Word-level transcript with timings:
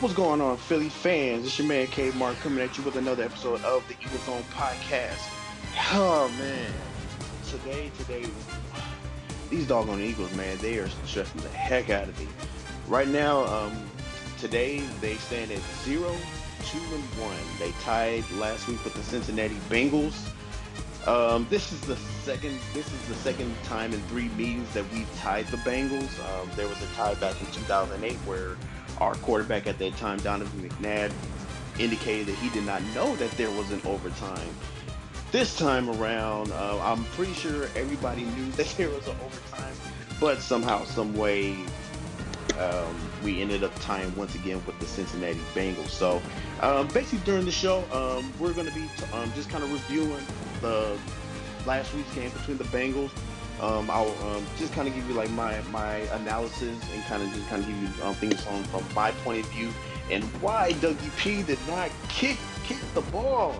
What's 0.00 0.14
going 0.14 0.40
on, 0.40 0.56
Philly 0.58 0.90
fans? 0.90 1.44
It's 1.44 1.58
your 1.58 1.66
man 1.66 1.88
K 1.88 2.12
Mark 2.12 2.36
coming 2.36 2.62
at 2.62 2.78
you 2.78 2.84
with 2.84 2.94
another 2.94 3.24
episode 3.24 3.60
of 3.64 3.82
the 3.88 3.94
Eagles 3.94 4.44
podcast. 4.54 5.18
Oh 5.92 6.32
man, 6.38 6.72
today, 7.48 7.90
today, 7.98 8.24
these 9.50 9.66
doggone 9.66 10.00
Eagles, 10.00 10.32
man, 10.36 10.56
they 10.58 10.78
are 10.78 10.88
stressing 11.04 11.40
the 11.40 11.48
heck 11.48 11.90
out 11.90 12.04
of 12.04 12.16
me. 12.20 12.28
Right 12.86 13.08
now, 13.08 13.44
um, 13.46 13.76
today 14.38 14.84
they 15.00 15.14
stand 15.16 15.50
at 15.50 15.58
zero, 15.82 16.14
two, 16.64 16.78
and 16.78 17.02
one. 17.18 17.36
They 17.58 17.72
tied 17.82 18.22
last 18.34 18.68
week 18.68 18.84
with 18.84 18.94
the 18.94 19.02
Cincinnati 19.02 19.56
Bengals. 19.68 20.30
Um, 21.08 21.44
this 21.50 21.72
is 21.72 21.80
the 21.80 21.96
second. 22.22 22.56
This 22.72 22.86
is 22.86 23.08
the 23.08 23.14
second 23.16 23.52
time 23.64 23.92
in 23.92 24.00
three 24.02 24.28
meetings 24.28 24.72
that 24.74 24.84
we've 24.92 25.12
tied 25.16 25.48
the 25.48 25.56
Bengals. 25.56 26.20
Um, 26.30 26.48
there 26.54 26.68
was 26.68 26.80
a 26.82 26.86
tie 26.94 27.14
back 27.14 27.40
in 27.40 27.48
2008 27.48 28.14
where 28.18 28.56
our 29.00 29.14
quarterback 29.16 29.66
at 29.66 29.78
that 29.78 29.96
time, 29.96 30.18
Donovan 30.20 30.68
McNabb, 30.68 31.12
indicated 31.78 32.26
that 32.26 32.36
he 32.36 32.48
did 32.50 32.64
not 32.64 32.82
know 32.94 33.14
that 33.16 33.30
there 33.32 33.50
was 33.50 33.70
an 33.70 33.80
overtime. 33.84 34.48
This 35.30 35.56
time 35.56 35.90
around, 35.90 36.52
uh, 36.52 36.80
I'm 36.82 37.04
pretty 37.04 37.34
sure 37.34 37.64
everybody 37.76 38.24
knew 38.24 38.50
that 38.56 38.66
there 38.76 38.88
was 38.88 39.06
an 39.06 39.16
overtime, 39.24 39.74
but 40.20 40.40
somehow, 40.40 40.84
some 40.84 41.14
way, 41.14 41.56
um, 42.58 42.94
we 43.22 43.40
ended 43.40 43.62
up 43.62 43.72
tying 43.80 44.14
once 44.16 44.34
again 44.34 44.60
with 44.66 44.78
the 44.80 44.86
Cincinnati 44.86 45.40
Bengals. 45.54 45.90
So, 45.90 46.20
um, 46.60 46.88
basically, 46.88 47.20
during 47.24 47.44
the 47.44 47.52
show, 47.52 47.84
um, 47.92 48.32
we're 48.40 48.52
going 48.52 48.66
to 48.66 48.74
be 48.74 48.88
t- 48.96 49.12
um, 49.12 49.30
just 49.34 49.48
kind 49.48 49.62
of 49.62 49.72
reviewing 49.72 50.24
the 50.60 50.98
last 51.66 51.94
week's 51.94 52.12
game 52.14 52.30
between 52.30 52.56
the 52.56 52.64
Bengals. 52.64 53.10
Um, 53.60 53.90
I'll 53.90 54.14
um, 54.28 54.46
just 54.56 54.72
kind 54.72 54.86
of 54.86 54.94
give 54.94 55.08
you 55.08 55.14
like 55.14 55.30
my 55.30 55.60
my 55.70 55.96
analysis 56.20 56.78
and 56.94 57.02
kind 57.04 57.22
of 57.22 57.32
just 57.32 57.48
kind 57.48 57.62
of 57.62 57.68
give 57.68 57.80
you 57.80 58.04
um, 58.04 58.14
things 58.14 58.40
from 58.42 58.62
from 58.64 58.84
my 58.94 59.10
point 59.10 59.44
of 59.44 59.50
view 59.52 59.70
and 60.10 60.24
why 60.40 60.72
Dougie 60.74 61.16
P 61.16 61.42
did 61.42 61.58
not 61.66 61.90
kick 62.08 62.38
kick 62.64 62.78
the 62.94 63.00
ball. 63.00 63.54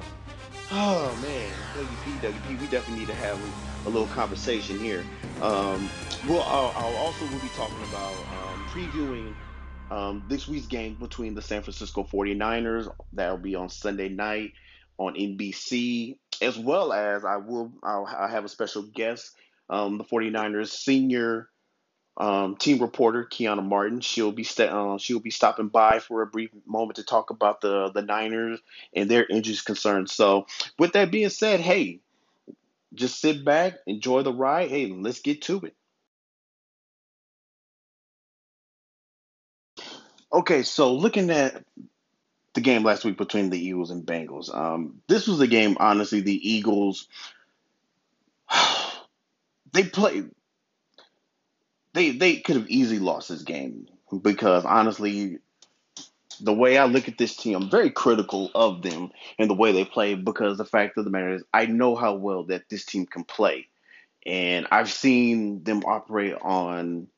Oh 0.70 1.18
man, 1.22 1.50
Dougie 1.74 2.04
P, 2.04 2.26
Dougie 2.26 2.48
P, 2.48 2.54
we 2.56 2.66
definitely 2.70 3.00
need 3.00 3.08
to 3.08 3.14
have 3.14 3.40
a 3.86 3.90
little 3.90 4.08
conversation 4.08 4.78
here. 4.78 5.04
Um, 5.40 5.88
well, 6.28 6.42
I'll, 6.42 6.72
I'll 6.76 6.96
also 6.96 7.24
will 7.24 7.40
be 7.40 7.48
talking 7.56 7.82
about 7.88 8.12
um, 8.12 8.64
previewing 8.68 9.34
um, 9.90 10.24
this 10.28 10.46
week's 10.46 10.66
game 10.66 10.94
between 10.94 11.34
the 11.34 11.42
San 11.42 11.62
Francisco 11.62 12.04
49ers. 12.04 12.92
That'll 13.12 13.38
be 13.38 13.54
on 13.54 13.68
Sunday 13.68 14.08
night 14.08 14.52
on 14.98 15.14
NBC, 15.14 16.18
as 16.42 16.58
well 16.58 16.92
as 16.92 17.24
I 17.24 17.36
will 17.36 17.72
I'll, 17.82 18.06
I'll 18.06 18.28
have 18.28 18.44
a 18.44 18.48
special 18.48 18.82
guest 18.82 19.34
um, 19.70 19.98
the 19.98 20.04
49ers 20.04 20.68
senior 20.68 21.48
um, 22.18 22.56
team 22.56 22.80
reporter 22.80 23.24
Keiana 23.24 23.64
Martin. 23.64 24.00
She'll 24.00 24.32
be 24.32 24.44
st- 24.44 24.70
uh, 24.70 24.98
she'll 24.98 25.20
be 25.20 25.30
stopping 25.30 25.68
by 25.68 26.00
for 26.00 26.22
a 26.22 26.26
brief 26.26 26.50
moment 26.66 26.96
to 26.96 27.04
talk 27.04 27.30
about 27.30 27.60
the 27.60 27.90
the 27.90 28.02
Niners 28.02 28.60
and 28.92 29.10
their 29.10 29.24
injuries 29.24 29.62
concerns. 29.62 30.12
So, 30.12 30.46
with 30.78 30.92
that 30.94 31.12
being 31.12 31.28
said, 31.28 31.60
hey, 31.60 32.00
just 32.94 33.20
sit 33.20 33.44
back, 33.44 33.74
enjoy 33.86 34.22
the 34.22 34.32
ride. 34.32 34.70
Hey, 34.70 34.86
let's 34.86 35.20
get 35.20 35.42
to 35.42 35.60
it. 35.60 35.74
Okay, 40.32 40.62
so 40.62 40.94
looking 40.94 41.30
at 41.30 41.64
the 42.54 42.60
game 42.60 42.82
last 42.82 43.04
week 43.04 43.16
between 43.16 43.48
the 43.48 43.58
Eagles 43.58 43.90
and 43.90 44.04
Bengals, 44.04 44.54
um, 44.54 45.00
this 45.06 45.26
was 45.26 45.40
a 45.40 45.46
game. 45.46 45.76
Honestly, 45.78 46.20
the 46.20 46.50
Eagles 46.50 47.06
they 49.72 49.84
play 49.84 50.24
they 51.94 52.10
they 52.10 52.36
could 52.36 52.56
have 52.56 52.68
easily 52.68 52.98
lost 52.98 53.28
this 53.28 53.42
game 53.42 53.88
because 54.22 54.64
honestly 54.64 55.38
the 56.40 56.54
way 56.54 56.78
I 56.78 56.84
look 56.84 57.08
at 57.08 57.18
this 57.18 57.36
team, 57.36 57.56
I'm 57.56 57.70
very 57.70 57.90
critical 57.90 58.50
of 58.54 58.82
them 58.82 59.10
and 59.38 59.50
the 59.50 59.54
way 59.54 59.72
they 59.72 59.84
play 59.84 60.14
because 60.14 60.58
the 60.58 60.64
fact 60.64 60.96
of 60.96 61.04
the 61.04 61.10
matter 61.10 61.34
is 61.34 61.42
I 61.52 61.66
know 61.66 61.96
how 61.96 62.14
well 62.14 62.44
that 62.44 62.68
this 62.68 62.84
team 62.84 63.06
can 63.06 63.24
play. 63.24 63.68
And 64.26 64.66
I've 64.70 64.90
seen 64.90 65.64
them 65.64 65.82
operate 65.84 66.36
on 66.40 67.08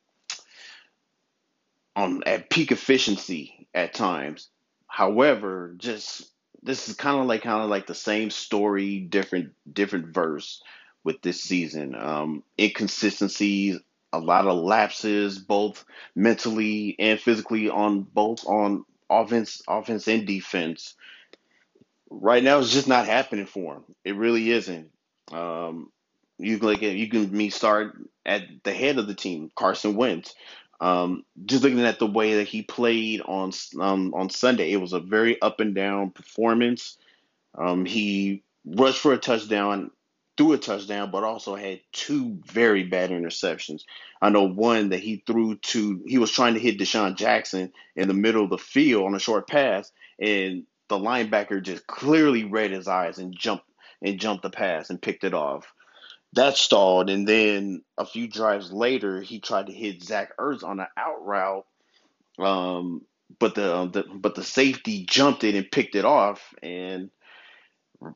on 1.96 2.22
at 2.24 2.50
peak 2.50 2.72
efficiency 2.72 3.66
at 3.74 3.94
times. 3.94 4.48
However, 4.86 5.74
just 5.76 6.30
this 6.62 6.88
is 6.88 6.94
kind 6.94 7.20
of 7.20 7.26
like 7.26 7.42
kind 7.42 7.62
of 7.62 7.70
like 7.70 7.86
the 7.86 7.94
same 7.94 8.30
story, 8.30 9.00
different 9.00 9.52
different 9.70 10.06
verse 10.08 10.62
with 11.04 11.22
this 11.22 11.42
season. 11.42 11.94
Um, 11.94 12.42
inconsistencies, 12.58 13.78
a 14.12 14.18
lot 14.18 14.46
of 14.46 14.58
lapses, 14.58 15.38
both 15.38 15.84
mentally 16.14 16.96
and 16.98 17.18
physically 17.20 17.68
on 17.70 18.02
both 18.02 18.46
on 18.46 18.84
offense, 19.08 19.62
offense 19.68 20.08
and 20.08 20.26
defense. 20.26 20.94
Right 22.10 22.42
now, 22.42 22.58
it's 22.58 22.72
just 22.72 22.88
not 22.88 23.06
happening 23.06 23.46
for 23.46 23.76
him. 23.76 23.84
It 24.04 24.16
really 24.16 24.50
isn't. 24.50 24.90
Um, 25.32 25.90
you 26.38 26.58
can 26.58 26.68
look 26.68 26.82
you 26.82 27.08
can 27.08 27.30
me 27.30 27.50
start 27.50 27.96
at 28.26 28.42
the 28.64 28.72
head 28.72 28.98
of 28.98 29.06
the 29.06 29.14
team, 29.14 29.50
Carson 29.54 29.94
Wentz. 29.94 30.34
Um, 30.80 31.24
just 31.44 31.62
looking 31.62 31.80
at 31.80 31.98
the 31.98 32.06
way 32.06 32.36
that 32.36 32.48
he 32.48 32.62
played 32.62 33.20
on 33.20 33.52
um, 33.78 34.14
on 34.14 34.30
Sunday, 34.30 34.72
it 34.72 34.80
was 34.80 34.94
a 34.94 35.00
very 35.00 35.40
up 35.40 35.60
and 35.60 35.74
down 35.74 36.10
performance. 36.10 36.96
Um, 37.54 37.84
he 37.84 38.42
rushed 38.64 39.00
for 39.00 39.12
a 39.12 39.18
touchdown 39.18 39.90
threw 40.40 40.52
a 40.54 40.58
touchdown, 40.58 41.10
but 41.10 41.22
also 41.22 41.54
had 41.54 41.80
two 41.92 42.38
very 42.46 42.82
bad 42.82 43.10
interceptions. 43.10 43.82
I 44.22 44.30
know 44.30 44.44
one 44.44 44.88
that 44.88 45.00
he 45.00 45.22
threw 45.26 45.56
to, 45.56 46.02
he 46.06 46.16
was 46.16 46.30
trying 46.30 46.54
to 46.54 46.60
hit 46.60 46.78
DeSean 46.78 47.14
Jackson 47.14 47.74
in 47.94 48.08
the 48.08 48.14
middle 48.14 48.44
of 48.44 48.48
the 48.48 48.56
field 48.56 49.04
on 49.04 49.14
a 49.14 49.18
short 49.18 49.46
pass, 49.46 49.92
and 50.18 50.64
the 50.88 50.96
linebacker 50.96 51.62
just 51.62 51.86
clearly 51.86 52.44
read 52.44 52.70
his 52.70 52.88
eyes 52.88 53.18
and 53.18 53.36
jumped 53.38 53.66
and 54.00 54.18
jumped 54.18 54.42
the 54.42 54.48
pass 54.48 54.88
and 54.88 55.02
picked 55.02 55.24
it 55.24 55.34
off. 55.34 55.70
That 56.32 56.56
stalled, 56.56 57.10
and 57.10 57.28
then 57.28 57.82
a 57.98 58.06
few 58.06 58.26
drives 58.26 58.72
later, 58.72 59.20
he 59.20 59.40
tried 59.40 59.66
to 59.66 59.74
hit 59.74 60.02
Zach 60.02 60.38
Ertz 60.38 60.64
on 60.64 60.80
an 60.80 60.86
out 60.96 61.22
route, 61.22 61.66
um, 62.38 63.02
but 63.38 63.54
the, 63.54 63.90
the 63.92 64.04
but 64.14 64.36
the 64.36 64.44
safety 64.44 65.04
jumped 65.04 65.44
it 65.44 65.54
and 65.54 65.70
picked 65.70 65.96
it 65.96 66.06
off, 66.06 66.54
and 66.62 67.10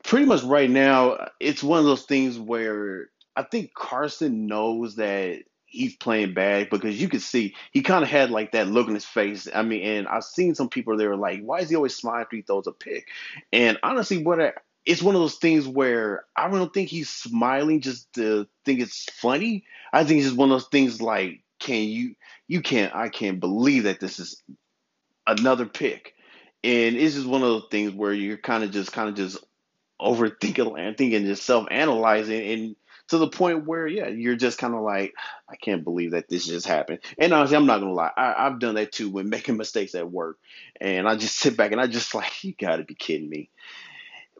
pretty 0.03 0.27
much 0.27 0.43
right 0.43 0.71
now, 0.71 1.28
it's 1.41 1.62
one 1.62 1.78
of 1.78 1.84
those 1.84 2.05
things 2.05 2.39
where 2.39 3.09
I 3.37 3.43
think 3.43 3.75
Carson 3.75 4.47
knows 4.47 4.97
that 4.97 5.43
he's 5.67 5.97
playing 5.97 6.34
bad 6.34 6.71
because 6.71 7.00
you 7.00 7.09
could 7.09 7.22
see 7.22 7.55
he 7.72 7.83
kind 7.83 8.05
of 8.05 8.09
had 8.09 8.31
like 8.31 8.53
that 8.53 8.69
look 8.69 8.89
in 8.89 8.94
his 8.94 9.05
face. 9.05 9.49
I 9.53 9.62
mean, 9.62 9.83
and 9.83 10.09
I've 10.09 10.25
seen 10.25 10.55
some 10.55 10.69
people 10.69 10.97
they 10.97 11.06
were 11.06 11.17
like, 11.17 11.43
"Why 11.43 11.59
is 11.59 11.69
he 11.69 11.77
always 11.77 11.94
smiling 11.94 12.23
after 12.23 12.37
he 12.37 12.43
throws 12.43 12.67
a 12.67 12.73
pick?" 12.73 13.09
And 13.53 13.78
honestly, 13.83 14.23
what 14.23 14.41
I, 14.41 14.53
it's 14.87 15.03
one 15.03 15.15
of 15.15 15.21
those 15.21 15.37
things 15.37 15.67
where 15.67 16.25
I 16.37 16.49
don't 16.49 16.73
think 16.73 16.89
he's 16.89 17.11
smiling 17.11 17.81
just 17.81 18.12
to 18.15 18.47
think 18.65 18.81
it's 18.81 19.05
funny. 19.12 19.65
I 19.93 20.05
think 20.05 20.19
it's 20.19 20.28
just 20.28 20.39
one 20.39 20.50
of 20.50 20.55
those 20.55 20.69
things 20.69 21.03
like, 21.03 21.43
can 21.59 21.83
you 21.84 22.15
you 22.47 22.61
can't 22.62 22.94
I 22.94 23.09
can't 23.09 23.41
believe 23.41 23.84
that 23.84 24.00
this 24.00 24.21
is 24.21 24.43
another 25.27 25.67
pick. 25.67 26.15
And 26.62 26.97
it's 26.97 27.15
just 27.15 27.27
one 27.27 27.43
of 27.43 27.49
those 27.49 27.69
things 27.71 27.93
where 27.93 28.12
you're 28.12 28.39
kind 28.39 28.65
of 28.65 28.71
just 28.71 28.93
kind 28.93 29.09
of 29.09 29.15
just 29.17 29.39
overthinking 30.00 30.78
and 30.78 30.97
thinking 30.97 31.27
just 31.27 31.44
self 31.44 31.66
analyzing 31.71 32.43
and 32.50 32.77
to 33.09 33.19
the 33.19 33.28
point 33.28 33.66
where 33.66 33.87
yeah 33.87 34.09
you're 34.09 34.37
just 34.37 34.59
kind 34.59 34.75
of 34.75 34.81
like 34.81 35.15
i 35.49 35.56
can't 35.56 35.84
believe 35.84 36.12
that 36.12 36.28
this 36.28 36.47
just 36.47 36.66
happened. 36.66 37.00
And 37.19 37.32
honestly 37.32 37.56
i'm 37.56 37.66
not 37.66 37.81
gonna 37.81 37.93
lie 37.93 38.10
I, 38.16 38.47
i've 38.47 38.59
done 38.59 38.75
that 38.77 38.93
too 38.93 39.10
when 39.10 39.28
making 39.31 39.56
mistakes 39.56 39.94
at 39.94 40.10
work. 40.10 40.38
And 40.81 41.09
i 41.09 41.16
just 41.16 41.37
sit 41.37 41.56
back 41.56 41.72
and 41.72 41.81
i 41.81 41.87
just 41.87 42.15
like 42.15 42.32
you 42.44 42.55
gotta 42.59 42.84
be 42.84 42.94
kidding 42.94 43.28
me. 43.28 43.50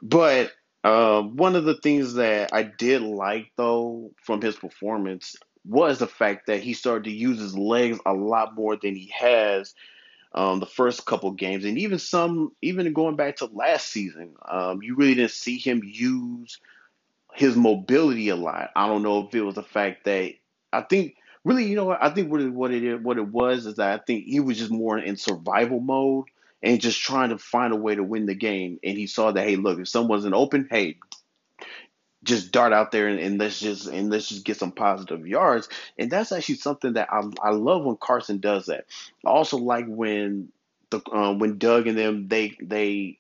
But 0.03 0.53
uh, 0.83 1.23
one 1.23 1.57
of 1.57 1.65
the 1.65 1.77
things 1.77 2.15
that 2.15 2.53
i 2.53 2.63
did 2.63 3.03
like 3.03 3.53
though 3.57 4.11
from 4.23 4.43
his 4.43 4.57
performance 4.57 5.37
was 5.67 5.99
the 5.99 6.07
fact 6.07 6.47
that 6.47 6.61
he 6.61 6.75
started 6.75 7.05
to 7.05 7.11
use 7.11 7.39
his 7.39 7.57
legs 7.57 7.99
a 8.05 8.13
lot 8.13 8.55
more 8.55 8.77
than 8.77 8.95
he 8.95 9.11
has 9.17 9.75
um, 10.35 10.61
the 10.61 10.67
first 10.67 11.07
couple 11.07 11.31
games, 11.31 11.65
and 11.65 11.79
even 11.79 11.99
some, 11.99 12.53
even 12.61 12.93
going 12.93 13.17
back 13.17 13.37
to 13.37 13.47
last 13.47 13.87
season, 13.87 14.35
um, 14.47 14.83
you 14.83 14.97
really 14.97 15.15
didn't 15.15 15.31
see 15.31 15.59
him 15.59 15.83
use 15.85 16.59
his 17.35 17.57
mobility 17.57 18.29
a 18.29 18.37
lot. 18.37 18.71
I 18.75 18.87
don't 18.89 19.03
know 19.03 19.27
if 19.27 19.35
it 19.35 19.43
was 19.43 19.55
the 19.55 19.63
fact 19.63 20.05
that 20.05 20.33
I 20.73 20.83
think 20.83 21.17
really, 21.45 21.65
you 21.65 21.77
know, 21.77 21.91
I 21.91 22.11
think 22.11 22.31
what 22.31 22.41
it, 22.41 22.51
what 22.51 22.73
it 22.73 23.03
what 23.03 23.19
it 23.19 23.29
was 23.29 23.67
is 23.67 23.77
that 23.77 24.01
I 24.01 24.03
think 24.05 24.25
he 24.25 24.41
was 24.41 24.59
just 24.59 24.71
more 24.71 24.99
in 24.99 25.17
survival 25.17 25.81
mode 25.81 26.27
and 26.63 26.81
just 26.81 27.01
trying 27.01 27.31
to 27.31 27.39
find 27.39 27.73
a 27.73 27.77
way 27.77 27.95
to 27.95 28.03
win 28.03 28.27
the 28.27 28.35
game. 28.35 28.79
And 28.83 28.97
he 28.97 29.07
saw 29.07 29.31
that 29.33 29.47
hey, 29.47 29.57
look, 29.57 29.79
if 29.79 29.89
someone's 29.89 30.25
open, 30.27 30.69
hey, 30.71 30.99
just 32.25 32.53
dart 32.53 32.73
out 32.73 32.91
there 32.93 33.09
and, 33.09 33.21
and, 33.21 33.39
let's 33.39 33.61
just 33.61 33.87
and 33.87 34.11
let's 34.11 34.29
just 34.29 34.45
get 34.45 34.57
some 34.59 34.73
positive 34.73 35.27
yards. 35.27 35.69
And 35.99 36.11
that's 36.11 36.33
actually 36.33 36.57
something 36.57 36.95
that 36.95 37.09
I, 37.13 37.23
I 37.43 37.51
love 37.51 37.85
when 37.85 37.97
Carson 37.97 38.39
does 38.41 38.67
that. 38.67 38.87
I 39.25 39.31
also 39.31 39.59
like 39.59 39.87
when 39.89 40.51
the 40.91 41.03
um, 41.13 41.39
when 41.39 41.59
Doug 41.59 41.87
and 41.87 41.99
them 41.99 42.29
they 42.29 42.57
they 42.63 43.19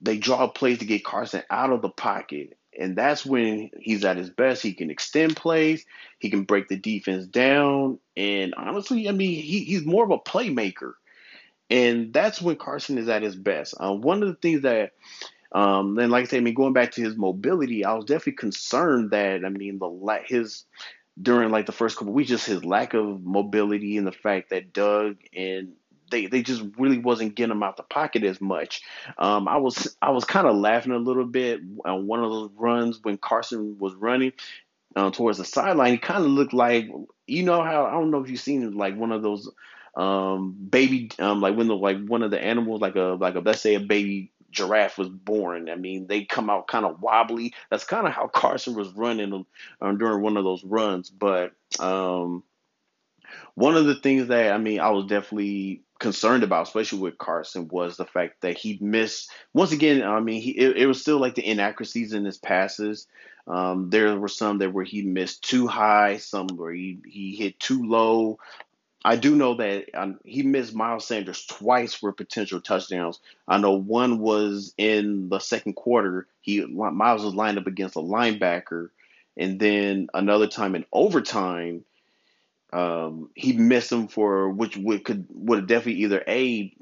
they 0.00 0.18
draw 0.18 0.46
plays 0.48 0.78
to 0.78 0.86
get 0.86 1.04
Carson 1.04 1.42
out 1.50 1.72
of 1.72 1.82
the 1.82 1.90
pocket. 1.90 2.56
And 2.78 2.96
that's 2.96 3.26
when 3.26 3.70
he's 3.78 4.04
at 4.04 4.16
his 4.16 4.30
best. 4.30 4.62
He 4.62 4.72
can 4.74 4.90
extend 4.90 5.36
plays. 5.36 5.84
He 6.18 6.30
can 6.30 6.44
break 6.44 6.68
the 6.68 6.76
defense 6.76 7.26
down. 7.26 7.98
And 8.16 8.54
honestly, 8.54 9.08
I 9.08 9.12
mean, 9.12 9.42
he, 9.42 9.64
he's 9.64 9.84
more 9.84 10.04
of 10.04 10.10
a 10.10 10.18
playmaker. 10.18 10.92
and 11.70 12.12
that's 12.12 12.42
when 12.42 12.56
Carson 12.56 12.98
is 12.98 13.08
at 13.08 13.22
his 13.22 13.36
best. 13.36 13.74
Uh, 13.78 13.92
one 13.92 14.22
of 14.22 14.28
the 14.28 14.34
things 14.34 14.62
that 14.62 14.92
um, 15.52 15.94
then, 15.96 16.10
like 16.10 16.22
I 16.22 16.26
said, 16.28 16.38
I 16.38 16.40
mean, 16.40 16.54
going 16.54 16.72
back 16.72 16.92
to 16.92 17.02
his 17.02 17.16
mobility, 17.16 17.84
I 17.84 17.94
was 17.94 18.04
definitely 18.04 18.34
concerned 18.34 19.10
that 19.10 19.44
I 19.44 19.48
mean 19.48 19.78
the 19.78 20.20
his 20.24 20.64
during 21.20 21.50
like 21.50 21.66
the 21.66 21.72
first 21.72 21.96
couple 21.96 22.12
weeks, 22.12 22.30
just 22.30 22.46
his 22.46 22.64
lack 22.64 22.94
of 22.94 23.24
mobility 23.24 23.96
and 23.96 24.06
the 24.06 24.12
fact 24.12 24.50
that 24.50 24.72
Doug 24.72 25.16
and 25.34 25.72
they 26.10 26.26
they 26.26 26.42
just 26.42 26.62
really 26.78 26.98
wasn't 26.98 27.34
getting 27.34 27.52
him 27.52 27.62
out 27.62 27.76
the 27.76 27.82
pocket 27.82 28.22
as 28.24 28.40
much. 28.40 28.82
Um, 29.18 29.48
I 29.48 29.56
was 29.56 29.96
I 30.00 30.10
was 30.10 30.24
kind 30.24 30.46
of 30.46 30.56
laughing 30.56 30.92
a 30.92 30.98
little 30.98 31.26
bit 31.26 31.60
on 31.84 32.06
one 32.06 32.22
of 32.22 32.30
those 32.30 32.50
runs 32.56 33.00
when 33.02 33.18
Carson 33.18 33.76
was 33.78 33.94
running 33.94 34.32
uh, 34.96 35.10
towards 35.10 35.38
the 35.38 35.44
sideline. 35.44 35.92
He 35.92 35.98
kind 35.98 36.24
of 36.24 36.30
looked 36.30 36.52
like 36.52 36.88
you 37.26 37.42
know 37.42 37.62
how 37.62 37.86
I 37.86 37.92
don't 37.92 38.10
know 38.10 38.22
if 38.22 38.30
you've 38.30 38.40
seen 38.40 38.70
like 38.76 38.96
one 38.96 39.12
of 39.12 39.22
those 39.22 39.50
um 39.96 40.52
baby 40.70 41.10
um 41.18 41.40
like 41.40 41.56
when 41.56 41.66
the 41.66 41.74
like 41.74 41.98
one 42.06 42.22
of 42.22 42.30
the 42.30 42.40
animals 42.40 42.80
like 42.80 42.94
a 42.94 43.16
like 43.20 43.34
a 43.34 43.40
let's 43.40 43.60
say 43.60 43.74
a 43.74 43.80
baby 43.80 44.30
giraffe 44.50 44.98
was 44.98 45.08
born. 45.08 45.68
I 45.68 45.76
mean, 45.76 46.06
they 46.06 46.24
come 46.24 46.50
out 46.50 46.68
kind 46.68 46.84
of 46.84 47.00
wobbly. 47.00 47.54
That's 47.70 47.84
kind 47.84 48.06
of 48.06 48.12
how 48.12 48.26
Carson 48.32 48.74
was 48.74 48.92
running 48.92 49.44
um, 49.80 49.98
during 49.98 50.22
one 50.22 50.36
of 50.36 50.44
those 50.44 50.64
runs. 50.64 51.10
But 51.10 51.52
um, 51.78 52.42
one 53.54 53.76
of 53.76 53.86
the 53.86 53.96
things 53.96 54.28
that 54.28 54.52
I 54.52 54.58
mean, 54.58 54.80
I 54.80 54.90
was 54.90 55.06
definitely 55.06 55.82
concerned 55.98 56.42
about, 56.42 56.66
especially 56.66 57.00
with 57.00 57.18
Carson, 57.18 57.68
was 57.68 57.96
the 57.96 58.06
fact 58.06 58.40
that 58.40 58.56
he 58.58 58.78
missed 58.80 59.30
once 59.52 59.72
again. 59.72 60.02
I 60.02 60.20
mean, 60.20 60.40
he 60.40 60.50
it, 60.50 60.76
it 60.78 60.86
was 60.86 61.00
still 61.00 61.18
like 61.18 61.34
the 61.34 61.48
inaccuracies 61.48 62.12
in 62.12 62.24
his 62.24 62.38
passes. 62.38 63.06
Um, 63.46 63.90
there 63.90 64.18
were 64.18 64.28
some 64.28 64.58
that 64.58 64.72
where 64.72 64.84
he 64.84 65.02
missed 65.02 65.42
too 65.42 65.66
high, 65.66 66.18
some 66.18 66.48
where 66.48 66.72
he, 66.72 66.98
he 67.04 67.34
hit 67.34 67.58
too 67.58 67.82
low. 67.84 68.38
I 69.04 69.16
do 69.16 69.34
know 69.34 69.54
that 69.54 69.86
um, 69.94 70.18
he 70.24 70.42
missed 70.42 70.74
Miles 70.74 71.06
Sanders 71.06 71.46
twice 71.46 71.94
for 71.94 72.12
potential 72.12 72.60
touchdowns. 72.60 73.18
I 73.48 73.58
know 73.58 73.72
one 73.72 74.18
was 74.18 74.74
in 74.76 75.28
the 75.30 75.38
second 75.38 75.74
quarter. 75.74 76.26
He 76.42 76.64
Miles 76.64 77.24
was 77.24 77.34
lined 77.34 77.58
up 77.58 77.66
against 77.66 77.96
a 77.96 78.00
linebacker, 78.00 78.90
and 79.36 79.58
then 79.58 80.08
another 80.12 80.46
time 80.46 80.74
in 80.74 80.84
overtime, 80.92 81.84
um, 82.72 83.30
he 83.34 83.54
missed 83.54 83.90
him 83.90 84.08
for 84.08 84.50
which 84.50 84.76
would 84.76 85.04
could 85.04 85.26
would 85.30 85.60
have 85.60 85.68
definitely 85.68 86.02
either 86.02 86.22
a 86.28 86.74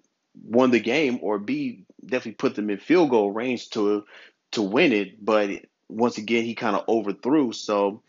won 0.45 0.71
the 0.71 0.81
game 0.81 1.19
or 1.23 1.39
b 1.39 1.85
definitely 2.05 2.33
put 2.33 2.55
them 2.55 2.71
in 2.71 2.79
field 2.79 3.11
goal 3.11 3.31
range 3.31 3.71
to 3.71 4.05
to 4.53 4.63
win 4.63 4.93
it. 4.93 5.25
But 5.25 5.51
once 5.89 6.19
again, 6.19 6.45
he 6.45 6.55
kind 6.55 6.75
of 6.75 6.85
overthrew. 6.89 7.53
So 7.53 8.03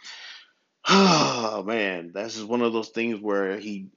Oh 0.92 1.64
man, 1.68 2.12
that's 2.14 2.36
just 2.36 2.48
one 2.48 2.62
of 2.62 2.74
those 2.74 2.90
things 2.90 3.20
where 3.22 3.58
he 3.60 3.88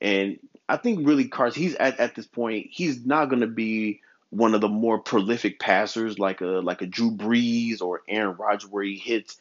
and 0.00 0.38
I 0.68 0.76
think 0.76 1.06
really 1.06 1.28
Carson 1.28 1.62
he's 1.62 1.74
at, 1.76 2.00
at 2.00 2.14
this 2.14 2.26
point 2.26 2.66
he's 2.70 3.06
not 3.06 3.26
gonna 3.26 3.46
be 3.46 4.00
one 4.30 4.54
of 4.54 4.60
the 4.60 4.68
more 4.68 4.98
prolific 4.98 5.60
passers 5.60 6.18
like 6.18 6.40
a 6.40 6.46
like 6.46 6.82
a 6.82 6.86
Drew 6.86 7.12
Brees 7.12 7.80
or 7.80 8.02
Aaron 8.08 8.36
Rodgers 8.36 8.68
where 8.68 8.82
he 8.82 8.96
hits 8.96 9.36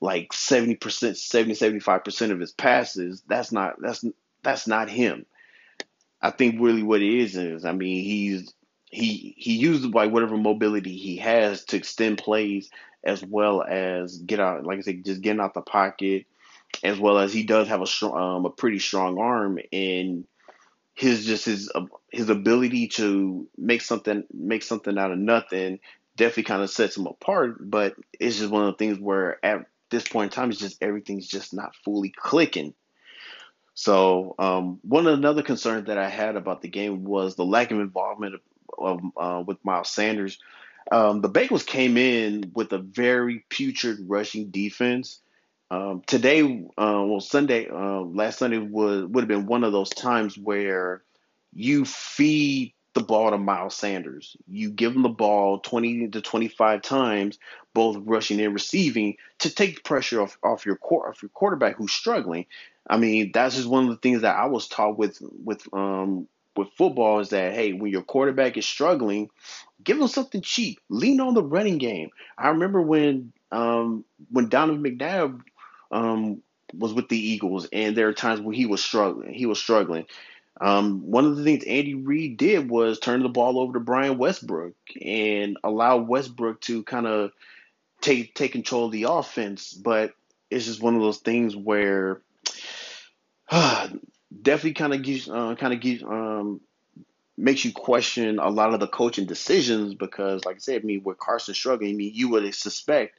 like 0.00 0.32
70%, 0.32 1.16
70, 1.16 1.54
75% 1.54 2.30
of 2.30 2.40
his 2.40 2.52
passes. 2.52 3.22
That's 3.26 3.52
not 3.52 3.80
that's 3.80 4.04
that's 4.42 4.66
not 4.66 4.88
him. 4.88 5.26
I 6.22 6.30
think 6.30 6.60
really 6.60 6.82
what 6.82 7.02
it 7.02 7.18
is 7.18 7.36
is 7.36 7.64
I 7.66 7.72
mean 7.72 8.02
he's 8.02 8.54
he 8.86 9.34
he 9.36 9.56
uses 9.56 9.86
like 9.86 10.12
whatever 10.12 10.38
mobility 10.38 10.96
he 10.96 11.18
has 11.18 11.64
to 11.66 11.76
extend 11.76 12.16
plays 12.16 12.70
as 13.04 13.22
well 13.22 13.62
as 13.62 14.16
get 14.16 14.40
out 14.40 14.64
like 14.64 14.78
I 14.78 14.80
said 14.80 15.04
just 15.04 15.20
getting 15.20 15.40
out 15.40 15.52
the 15.52 15.60
pocket 15.60 16.24
as 16.82 16.98
well 16.98 17.18
as 17.18 17.32
he 17.32 17.42
does 17.42 17.68
have 17.68 17.82
a 17.82 17.86
strong, 17.86 18.16
um, 18.16 18.44
a 18.44 18.50
pretty 18.50 18.78
strong 18.78 19.18
arm 19.18 19.58
and 19.72 20.26
his 20.94 21.24
just 21.26 21.44
his 21.44 21.70
uh, 21.74 21.86
his 22.10 22.28
ability 22.28 22.88
to 22.88 23.46
make 23.56 23.82
something 23.82 24.24
make 24.32 24.62
something 24.62 24.98
out 24.98 25.12
of 25.12 25.18
nothing 25.18 25.78
definitely 26.16 26.42
kind 26.42 26.62
of 26.62 26.70
sets 26.70 26.96
him 26.96 27.06
apart. 27.06 27.56
But 27.70 27.94
it's 28.18 28.38
just 28.38 28.50
one 28.50 28.64
of 28.64 28.72
the 28.74 28.78
things 28.78 28.98
where 28.98 29.44
at 29.44 29.66
this 29.90 30.06
point 30.06 30.32
in 30.32 30.36
time, 30.36 30.50
it's 30.50 30.58
just 30.58 30.82
everything's 30.82 31.26
just 31.26 31.54
not 31.54 31.74
fully 31.84 32.10
clicking. 32.10 32.74
So 33.74 34.34
um, 34.40 34.80
one 34.82 35.06
of 35.06 35.14
another 35.14 35.42
concern 35.42 35.84
that 35.84 35.98
I 35.98 36.08
had 36.08 36.34
about 36.34 36.62
the 36.62 36.68
game 36.68 37.04
was 37.04 37.36
the 37.36 37.44
lack 37.44 37.70
of 37.70 37.78
involvement 37.78 38.34
of, 38.34 38.40
of 38.76 39.00
uh, 39.16 39.42
with 39.46 39.64
Miles 39.64 39.88
Sanders. 39.88 40.38
Um, 40.90 41.20
the 41.20 41.30
Bengals 41.30 41.64
came 41.64 41.96
in 41.96 42.50
with 42.54 42.72
a 42.72 42.78
very 42.78 43.44
putrid 43.48 43.98
rushing 44.08 44.50
defense 44.50 45.20
um, 45.70 46.02
today, 46.06 46.42
uh, 46.78 47.04
well, 47.06 47.20
Sunday, 47.20 47.68
uh, 47.68 48.00
last 48.00 48.38
Sunday 48.38 48.58
would 48.58 49.14
would 49.14 49.22
have 49.22 49.28
been 49.28 49.46
one 49.46 49.64
of 49.64 49.72
those 49.72 49.90
times 49.90 50.38
where 50.38 51.02
you 51.52 51.84
feed 51.84 52.72
the 52.94 53.02
ball 53.02 53.30
to 53.30 53.38
Miles 53.38 53.74
Sanders. 53.74 54.36
You 54.48 54.70
give 54.70 54.94
him 54.94 55.02
the 55.02 55.08
ball 55.08 55.60
20 55.60 56.08
to 56.08 56.20
25 56.20 56.82
times, 56.82 57.38
both 57.74 57.96
rushing 58.00 58.40
and 58.40 58.54
receiving, 58.54 59.16
to 59.40 59.54
take 59.54 59.84
pressure 59.84 60.22
off, 60.22 60.38
off 60.42 60.64
your 60.64 60.78
off 60.90 61.22
your 61.22 61.28
quarterback 61.28 61.76
who's 61.76 61.92
struggling. 61.92 62.46
I 62.88 62.96
mean, 62.96 63.30
that's 63.32 63.56
just 63.56 63.68
one 63.68 63.84
of 63.84 63.90
the 63.90 63.96
things 63.96 64.22
that 64.22 64.36
I 64.36 64.46
was 64.46 64.68
taught 64.68 64.96
with 64.96 65.20
with 65.44 65.62
um 65.74 66.28
with 66.56 66.68
football 66.78 67.20
is 67.20 67.28
that 67.28 67.52
hey, 67.52 67.74
when 67.74 67.92
your 67.92 68.02
quarterback 68.02 68.56
is 68.56 68.66
struggling, 68.66 69.28
give 69.84 70.00
him 70.00 70.08
something 70.08 70.40
cheap. 70.40 70.80
Lean 70.88 71.20
on 71.20 71.34
the 71.34 71.42
running 71.42 71.76
game. 71.78 72.08
I 72.38 72.48
remember 72.48 72.80
when 72.80 73.32
um 73.52 74.04
when 74.30 74.48
Donovan 74.48 74.82
McNabb 74.82 75.42
um, 75.90 76.42
was 76.74 76.92
with 76.92 77.08
the 77.08 77.18
Eagles, 77.18 77.66
and 77.72 77.96
there 77.96 78.08
are 78.08 78.14
times 78.14 78.40
where 78.40 78.54
he 78.54 78.66
was 78.66 78.82
struggling. 78.82 79.32
He 79.32 79.46
was 79.46 79.58
struggling. 79.58 80.06
Um, 80.60 81.02
one 81.10 81.24
of 81.24 81.36
the 81.36 81.44
things 81.44 81.64
Andy 81.64 81.94
Reid 81.94 82.36
did 82.36 82.68
was 82.68 82.98
turn 82.98 83.22
the 83.22 83.28
ball 83.28 83.58
over 83.58 83.74
to 83.74 83.80
Brian 83.80 84.18
Westbrook 84.18 84.74
and 85.00 85.56
allow 85.62 85.98
Westbrook 85.98 86.60
to 86.62 86.82
kind 86.82 87.06
of 87.06 87.30
take 88.00 88.34
take 88.34 88.52
control 88.52 88.86
of 88.86 88.92
the 88.92 89.04
offense. 89.04 89.72
But 89.72 90.14
it's 90.50 90.66
just 90.66 90.82
one 90.82 90.96
of 90.96 91.00
those 91.00 91.18
things 91.18 91.54
where 91.54 92.20
uh, 93.50 93.88
definitely 94.42 94.74
kind 94.74 94.94
of 94.94 95.02
gives 95.02 95.28
uh, 95.28 95.54
kind 95.54 95.72
of 95.72 95.80
gives 95.80 96.02
um, 96.02 96.60
makes 97.36 97.64
you 97.64 97.72
question 97.72 98.40
a 98.40 98.50
lot 98.50 98.74
of 98.74 98.80
the 98.80 98.88
coaching 98.88 99.26
decisions 99.26 99.94
because, 99.94 100.44
like 100.44 100.56
I 100.56 100.58
said, 100.58 100.82
I 100.82 100.84
mean, 100.84 101.04
with 101.04 101.18
Carson 101.18 101.54
struggling, 101.54 101.90
I 101.90 101.94
mean, 101.94 102.12
you 102.12 102.28
would 102.30 102.52
suspect 102.54 103.18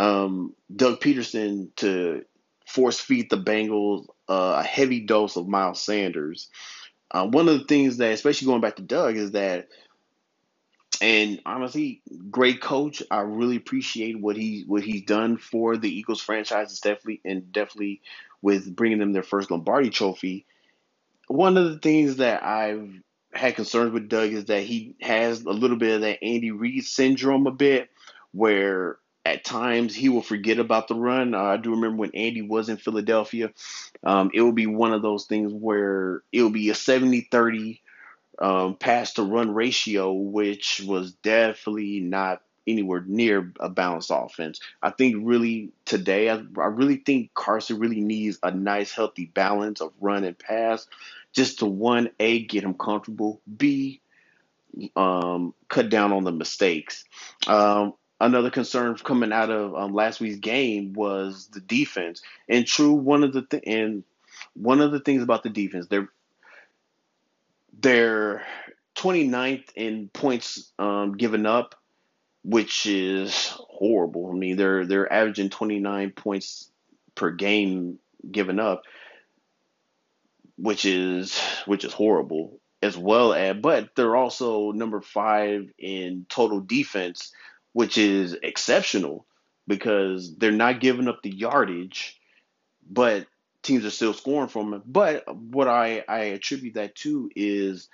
um, 0.00 0.54
Doug 0.74 1.00
Pederson 1.00 1.68
to 1.76 2.24
force 2.66 2.98
feed 2.98 3.28
the 3.28 3.36
Bengals 3.36 4.06
uh, 4.30 4.60
a 4.60 4.62
heavy 4.62 5.00
dose 5.00 5.36
of 5.36 5.46
Miles 5.46 5.82
Sanders. 5.82 6.48
Uh, 7.10 7.26
one 7.26 7.48
of 7.48 7.58
the 7.58 7.64
things 7.66 7.98
that, 7.98 8.12
especially 8.12 8.46
going 8.46 8.62
back 8.62 8.76
to 8.76 8.82
Doug, 8.82 9.16
is 9.16 9.32
that, 9.32 9.68
and 11.02 11.42
honestly, 11.44 12.00
great 12.30 12.62
coach. 12.62 13.02
I 13.10 13.20
really 13.20 13.56
appreciate 13.56 14.18
what 14.18 14.36
he 14.36 14.64
what 14.66 14.82
he's 14.82 15.02
done 15.02 15.36
for 15.36 15.76
the 15.76 15.94
Eagles 15.94 16.22
franchise, 16.22 16.80
definitely, 16.80 17.20
and 17.24 17.52
definitely 17.52 18.00
with 18.40 18.74
bringing 18.74 18.98
them 18.98 19.12
their 19.12 19.22
first 19.22 19.50
Lombardi 19.50 19.90
Trophy. 19.90 20.46
One 21.28 21.58
of 21.58 21.70
the 21.70 21.78
things 21.78 22.16
that 22.16 22.42
I've 22.42 22.90
had 23.34 23.56
concerns 23.56 23.92
with 23.92 24.08
Doug 24.08 24.32
is 24.32 24.46
that 24.46 24.62
he 24.62 24.94
has 25.02 25.42
a 25.42 25.50
little 25.50 25.76
bit 25.76 25.96
of 25.96 26.00
that 26.00 26.22
Andy 26.22 26.52
Reid 26.52 26.84
syndrome, 26.86 27.46
a 27.46 27.52
bit 27.52 27.90
where 28.32 28.98
at 29.24 29.44
times 29.44 29.94
he 29.94 30.08
will 30.08 30.22
forget 30.22 30.58
about 30.58 30.88
the 30.88 30.94
run. 30.94 31.34
Uh, 31.34 31.42
I 31.42 31.56
do 31.56 31.70
remember 31.70 31.98
when 31.98 32.14
Andy 32.14 32.42
was 32.42 32.68
in 32.68 32.76
Philadelphia, 32.76 33.52
um, 34.02 34.30
it 34.32 34.40
will 34.42 34.52
be 34.52 34.66
one 34.66 34.92
of 34.92 35.02
those 35.02 35.26
things 35.26 35.52
where 35.52 36.22
it 36.32 36.42
will 36.42 36.50
be 36.50 36.70
a 36.70 36.74
70 36.74 37.28
30 37.30 37.82
um, 38.40 38.76
pass 38.76 39.14
to 39.14 39.22
run 39.22 39.52
ratio, 39.52 40.12
which 40.12 40.80
was 40.86 41.12
definitely 41.12 42.00
not 42.00 42.42
anywhere 42.66 43.04
near 43.06 43.52
a 43.60 43.68
balanced 43.68 44.10
offense. 44.12 44.60
I 44.82 44.90
think 44.90 45.16
really 45.20 45.72
today, 45.84 46.30
I, 46.30 46.36
I 46.58 46.66
really 46.66 46.96
think 46.96 47.34
Carson 47.34 47.78
really 47.78 48.00
needs 48.00 48.38
a 48.42 48.50
nice, 48.50 48.92
healthy 48.92 49.26
balance 49.26 49.80
of 49.80 49.92
run 50.00 50.24
and 50.24 50.38
pass 50.38 50.86
just 51.32 51.60
to 51.60 51.66
one, 51.66 52.10
A, 52.18 52.44
get 52.44 52.64
him 52.64 52.74
comfortable, 52.74 53.40
B, 53.56 54.00
um, 54.96 55.54
cut 55.68 55.90
down 55.90 56.12
on 56.12 56.24
the 56.24 56.32
mistakes. 56.32 57.04
Um, 57.46 57.94
another 58.20 58.50
concern 58.50 58.96
coming 58.96 59.32
out 59.32 59.50
of 59.50 59.74
um, 59.74 59.94
last 59.94 60.20
week's 60.20 60.38
game 60.38 60.92
was 60.92 61.48
the 61.52 61.60
defense. 61.60 62.22
And 62.48 62.66
true, 62.66 62.92
one 62.92 63.24
of 63.24 63.32
the 63.32 63.42
th- 63.42 63.62
and 63.66 64.04
one 64.54 64.80
of 64.80 64.92
the 64.92 65.00
things 65.00 65.22
about 65.22 65.42
the 65.42 65.50
defense, 65.50 65.86
they're 65.88 66.08
they're 67.80 68.44
29th 68.96 69.64
in 69.74 70.08
points 70.12 70.70
um, 70.78 71.16
given 71.16 71.46
up, 71.46 71.74
which 72.44 72.86
is 72.86 73.54
horrible. 73.56 74.30
I 74.30 74.34
mean, 74.34 74.56
they're 74.56 74.86
they're 74.86 75.12
averaging 75.12 75.50
29 75.50 76.10
points 76.10 76.70
per 77.14 77.30
game 77.30 77.98
given 78.30 78.60
up, 78.60 78.82
which 80.56 80.84
is 80.84 81.40
which 81.64 81.84
is 81.84 81.92
horrible 81.92 82.60
as 82.82 82.96
well 82.96 83.34
as 83.34 83.56
but 83.60 83.90
they're 83.94 84.16
also 84.16 84.72
number 84.72 85.02
5 85.02 85.70
in 85.78 86.24
total 86.30 86.60
defense 86.60 87.30
which 87.72 87.98
is 87.98 88.36
exceptional 88.42 89.26
because 89.66 90.34
they're 90.36 90.50
not 90.50 90.80
giving 90.80 91.08
up 91.08 91.22
the 91.22 91.30
yardage, 91.30 92.20
but 92.90 93.26
teams 93.62 93.84
are 93.84 93.90
still 93.90 94.12
scoring 94.14 94.48
from 94.48 94.74
it. 94.74 94.82
But 94.84 95.32
what 95.34 95.68
I, 95.68 96.04
I 96.08 96.18
attribute 96.18 96.74
that 96.74 96.94
to 96.96 97.30
is 97.36 97.88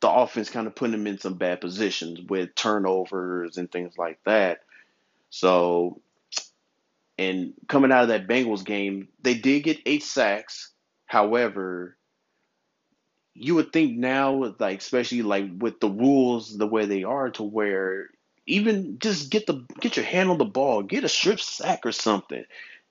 the 0.00 0.10
offense 0.10 0.50
kind 0.50 0.66
of 0.66 0.74
putting 0.74 0.92
them 0.92 1.06
in 1.06 1.18
some 1.18 1.34
bad 1.34 1.60
positions 1.60 2.20
with 2.28 2.54
turnovers 2.54 3.56
and 3.56 3.70
things 3.70 3.98
like 3.98 4.18
that. 4.24 4.60
So, 5.30 6.00
and 7.18 7.52
coming 7.68 7.92
out 7.92 8.04
of 8.04 8.08
that 8.08 8.26
Bengals 8.26 8.64
game, 8.64 9.08
they 9.22 9.34
did 9.34 9.64
get 9.64 9.80
eight 9.86 10.02
sacks. 10.02 10.72
However, 11.06 11.96
you 13.34 13.54
would 13.56 13.72
think 13.72 13.96
now, 13.96 14.54
like 14.58 14.78
especially 14.78 15.22
like 15.22 15.46
with 15.58 15.80
the 15.80 15.90
rules 15.90 16.56
the 16.56 16.66
way 16.66 16.86
they 16.86 17.04
are, 17.04 17.30
to 17.30 17.42
where 17.42 18.10
even 18.50 18.98
just 18.98 19.30
get 19.30 19.46
the 19.46 19.64
get 19.80 19.96
your 19.96 20.04
hand 20.04 20.30
on 20.30 20.38
the 20.38 20.44
ball, 20.44 20.82
get 20.82 21.04
a 21.04 21.08
strip 21.08 21.40
sack 21.40 21.86
or 21.86 21.92
something. 21.92 22.44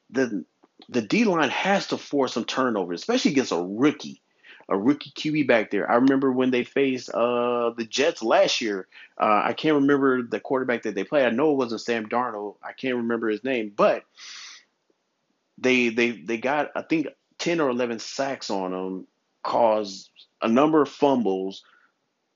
The 0.10 0.46
the 0.88 1.02
D 1.02 1.26
line 1.26 1.50
has 1.50 1.88
to 1.88 1.98
force 1.98 2.34
some 2.34 2.46
turnovers, 2.46 3.02
especially 3.02 3.32
against 3.32 3.52
a 3.52 3.62
rookie, 3.62 4.22
a 4.68 4.78
rookie 4.78 5.12
QB 5.12 5.48
back 5.48 5.72
there. 5.72 5.90
I 5.90 5.96
remember 5.96 6.32
when 6.32 6.52
they 6.52 6.64
faced 6.64 7.10
uh, 7.10 7.72
the 7.72 7.86
Jets 7.86 8.24
last 8.24 8.62
year. 8.62 8.88
Uh, 9.18 9.42
I 9.46 9.54
can't 9.54 9.76
remember 9.76 10.24
the 10.24 10.40
quarterback 10.40 10.84
that 10.84 10.96
they 10.96 11.04
played. 11.04 11.26
I 11.26 11.32
know 11.32 11.52
it 11.52 11.58
wasn't 11.58 11.82
Sam 11.82 12.08
Darnold. 12.08 12.56
I 12.64 12.72
can't 12.72 12.96
remember 12.96 13.30
his 13.30 13.44
name, 13.44 13.72
but 13.76 14.04
they 15.58 15.90
they 15.90 16.12
they 16.12 16.38
got 16.38 16.72
I 16.76 16.82
think 16.82 17.08
ten 17.38 17.60
or 17.60 17.70
eleven 17.70 18.00
sacks 18.00 18.50
on 18.50 18.72
them, 18.72 19.08
caused 19.44 20.10
a 20.42 20.48
number 20.48 20.82
of 20.82 20.90
fumbles, 20.90 21.64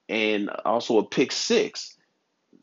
and 0.09 0.49
also 0.65 0.97
a 0.97 1.05
pick 1.05 1.31
six. 1.31 1.95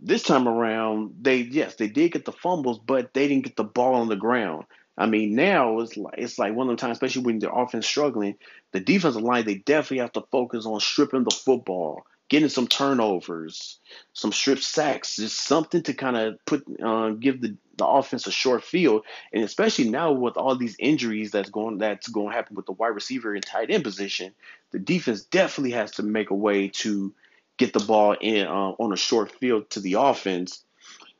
This 0.02 0.22
time 0.22 0.48
around, 0.48 1.14
they 1.20 1.36
yes 1.38 1.74
they 1.74 1.88
did 1.88 2.12
get 2.12 2.24
the 2.24 2.32
fumbles, 2.32 2.78
but 2.78 3.12
they 3.12 3.28
didn't 3.28 3.44
get 3.44 3.56
the 3.56 3.64
ball 3.64 3.94
on 3.94 4.08
the 4.08 4.16
ground. 4.16 4.64
I 4.96 5.06
mean, 5.06 5.34
now 5.34 5.80
it's 5.80 5.96
like 5.96 6.14
it's 6.18 6.38
like 6.38 6.54
one 6.54 6.68
of 6.68 6.76
the 6.76 6.80
times, 6.80 6.96
especially 6.96 7.22
when 7.22 7.38
the 7.38 7.50
offense 7.50 7.86
struggling, 7.86 8.36
the 8.72 8.80
defensive 8.80 9.22
line 9.22 9.44
they 9.44 9.56
definitely 9.56 9.98
have 9.98 10.12
to 10.12 10.24
focus 10.30 10.66
on 10.66 10.80
stripping 10.80 11.24
the 11.24 11.30
football, 11.30 12.04
getting 12.28 12.48
some 12.48 12.66
turnovers, 12.66 13.78
some 14.12 14.32
strip 14.32 14.58
sacks, 14.58 15.16
just 15.16 15.38
something 15.38 15.82
to 15.82 15.94
kind 15.94 16.16
of 16.16 16.44
put 16.44 16.64
uh, 16.82 17.10
give 17.10 17.40
the 17.40 17.56
the 17.76 17.86
offense 17.86 18.26
a 18.26 18.30
short 18.30 18.62
field, 18.62 19.04
and 19.32 19.42
especially 19.42 19.88
now 19.88 20.12
with 20.12 20.36
all 20.36 20.54
these 20.54 20.76
injuries 20.78 21.30
that's 21.30 21.50
going 21.50 21.78
that's 21.78 22.08
going 22.08 22.28
to 22.28 22.34
happen 22.34 22.56
with 22.56 22.66
the 22.66 22.72
wide 22.72 22.88
receiver 22.88 23.34
and 23.34 23.44
tight 23.44 23.70
end 23.70 23.84
position, 23.84 24.32
the 24.70 24.78
defense 24.78 25.22
definitely 25.22 25.72
has 25.72 25.92
to 25.92 26.02
make 26.02 26.30
a 26.30 26.34
way 26.34 26.68
to 26.68 27.12
get 27.56 27.72
the 27.72 27.80
ball 27.80 28.16
in 28.20 28.46
uh, 28.46 28.72
on 28.78 28.92
a 28.92 28.96
short 28.96 29.32
field 29.32 29.70
to 29.70 29.80
the 29.80 29.94
offense. 29.94 30.64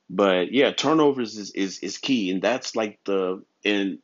But 0.09 0.53
yeah, 0.53 0.73
turnovers 0.73 1.37
is, 1.37 1.53
is 1.53 1.79
is 1.79 1.99
key, 1.99 2.31
and 2.31 2.43
that's 2.43 2.75
like 2.75 2.99
the 3.05 3.43
in 3.63 3.99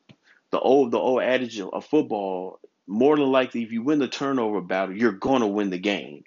the 0.51 0.61
old 0.61 0.93
the 0.93 0.99
old 0.99 1.23
adage 1.23 1.61
of 1.61 1.85
football. 1.85 2.61
More 2.87 3.17
than 3.17 3.33
likely, 3.33 3.65
if 3.65 3.73
you 3.73 3.83
win 3.83 3.99
the 3.99 4.07
turnover 4.07 4.61
battle, 4.61 4.97
you're 4.97 5.11
gonna 5.13 5.49
win 5.49 5.71
the 5.71 5.79
game. 5.79 6.23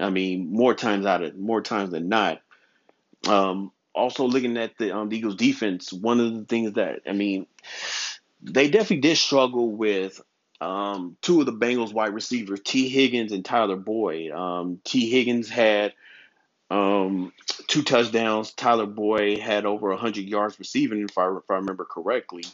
I 0.00 0.10
mean, 0.10 0.52
more 0.52 0.74
times 0.74 1.06
out 1.06 1.22
of 1.22 1.36
more 1.36 1.62
times 1.62 1.90
than 1.90 2.08
not. 2.08 2.40
Um, 3.28 3.70
also, 3.94 4.24
looking 4.24 4.56
at 4.56 4.78
the, 4.78 4.96
um, 4.96 5.08
the 5.08 5.18
Eagles' 5.18 5.36
defense, 5.36 5.92
one 5.92 6.20
of 6.20 6.34
the 6.34 6.44
things 6.44 6.72
that 6.72 7.02
I 7.06 7.12
mean, 7.12 7.46
they 8.42 8.68
definitely 8.68 9.00
did 9.02 9.16
struggle 9.16 9.70
with 9.70 10.20
um, 10.60 11.16
two 11.22 11.40
of 11.40 11.46
the 11.46 11.52
Bengals 11.52 11.92
wide 11.92 12.14
receivers, 12.14 12.60
Tee 12.64 12.88
Higgins 12.88 13.32
and 13.32 13.44
Tyler 13.44 13.76
Boyd. 13.76 14.30
Um, 14.30 14.80
Tee 14.84 15.08
Higgins 15.08 15.48
had 15.48 15.94
um, 16.70 17.32
two 17.66 17.82
touchdowns. 17.82 18.52
Tyler 18.52 18.86
Boyd 18.86 19.38
had 19.38 19.64
over 19.64 19.88
100 19.88 20.24
yards 20.24 20.58
receiving, 20.58 21.02
if 21.02 21.16
I, 21.16 21.28
if 21.36 21.50
I 21.50 21.54
remember 21.54 21.84
correctly. 21.84 22.44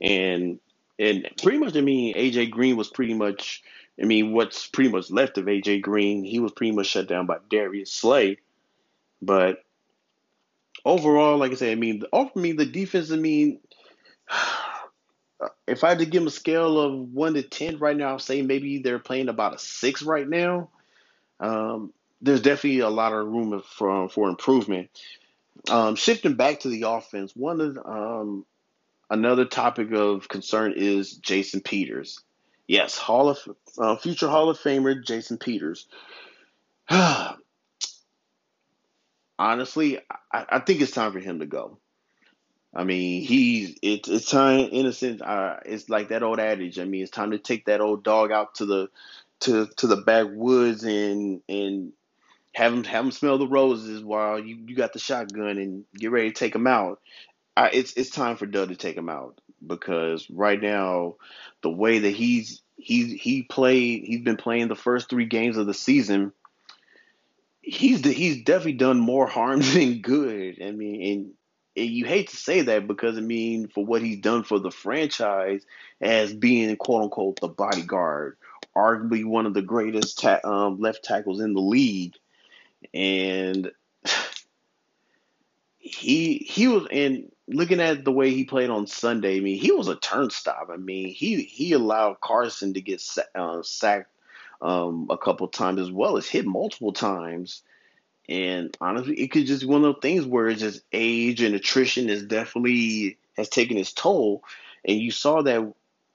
And 0.00 0.58
and 0.98 1.28
pretty 1.42 1.58
much, 1.58 1.76
I 1.76 1.80
mean, 1.80 2.14
AJ 2.14 2.50
Green 2.50 2.76
was 2.76 2.88
pretty 2.88 3.14
much, 3.14 3.62
I 4.00 4.04
mean, 4.04 4.32
what's 4.32 4.66
pretty 4.66 4.90
much 4.90 5.10
left 5.10 5.38
of 5.38 5.46
AJ 5.46 5.82
Green, 5.82 6.22
he 6.22 6.38
was 6.38 6.52
pretty 6.52 6.72
much 6.72 6.86
shut 6.86 7.08
down 7.08 7.26
by 7.26 7.38
Darius 7.50 7.92
Slay. 7.92 8.38
But 9.20 9.64
overall, 10.84 11.38
like 11.38 11.52
I 11.52 11.54
said, 11.56 11.72
I 11.72 11.74
mean, 11.76 12.02
over 12.12 12.38
me, 12.38 12.52
the 12.52 12.66
defense, 12.66 13.10
I 13.10 13.16
mean, 13.16 13.60
if 15.66 15.84
I 15.84 15.90
had 15.90 15.98
to 16.00 16.06
give 16.06 16.22
them 16.22 16.28
a 16.28 16.30
scale 16.30 16.80
of 16.80 17.12
one 17.12 17.34
to 17.34 17.42
ten 17.42 17.78
right 17.78 17.96
now, 17.96 18.10
I'll 18.10 18.18
say 18.18 18.42
maybe 18.42 18.78
they're 18.78 18.98
playing 18.98 19.28
about 19.28 19.54
a 19.54 19.58
six 19.58 20.02
right 20.02 20.28
now. 20.28 20.70
Um, 21.40 21.92
there's 22.20 22.42
definitely 22.42 22.80
a 22.80 22.88
lot 22.88 23.12
of 23.12 23.26
room 23.26 23.62
for 23.64 24.08
for 24.08 24.28
improvement. 24.28 24.90
Um, 25.70 25.96
shifting 25.96 26.34
back 26.34 26.60
to 26.60 26.68
the 26.68 26.82
offense, 26.88 27.32
one 27.34 27.60
of 27.60 27.78
um, 27.84 28.46
another 29.10 29.44
topic 29.44 29.92
of 29.92 30.28
concern 30.28 30.74
is 30.76 31.12
Jason 31.14 31.60
Peters. 31.60 32.20
Yes, 32.66 32.96
Hall 32.96 33.28
of 33.28 33.38
uh, 33.78 33.96
future 33.96 34.28
Hall 34.28 34.48
of 34.48 34.58
Famer 34.58 35.04
Jason 35.04 35.36
Peters. 35.38 35.86
Honestly, 39.38 39.98
I, 40.32 40.46
I 40.48 40.58
think 40.60 40.80
it's 40.80 40.92
time 40.92 41.12
for 41.12 41.18
him 41.18 41.40
to 41.40 41.46
go. 41.46 41.78
I 42.74 42.84
mean, 42.84 43.22
he's 43.22 43.78
it's 43.82 44.08
it's 44.08 44.30
time 44.30 44.68
in 44.70 44.86
a 44.86 44.92
sense. 44.92 45.20
Uh, 45.20 45.60
it's 45.66 45.90
like 45.90 46.08
that 46.08 46.22
old 46.22 46.40
adage. 46.40 46.78
I 46.78 46.84
mean, 46.84 47.02
it's 47.02 47.10
time 47.10 47.32
to 47.32 47.38
take 47.38 47.66
that 47.66 47.80
old 47.80 48.02
dog 48.02 48.32
out 48.32 48.56
to 48.56 48.66
the 48.66 48.88
to 49.40 49.66
to 49.76 49.86
the 49.86 49.96
backwoods 49.96 50.84
and 50.84 51.42
and 51.48 51.92
have 52.54 52.72
him 52.72 52.84
have 52.84 53.04
him 53.04 53.10
smell 53.10 53.38
the 53.38 53.46
roses 53.46 54.02
while 54.02 54.38
you, 54.38 54.56
you 54.66 54.74
got 54.74 54.92
the 54.92 54.98
shotgun 54.98 55.58
and 55.58 55.84
get 55.94 56.10
ready 56.10 56.30
to 56.30 56.34
take 56.34 56.54
him 56.54 56.66
out. 56.66 57.00
I, 57.56 57.70
it's 57.70 57.92
it's 57.94 58.10
time 58.10 58.36
for 58.36 58.46
Doug 58.46 58.70
to 58.70 58.76
take 58.76 58.96
him 58.96 59.10
out 59.10 59.38
because 59.66 60.28
right 60.30 60.60
now 60.60 61.16
the 61.62 61.70
way 61.70 61.98
that 62.00 62.10
he's 62.10 62.62
he's 62.76 63.12
he 63.12 63.42
played 63.42 64.04
he's 64.04 64.22
been 64.22 64.36
playing 64.38 64.68
the 64.68 64.76
first 64.76 65.10
three 65.10 65.26
games 65.26 65.58
of 65.58 65.66
the 65.66 65.74
season. 65.74 66.32
He's 67.60 68.02
he's 68.04 68.42
definitely 68.42 68.74
done 68.74 68.98
more 68.98 69.26
harm 69.26 69.60
than 69.74 70.00
good. 70.00 70.62
I 70.62 70.70
mean, 70.70 71.02
and, 71.02 71.30
and 71.76 71.86
you 71.86 72.04
hate 72.04 72.28
to 72.28 72.36
say 72.36 72.62
that 72.62 72.86
because 72.86 73.16
I 73.16 73.20
mean, 73.20 73.68
for 73.68 73.84
what 73.84 74.02
he's 74.02 74.20
done 74.20 74.42
for 74.42 74.58
the 74.58 74.70
franchise 74.70 75.62
as 76.00 76.32
being 76.32 76.76
quote 76.76 77.04
unquote 77.04 77.40
the 77.40 77.48
bodyguard, 77.48 78.36
arguably 78.76 79.24
one 79.24 79.46
of 79.46 79.54
the 79.54 79.62
greatest 79.62 80.20
ta- 80.20 80.40
um, 80.44 80.80
left 80.80 81.04
tackles 81.04 81.40
in 81.40 81.54
the 81.54 81.60
league 81.60 82.14
and 82.94 83.70
he 85.78 86.38
he 86.38 86.68
was 86.68 86.86
and 86.90 87.30
looking 87.48 87.80
at 87.80 88.04
the 88.04 88.12
way 88.12 88.30
he 88.30 88.44
played 88.44 88.70
on 88.70 88.86
Sunday. 88.86 89.36
I 89.36 89.40
mean, 89.40 89.58
he 89.58 89.72
was 89.72 89.88
a 89.88 89.96
turnstile. 89.96 90.68
I 90.72 90.76
mean, 90.76 91.08
he 91.08 91.42
he 91.42 91.72
allowed 91.72 92.20
Carson 92.20 92.74
to 92.74 92.80
get 92.80 93.02
uh, 93.34 93.62
sacked 93.62 94.10
um, 94.60 95.08
a 95.10 95.18
couple 95.18 95.48
times 95.48 95.80
as 95.80 95.90
well 95.90 96.16
as 96.16 96.28
hit 96.28 96.46
multiple 96.46 96.92
times. 96.92 97.62
And 98.28 98.76
honestly, 98.80 99.20
it 99.20 99.28
could 99.28 99.46
just 99.46 99.62
be 99.62 99.66
one 99.66 99.84
of 99.84 99.94
those 99.94 100.02
things 100.02 100.24
where 100.24 100.48
it's 100.48 100.60
just 100.60 100.82
age 100.92 101.42
and 101.42 101.54
attrition 101.54 102.08
is 102.08 102.24
definitely 102.24 103.18
has 103.36 103.48
taken 103.48 103.76
its 103.76 103.92
toll. 103.92 104.44
And 104.84 104.98
you 104.98 105.10
saw 105.10 105.42
that 105.42 105.72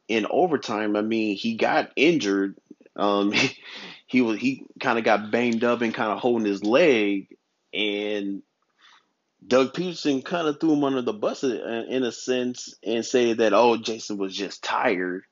in 0.08 0.28
overtime. 0.30 0.96
I 0.96 1.02
mean, 1.02 1.36
he 1.36 1.56
got 1.56 1.92
injured. 1.96 2.56
Um, 2.96 3.34
he 4.08 4.22
was 4.22 4.40
he 4.40 4.66
kind 4.80 4.98
of 4.98 5.06
got 5.06 5.32
banged 5.32 5.64
up 5.64 5.82
and 5.82 5.94
kind 5.94 6.12
of 6.12 6.20
holding 6.20 6.48
his 6.48 6.64
leg, 6.64 7.36
and 7.74 8.42
Doug 9.46 9.74
Pederson 9.74 10.24
kind 10.24 10.48
of 10.48 10.60
threw 10.60 10.74
him 10.74 10.84
under 10.84 11.02
the 11.02 11.14
bus 11.14 11.44
in 11.44 12.04
a 12.04 12.12
sense 12.12 12.76
and 12.84 13.06
said 13.06 13.38
that 13.38 13.54
oh 13.54 13.78
Jason 13.78 14.18
was 14.18 14.36
just 14.36 14.64
tired, 14.64 15.24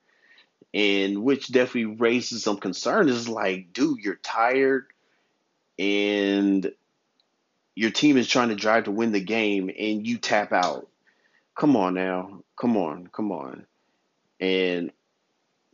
and 0.74 1.24
which 1.24 1.52
definitely 1.52 1.98
raises 1.98 2.44
some 2.44 2.58
concern. 2.58 3.10
Is 3.10 3.30
like, 3.30 3.74
dude, 3.74 4.00
you're 4.00 4.16
tired, 4.16 4.88
and 5.78 6.72
your 7.76 7.92
team 7.92 8.18
is 8.18 8.28
trying 8.28 8.50
to 8.50 8.56
drive 8.56 8.86
to 8.86 8.92
win 8.92 9.12
the 9.12 9.20
game, 9.20 9.70
and 9.70 10.06
you 10.08 10.18
tap 10.18 10.52
out. 10.52 10.88
Come 11.56 11.76
on 11.76 11.94
now, 11.94 12.44
come 12.60 12.78
on, 12.78 13.08
come 13.08 13.32
on, 13.32 13.66
and 14.40 14.92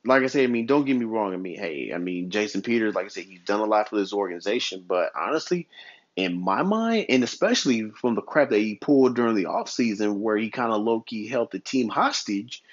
like 0.04 0.24
I 0.24 0.28
said, 0.28 0.44
I 0.44 0.48
mean, 0.48 0.66
don't 0.66 0.86
get 0.86 0.98
me 0.98 1.06
wrong. 1.06 1.34
I 1.34 1.38
mean, 1.38 1.58
hey, 1.58 1.92
I 1.94 1.98
mean, 1.98 2.32
Jason 2.32 2.62
Peters, 2.62 2.96
like 2.96 3.06
I 3.06 3.10
said, 3.10 3.26
he's 3.26 3.42
done 3.42 3.60
a 3.60 3.66
lot 3.66 3.90
for 3.90 3.98
this 3.98 4.14
organization, 4.14 4.84
but 4.88 5.12
honestly, 5.16 5.68
in 6.16 6.40
my 6.42 6.64
mind, 6.64 7.06
and 7.10 7.24
especially 7.24 7.90
from 7.90 8.16
the 8.16 8.22
crap 8.22 8.50
that 8.50 8.60
he 8.60 8.76
pulled 8.76 9.16
during 9.16 9.36
the 9.36 9.46
offseason 9.46 10.18
where 10.18 10.38
he 10.38 10.50
kind 10.50 10.72
of 10.72 10.82
low 10.82 11.02
key 11.02 11.28
held 11.28 11.52
the 11.52 11.60
team 11.60 11.88
hostage 11.88 12.64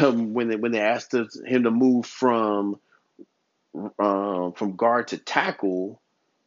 um, 0.00 0.34
when 0.34 0.48
they 0.48 0.56
when 0.56 0.72
they 0.72 0.80
asked 0.80 1.12
him 1.12 1.64
to 1.64 1.70
move 1.70 2.06
from 2.06 2.78
uh, 3.98 4.50
from 4.52 4.76
guard 4.76 5.08
to 5.08 5.18
tackle, 5.18 6.00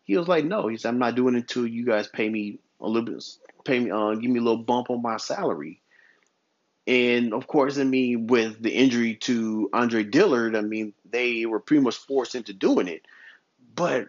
he 0.03 0.17
was 0.17 0.27
like, 0.27 0.45
no, 0.45 0.67
he 0.67 0.77
said, 0.77 0.89
I'm 0.89 0.99
not 0.99 1.15
doing 1.15 1.35
it 1.35 1.39
until 1.39 1.65
you 1.65 1.85
guys 1.85 2.07
pay 2.07 2.29
me 2.29 2.59
a 2.81 2.87
little 2.87 3.05
bit, 3.05 3.23
pay 3.63 3.79
me, 3.79 3.91
uh, 3.91 4.13
give 4.15 4.29
me 4.29 4.39
a 4.39 4.43
little 4.43 4.63
bump 4.63 4.89
on 4.89 5.01
my 5.01 5.17
salary. 5.17 5.81
And 6.85 7.33
of 7.33 7.47
course, 7.47 7.77
I 7.77 7.85
mean, 7.85 8.27
with 8.27 8.61
the 8.61 8.71
injury 8.71 9.15
to 9.21 9.69
Andre 9.71 10.03
Dillard, 10.03 10.55
I 10.55 10.61
mean, 10.61 10.93
they 11.09 11.45
were 11.45 11.61
pretty 11.61 11.81
much 11.81 11.95
forced 11.95 12.35
into 12.35 12.53
doing 12.53 12.89
it. 12.89 13.05
But 13.73 14.07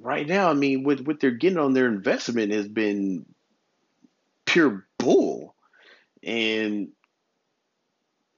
right 0.00 0.26
now, 0.26 0.48
I 0.48 0.54
mean, 0.54 0.84
with 0.84 1.00
what 1.00 1.18
they're 1.18 1.32
getting 1.32 1.58
on 1.58 1.72
their 1.72 1.88
investment 1.88 2.52
has 2.52 2.68
been 2.68 3.26
pure 4.46 4.86
bull. 4.98 5.56
And 6.22 6.90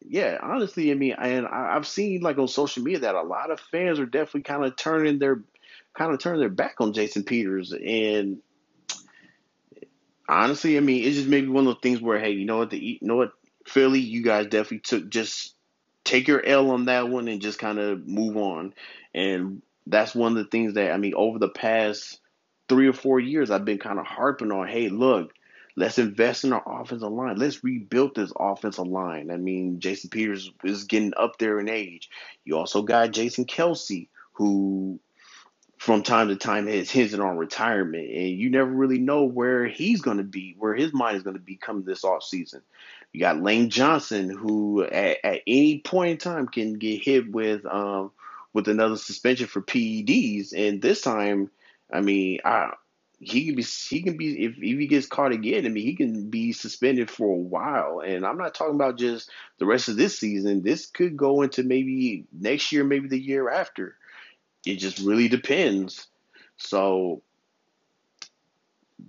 yeah, 0.01 0.39
honestly, 0.43 0.91
I 0.91 0.95
mean, 0.95 1.15
and 1.19 1.47
I, 1.47 1.77
I've 1.77 1.87
seen 1.87 2.23
like 2.23 2.39
on 2.39 2.49
social 2.49 2.83
media 2.83 3.01
that 3.01 3.15
a 3.15 3.23
lot 3.23 3.51
of 3.51 3.61
fans 3.61 3.99
are 3.99 4.07
definitely 4.07 4.43
kind 4.43 4.65
of 4.65 4.77
turning 4.77 5.19
their 5.19 5.43
kind 5.97 6.13
of 6.13 6.19
turning 6.19 6.41
their 6.41 6.49
back 6.49 6.77
on 6.81 6.93
Jason 6.93 7.25
Peters. 7.25 7.73
And 7.73 8.39
honestly, 10.29 10.77
I 10.77 10.81
mean, 10.81 11.05
it's 11.05 11.17
just 11.17 11.29
maybe 11.29 11.49
one 11.49 11.67
of 11.67 11.75
those 11.75 11.83
things 11.83 12.01
where, 12.01 12.19
hey, 12.19 12.33
you 12.33 12.45
know 12.45 12.59
what, 12.59 12.71
the 12.71 12.79
you 12.79 12.99
know 13.03 13.17
what, 13.17 13.33
Philly, 13.67 14.01
you 14.01 14.23
guys 14.23 14.47
definitely 14.47 14.81
took 14.81 15.09
just 15.09 15.55
take 16.05 16.29
your 16.29 16.45
L 16.45 16.71
on 16.71 16.87
that 16.87 17.09
one 17.09 17.29
and 17.29 17.41
just 17.41 17.59
kind 17.59 17.79
of 17.79 18.07
move 18.07 18.37
on. 18.37 18.75
And 19.15 19.63
that's 19.87 20.15
one 20.15 20.33
of 20.33 20.39
the 20.39 20.51
things 20.51 20.75
that 20.75 20.93
I 20.93 20.97
mean, 20.99 21.15
over 21.15 21.39
the 21.39 21.49
past 21.49 22.21
three 22.69 22.89
or 22.89 22.93
four 22.93 23.21
years, 23.21 23.51
I've 23.51 23.65
been 23.65 23.79
kind 23.79 23.99
of 23.99 24.07
harping 24.07 24.53
on, 24.53 24.69
hey, 24.69 24.89
look, 24.89 25.33
let's 25.77 25.99
invest 25.99 26.45
in 26.45 26.53
our 26.53 26.63
offensive 26.83 27.11
line. 27.11 27.37
Let's 27.37 27.65
rebuild 27.65 28.15
this 28.15 28.33
offensive 28.39 28.87
line. 28.87 29.31
I 29.31 29.37
mean, 29.37 29.81
Jason 29.81 30.11
Peters 30.11 30.51
is 30.63 30.85
getting 30.85 31.13
up 31.17 31.39
there 31.39 31.59
in 31.61 31.69
age. 31.69 32.11
You 32.45 32.57
also 32.57 32.83
got 32.83 33.13
Jason 33.13 33.45
Kelce, 33.45 34.09
who 34.33 35.01
from 35.85 36.03
time 36.03 36.29
to 36.29 36.37
time 36.37 36.67
has 36.67 36.91
hinted 36.91 37.21
on 37.21 37.37
retirement, 37.37 38.09
and 38.09 38.31
you 38.31 38.49
never 38.49 38.71
really 38.71 38.99
know 38.99 39.25
where 39.25 39.67
he's 39.67 40.01
going 40.01 40.17
to 40.17 40.23
be, 40.25 40.57
where 40.59 40.75
his 40.75 40.95
mind 40.95 41.15
is 41.15 41.23
going 41.23 41.37
to 41.37 41.43
be 41.43 41.57
coming 41.57 41.85
this 41.85 42.05
off 42.05 42.23
season. 42.23 42.63
You 43.13 43.21
got 43.21 43.43
Lane 43.43 43.69
Johnson, 43.69 44.31
who 44.31 44.83
at, 44.83 45.19
at 45.23 45.43
any 45.47 45.81
point 45.81 46.13
in 46.13 46.17
time 46.17 46.49
can 46.49 46.79
get 46.79 47.05
hit 47.05 47.31
with 47.31 47.67
um, 47.67 48.13
with 48.55 48.67
another 48.69 48.97
suspension 48.97 49.47
for 49.47 49.61
PEDs, 49.61 50.55
and 50.57 50.81
this 50.81 51.03
time, 51.03 51.51
I 51.93 52.01
mean, 52.01 52.39
I 52.47 52.73
he 53.21 53.45
can 53.45 53.55
be 53.55 53.63
he 53.63 54.01
can 54.01 54.17
be 54.17 54.43
if, 54.43 54.57
if 54.57 54.79
he 54.79 54.87
gets 54.87 55.07
caught 55.07 55.33
again, 55.33 55.67
I 55.67 55.69
mean, 55.69 55.85
he 55.85 55.97
can 55.97 56.31
be 56.31 56.55
suspended 56.55 57.11
for 57.11 57.27
a 57.27 57.37
while, 57.37 58.01
and 58.01 58.25
I'm 58.25 58.39
not 58.39 58.55
talking 58.55 58.75
about 58.75 58.97
just 58.97 59.29
the 59.59 59.67
rest 59.67 59.91
of 59.91 59.97
this 59.97 60.19
season. 60.19 60.63
This 60.63 60.87
could 60.87 61.15
go 61.15 61.43
into 61.43 61.63
maybe 61.63 62.25
next 62.33 62.73
year, 62.73 62.85
maybe 62.85 63.09
the 63.09 63.21
year 63.21 63.51
after. 63.51 63.99
It 64.67 64.77
just 64.77 64.99
really 64.99 65.29
depends. 65.29 66.07
So 66.57 67.23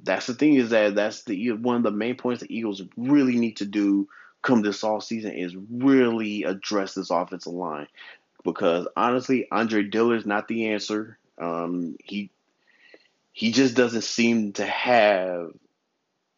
that's 0.03 0.27
the 0.27 0.33
thing 0.33 0.55
is 0.55 0.69
that 0.69 0.95
that's 0.95 1.23
the 1.23 1.51
one 1.53 1.77
of 1.77 1.83
the 1.83 1.91
main 1.91 2.15
points 2.15 2.41
the 2.41 2.55
Eagles 2.55 2.81
really 2.97 3.37
need 3.37 3.57
to 3.57 3.65
do 3.65 4.07
come 4.41 4.61
this 4.61 4.83
off 4.83 5.03
season 5.03 5.31
is 5.31 5.55
really 5.71 6.43
address 6.43 6.93
this 6.93 7.09
offensive 7.09 7.53
line 7.53 7.87
because 8.45 8.87
honestly, 8.95 9.47
Andre 9.51 9.83
Dillard 9.83 10.19
is 10.19 10.25
not 10.25 10.47
the 10.47 10.69
answer. 10.69 11.17
Um, 11.37 11.97
he 12.03 12.29
he 13.33 13.51
just 13.51 13.75
doesn't 13.75 14.03
seem 14.03 14.53
to 14.53 14.65
have 14.65 15.51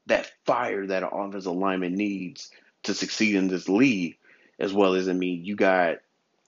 that 0.08 0.32
fire 0.46 0.88
that 0.88 1.04
an 1.04 1.10
offensive 1.12 1.52
lineman 1.52 1.94
needs 1.94 2.50
to 2.84 2.96
succeed 2.96 3.36
in 3.36 3.50
this 3.50 3.70
league. 3.70 4.18
As 4.58 4.74
well 4.74 4.96
as 4.96 5.08
I 5.08 5.14
mean, 5.14 5.46
you 5.46 5.56
got 5.56 5.98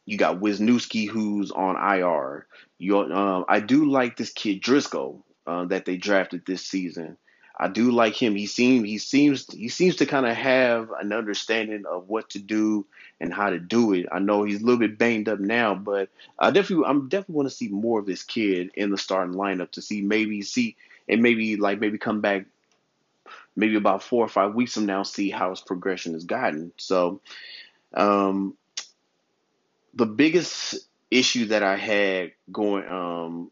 you 0.05 0.17
got 0.17 0.39
Wisniewski 0.39 1.07
who's 1.07 1.51
on 1.51 1.75
IR. 1.75 2.47
You, 2.77 2.99
um, 2.99 3.45
I 3.47 3.59
do 3.59 3.85
like 3.85 4.17
this 4.17 4.31
kid 4.31 4.61
Driscoll 4.61 5.25
uh, 5.45 5.65
that 5.65 5.85
they 5.85 5.97
drafted 5.97 6.45
this 6.45 6.65
season. 6.65 7.17
I 7.61 7.67
do 7.67 7.91
like 7.91 8.15
him. 8.15 8.35
He 8.35 8.45
seems 8.45 8.85
he 8.85 8.97
seems 8.97 9.45
he 9.51 9.67
seems 9.67 9.97
to 9.97 10.05
kind 10.05 10.25
of 10.25 10.33
have 10.35 10.91
an 10.97 11.11
understanding 11.11 11.83
of 11.85 12.07
what 12.07 12.29
to 12.29 12.39
do 12.39 12.85
and 13.19 13.33
how 13.33 13.49
to 13.49 13.59
do 13.59 13.91
it. 13.91 14.05
I 14.09 14.19
know 14.19 14.43
he's 14.43 14.61
a 14.61 14.65
little 14.65 14.79
bit 14.79 14.97
banged 14.97 15.27
up 15.27 15.41
now, 15.41 15.75
but 15.75 16.07
I 16.39 16.51
definitely 16.51 16.85
I'm 16.85 17.09
definitely 17.09 17.35
want 17.35 17.49
to 17.49 17.55
see 17.55 17.67
more 17.67 17.99
of 17.99 18.05
this 18.05 18.23
kid 18.23 18.71
in 18.75 18.91
the 18.91 18.97
starting 18.97 19.35
lineup 19.35 19.71
to 19.71 19.81
see 19.81 20.01
maybe 20.01 20.41
see 20.41 20.77
and 21.09 21.21
maybe 21.21 21.57
like 21.57 21.81
maybe 21.81 21.97
come 21.97 22.21
back 22.21 22.45
maybe 23.57 23.75
about 23.75 24.03
four 24.03 24.23
or 24.23 24.29
five 24.29 24.55
weeks 24.55 24.75
from 24.75 24.85
now 24.85 25.03
see 25.03 25.29
how 25.29 25.49
his 25.49 25.59
progression 25.59 26.13
has 26.13 26.23
gotten. 26.23 26.71
So 26.77 27.19
um, 27.93 28.55
the 29.93 30.05
biggest 30.05 30.75
issue 31.11 31.47
that 31.47 31.63
I 31.63 31.75
had 31.75 32.31
going 32.51 32.87
um, 32.87 33.51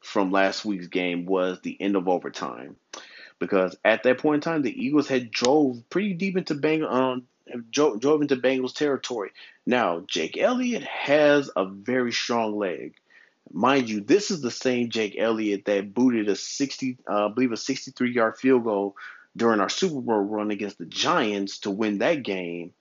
from 0.00 0.30
last 0.30 0.64
week's 0.64 0.88
game 0.88 1.26
was 1.26 1.60
the 1.60 1.76
end 1.80 1.96
of 1.96 2.08
overtime 2.08 2.76
because 3.38 3.76
at 3.84 4.02
that 4.02 4.18
point 4.18 4.36
in 4.36 4.40
time 4.52 4.62
the 4.62 4.84
Eagles 4.84 5.08
had 5.08 5.30
drove 5.30 5.82
pretty 5.90 6.14
deep 6.14 6.36
into 6.36 6.54
Bang 6.54 6.84
um 6.84 7.24
drove, 7.70 8.00
drove 8.00 8.22
into 8.22 8.36
Bengals 8.36 8.74
territory. 8.74 9.30
Now 9.66 10.02
Jake 10.06 10.36
Elliott 10.38 10.84
has 10.84 11.50
a 11.54 11.66
very 11.66 12.12
strong 12.12 12.56
leg. 12.56 12.94
Mind 13.50 13.88
you, 13.88 14.00
this 14.00 14.30
is 14.30 14.42
the 14.42 14.50
same 14.50 14.90
Jake 14.90 15.16
Elliott 15.18 15.64
that 15.64 15.94
booted 15.94 16.28
a 16.28 16.36
60, 16.36 16.98
uh, 17.08 17.26
I 17.26 17.28
believe 17.32 17.52
a 17.52 17.56
63 17.56 18.12
yard 18.12 18.36
field 18.36 18.64
goal 18.64 18.96
during 19.36 19.60
our 19.60 19.70
Super 19.70 20.00
Bowl 20.00 20.20
run 20.20 20.50
against 20.50 20.78
the 20.78 20.84
Giants 20.84 21.60
to 21.60 21.70
win 21.70 21.98
that 21.98 22.22
game. 22.22 22.72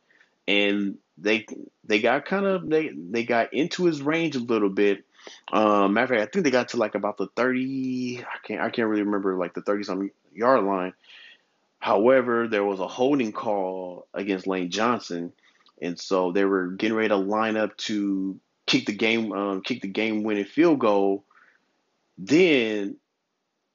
And 0.46 0.98
they 1.18 1.46
they 1.84 2.00
got 2.00 2.26
kind 2.26 2.46
of 2.46 2.70
they 2.70 2.90
they 2.90 3.24
got 3.24 3.54
into 3.54 3.86
his 3.86 4.02
range 4.02 4.36
a 4.36 4.40
little 4.40 4.70
bit. 4.70 5.04
Um, 5.52 5.94
matter 5.94 6.14
of 6.14 6.20
fact, 6.20 6.30
I 6.30 6.32
think 6.32 6.44
they 6.46 6.52
got 6.52 6.70
to 6.70 6.78
like 6.78 6.96
about 6.96 7.18
the 7.18 7.28
thirty. 7.36 8.20
I 8.20 8.48
can't 8.48 8.62
I 8.62 8.70
can't 8.70 8.88
really 8.88 9.04
remember 9.04 9.36
like 9.36 9.54
the 9.54 9.62
thirty 9.62 9.84
something 9.84 10.12
yard 10.34 10.64
line. 10.64 10.94
However, 11.80 12.48
there 12.48 12.64
was 12.64 12.80
a 12.80 12.88
holding 12.88 13.32
call 13.32 14.08
against 14.14 14.48
Lane 14.48 14.72
Johnson, 14.72 15.34
and 15.82 16.00
so 16.00 16.32
they 16.32 16.46
were 16.46 16.68
getting 16.68 16.96
ready 16.96 17.10
to 17.10 17.18
line 17.18 17.58
up 17.58 17.76
to 17.78 18.40
kick 18.66 18.86
the 18.86 18.94
game 18.94 19.32
um, 19.32 19.62
kick 19.62 19.82
the 19.82 19.88
game 19.88 20.24
winning 20.24 20.46
field 20.46 20.80
goal. 20.80 21.24
Then 22.18 22.98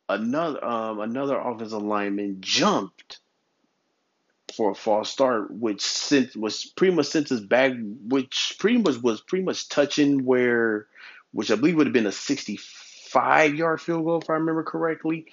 another 0.08 0.64
um, 0.64 1.00
another 1.00 1.38
offensive 1.38 1.82
lineman 1.82 2.38
jumped 2.40 3.18
for 4.52 4.70
a 4.70 4.74
false 4.74 5.10
start, 5.10 5.50
which 5.50 5.82
sent 5.82 6.36
was 6.36 6.64
pretty 6.64 6.94
much 6.94 7.06
sent 7.06 7.28
his 7.28 7.40
back, 7.40 7.72
which 8.08 8.56
pretty 8.58 8.78
much 8.78 8.98
was 8.98 9.20
pretty 9.20 9.44
much 9.44 9.68
touching 9.68 10.24
where, 10.24 10.86
which 11.32 11.50
I 11.50 11.56
believe 11.56 11.76
would 11.76 11.86
have 11.86 11.94
been 11.94 12.06
a 12.06 12.12
65 12.12 13.54
yard 13.54 13.80
field 13.80 14.04
goal 14.04 14.20
if 14.20 14.30
I 14.30 14.34
remember 14.34 14.62
correctly. 14.62 15.26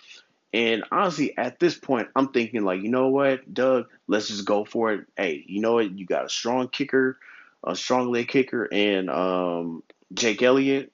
And 0.52 0.84
honestly, 0.92 1.38
at 1.38 1.60
this 1.60 1.78
point, 1.78 2.10
I'm 2.16 2.30
thinking 2.30 2.64
like, 2.64 2.82
you 2.82 2.90
know 2.90 3.10
what, 3.10 3.54
Doug, 3.54 3.88
let's 4.08 4.30
just 4.30 4.46
go 4.46 4.66
for 4.66 4.94
it. 4.94 5.06
Hey, 5.16 5.44
you 5.48 5.62
know 5.62 5.74
what? 5.74 5.92
You 5.92 6.06
got 6.06 6.26
a 6.26 6.30
strong 6.30 6.70
kicker, 6.70 7.20
a 7.64 7.76
strong 7.76 8.12
leg 8.12 8.28
kicker, 8.30 8.68
and 8.72 9.10
um, 9.10 9.84
Jake 10.14 10.42
Elliott. 10.42 10.92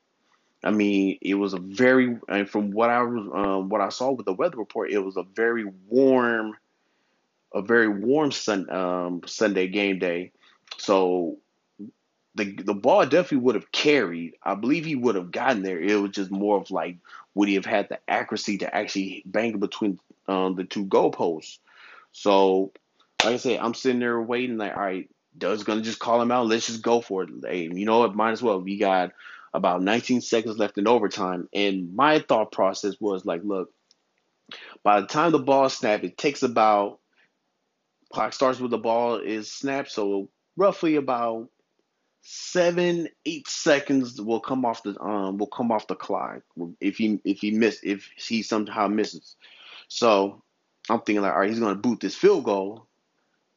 I 0.64 0.72
mean, 0.72 1.20
it 1.22 1.36
was 1.36 1.54
a 1.54 1.60
very, 1.60 2.18
and 2.28 2.50
from 2.50 2.72
what 2.72 2.90
I 2.90 3.04
was, 3.04 3.30
um, 3.34 3.70
what 3.70 3.82
I 3.82 3.90
saw 3.90 4.12
with 4.12 4.26
the 4.26 4.34
weather 4.34 4.58
report, 4.58 4.92
it 4.92 4.98
was 4.98 5.16
a 5.16 5.24
very 5.24 5.64
warm 5.88 6.58
a 7.54 7.62
very 7.62 7.88
warm 7.88 8.32
sun, 8.32 8.70
um, 8.70 9.22
Sunday 9.26 9.68
game 9.68 10.00
day. 10.00 10.32
So 10.78 11.38
the 12.36 12.52
the 12.52 12.74
ball 12.74 13.06
definitely 13.06 13.40
would 13.40 13.56
have 13.56 13.72
carried. 13.72 14.34
I 14.44 14.56
believe 14.56 14.86
he 14.86 14.96
would 14.96 15.16
have 15.16 15.32
gotten 15.32 15.64
there. 15.64 15.80
It 15.80 15.96
was 15.96 16.12
just 16.12 16.32
more 16.32 16.60
of 16.60 16.70
like 16.70 16.98
would 17.34 17.48
he 17.48 17.56
have 17.56 17.66
had 17.66 17.90
the 17.90 18.00
accuracy 18.08 18.58
to 18.60 18.76
actually 18.76 19.24
bang 19.26 19.60
between 19.60 20.00
um, 20.28 20.56
the 20.56 20.64
two 20.64 20.86
goalposts. 20.86 21.60
So 22.12 22.72
like 23.24 23.34
I 23.34 23.38
said, 23.38 23.60
I'm 23.60 23.74
sitting 23.74 24.00
there 24.00 24.22
waiting. 24.22 24.58
Like, 24.58 24.76
all 24.76 24.84
right, 24.84 25.10
Doug's 25.38 25.64
gonna 25.64 25.82
just 25.82 26.00
call 26.00 26.22
him 26.22 26.32
out. 26.32 26.48
Let's 26.48 26.68
just 26.68 26.82
go 26.82 27.02
for 27.02 27.24
it. 27.24 27.30
Hey, 27.44 27.70
you 27.72 27.86
know 27.86 28.00
what? 28.00 28.16
Might 28.16 28.32
as 28.32 28.44
well. 28.44 28.60
We 28.60 28.78
got 28.78 29.12
about 29.54 29.82
19 29.82 30.22
seconds 30.22 30.58
left 30.58 30.78
in 30.78 30.88
overtime, 30.88 31.48
and 31.54 31.96
my 31.96 32.20
thought 32.20 32.52
process 32.52 33.00
was 33.00 33.26
like, 33.26 33.42
look, 33.44 33.72
by 34.84 35.02
the 35.02 35.08
time 35.08 35.32
the 35.32 35.40
ball 35.40 35.70
snapped, 35.70 36.04
it 36.04 36.18
takes 36.18 36.44
about 36.44 37.00
Clock 38.14 38.34
starts 38.34 38.60
with 38.60 38.72
the 38.72 38.78
ball 38.78 39.16
is 39.16 39.52
snapped, 39.52 39.92
so 39.92 40.30
roughly 40.56 40.96
about 40.96 41.50
seven, 42.22 43.08
eight 43.26 43.48
seconds 43.48 44.20
will 44.20 44.40
come 44.40 44.66
off 44.66 44.84
the 44.84 45.00
um 45.02 45.38
will 45.38 45.48
come 45.48 45.72
off 45.72 45.88
the 45.88 45.96
clock 45.96 46.42
if 46.82 46.98
he 46.98 47.20
if 47.24 47.40
he 47.40 47.52
miss 47.52 47.80
if 47.84 48.10
he 48.18 48.42
somehow 48.42 48.88
misses. 48.88 49.36
So 49.88 50.42
I'm 50.90 51.02
thinking 51.02 51.22
like, 51.22 51.34
all 51.34 51.40
right, 51.40 51.50
he's 51.50 51.60
gonna 51.60 51.76
boot 51.76 52.00
this 52.00 52.16
field 52.16 52.46
goal. 52.46 52.88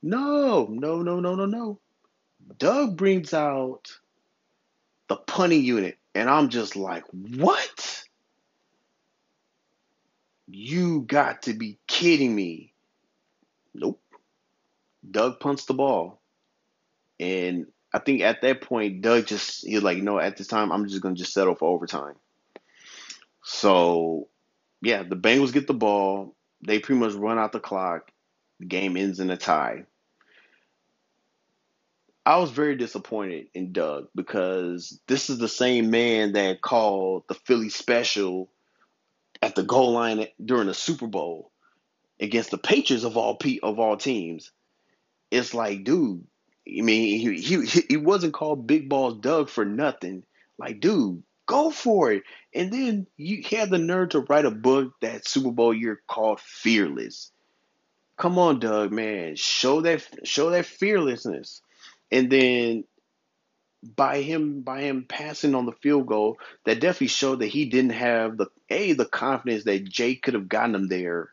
No, 0.02 0.66
no, 0.70 1.02
no, 1.02 1.20
no, 1.20 1.34
no, 1.34 1.46
no. 1.46 1.80
Doug 2.58 2.96
brings 2.96 3.34
out 3.34 3.88
the 5.08 5.16
punting 5.16 5.64
unit, 5.64 5.98
and 6.14 6.28
I'm 6.30 6.48
just 6.48 6.76
like, 6.76 7.04
what? 7.12 8.04
You 10.46 11.02
got 11.02 11.42
to 11.42 11.52
be 11.52 11.78
kidding 11.86 12.34
me. 12.34 12.72
Nope. 13.74 14.00
Doug 15.08 15.40
punts 15.40 15.64
the 15.64 15.74
ball. 15.74 16.20
And 17.20 17.66
I 17.92 17.98
think 17.98 18.20
at 18.20 18.42
that 18.42 18.60
point, 18.60 19.02
Doug 19.02 19.26
just, 19.26 19.66
he's 19.66 19.82
like, 19.82 19.98
know, 19.98 20.18
at 20.18 20.36
this 20.36 20.46
time, 20.46 20.70
I'm 20.70 20.86
just 20.88 21.02
going 21.02 21.14
to 21.14 21.18
just 21.18 21.32
settle 21.32 21.54
for 21.54 21.68
overtime. 21.68 22.14
So, 23.42 24.28
yeah, 24.82 25.02
the 25.02 25.16
Bengals 25.16 25.52
get 25.52 25.66
the 25.66 25.74
ball. 25.74 26.34
They 26.60 26.78
pretty 26.78 27.00
much 27.00 27.14
run 27.14 27.38
out 27.38 27.52
the 27.52 27.60
clock. 27.60 28.10
The 28.60 28.66
game 28.66 28.96
ends 28.96 29.20
in 29.20 29.30
a 29.30 29.36
tie. 29.36 29.84
I 32.26 32.36
was 32.36 32.50
very 32.50 32.76
disappointed 32.76 33.46
in 33.54 33.72
Doug 33.72 34.08
because 34.14 35.00
this 35.06 35.30
is 35.30 35.38
the 35.38 35.48
same 35.48 35.90
man 35.90 36.32
that 36.32 36.60
called 36.60 37.24
the 37.26 37.34
Philly 37.34 37.70
special 37.70 38.50
at 39.40 39.54
the 39.54 39.62
goal 39.62 39.92
line 39.92 40.26
during 40.44 40.66
the 40.66 40.74
Super 40.74 41.06
Bowl 41.06 41.50
against 42.20 42.50
the 42.50 42.58
Patriots 42.58 43.04
of 43.04 43.16
all 43.16 43.38
of 43.62 43.78
all 43.78 43.96
teams 43.96 44.50
it's 45.30 45.54
like, 45.54 45.84
dude, 45.84 46.24
I 46.66 46.82
mean, 46.82 47.18
he, 47.20 47.40
he 47.40 47.82
he 47.88 47.96
wasn't 47.96 48.34
called 48.34 48.66
Big 48.66 48.88
Balls 48.88 49.18
Doug 49.20 49.48
for 49.48 49.64
nothing. 49.64 50.24
Like, 50.58 50.80
dude, 50.80 51.22
go 51.46 51.70
for 51.70 52.12
it. 52.12 52.24
And 52.54 52.72
then 52.72 53.06
you 53.16 53.42
had 53.42 53.70
the 53.70 53.78
nerve 53.78 54.10
to 54.10 54.20
write 54.20 54.44
a 54.44 54.50
book 54.50 54.92
that 55.00 55.26
Super 55.26 55.50
Bowl 55.50 55.74
year 55.74 56.00
called 56.06 56.40
Fearless. 56.40 57.30
Come 58.16 58.38
on, 58.38 58.58
Doug, 58.58 58.92
man, 58.92 59.36
show 59.36 59.80
that 59.82 60.06
show 60.24 60.50
that 60.50 60.66
fearlessness. 60.66 61.62
And 62.10 62.30
then 62.30 62.84
by 63.96 64.22
him 64.22 64.62
by 64.62 64.82
him 64.82 65.04
passing 65.08 65.54
on 65.54 65.66
the 65.66 65.72
field 65.72 66.06
goal, 66.06 66.38
that 66.64 66.80
definitely 66.80 67.08
showed 67.08 67.40
that 67.40 67.46
he 67.46 67.66
didn't 67.66 67.92
have 67.92 68.36
the 68.36 68.48
a 68.68 68.92
the 68.92 69.06
confidence 69.06 69.64
that 69.64 69.88
Jay 69.88 70.16
could 70.16 70.34
have 70.34 70.48
gotten 70.48 70.74
him 70.74 70.88
there. 70.88 71.32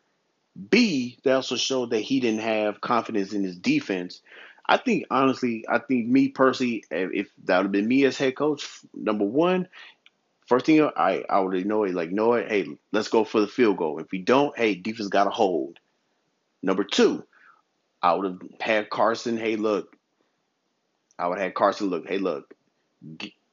B, 0.70 1.18
they 1.24 1.32
also 1.32 1.56
showed 1.56 1.90
that 1.90 2.00
he 2.00 2.20
didn't 2.20 2.42
have 2.42 2.82
confidence 2.82 3.34
in 3.34 3.44
his 3.44 3.58
defense. 3.58 4.22
I 4.68 4.78
think 4.78 5.06
honestly, 5.12 5.66
I 5.68 5.80
think 5.80 6.08
me 6.08 6.30
personally, 6.30 6.84
if 6.90 7.28
that 7.44 7.58
would 7.58 7.66
have 7.66 7.72
been 7.72 7.88
me 7.88 8.06
as 8.06 8.18
head 8.18 8.36
coach, 8.36 8.68
number 8.94 9.26
one, 9.26 9.68
first 10.48 10.66
thing 10.66 10.82
I 10.82 11.24
I 11.30 11.40
would 11.40 11.56
it 11.56 11.96
like 11.96 12.12
it. 12.34 12.50
Hey, 12.50 12.68
let's 12.92 13.10
go 13.10 13.24
for 13.26 13.42
the 13.42 13.48
field 13.48 13.78
goal. 13.78 14.00
If 14.00 14.12
we 14.12 14.20
don't, 14.20 14.58
hey, 14.58 14.76
defense 14.76 15.10
got 15.10 15.26
to 15.26 15.30
hold. 15.30 15.78
Number 16.64 16.84
two, 16.84 17.24
I 18.02 18.14
would 18.14 18.26
have 18.26 18.42
had 18.60 18.90
Carson. 18.90 19.38
Hey, 19.38 19.56
look, 19.56 19.96
I 21.20 21.28
would 21.28 21.38
have 21.38 21.46
had 21.46 21.54
Carson. 21.56 21.90
Look, 21.90 22.08
hey, 22.08 22.18
look, 22.18 22.54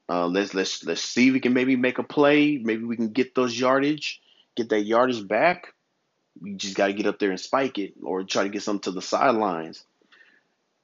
uh, 0.09 0.27
let's 0.27 0.55
let's 0.55 0.85
let's 0.85 1.03
see 1.03 1.29
if 1.29 1.35
we 1.35 1.41
can 1.41 1.53
maybe 1.53 1.77
make 1.77 1.99
a 1.99 2.05
play. 2.05 2.57
Maybe 2.57 2.85
we 2.85 2.97
can 2.97 3.11
get 3.11 3.35
those 3.35 3.59
yardage, 3.59 4.23
get 4.57 4.71
that 4.71 4.85
yardage 4.85 5.27
back. 5.27 5.75
We 6.41 6.55
just 6.55 6.77
got 6.77 6.89
to 6.89 6.93
get 6.93 7.07
up 7.07 7.19
there 7.19 7.31
and 7.31 7.41
spike 7.41 7.79
it, 7.79 7.95
or 8.03 8.25
try 8.25 8.45
to 8.45 8.49
get 8.49 8.63
something 8.63 8.83
to 8.83 8.91
the 8.93 9.03
sidelines. 9.03 9.85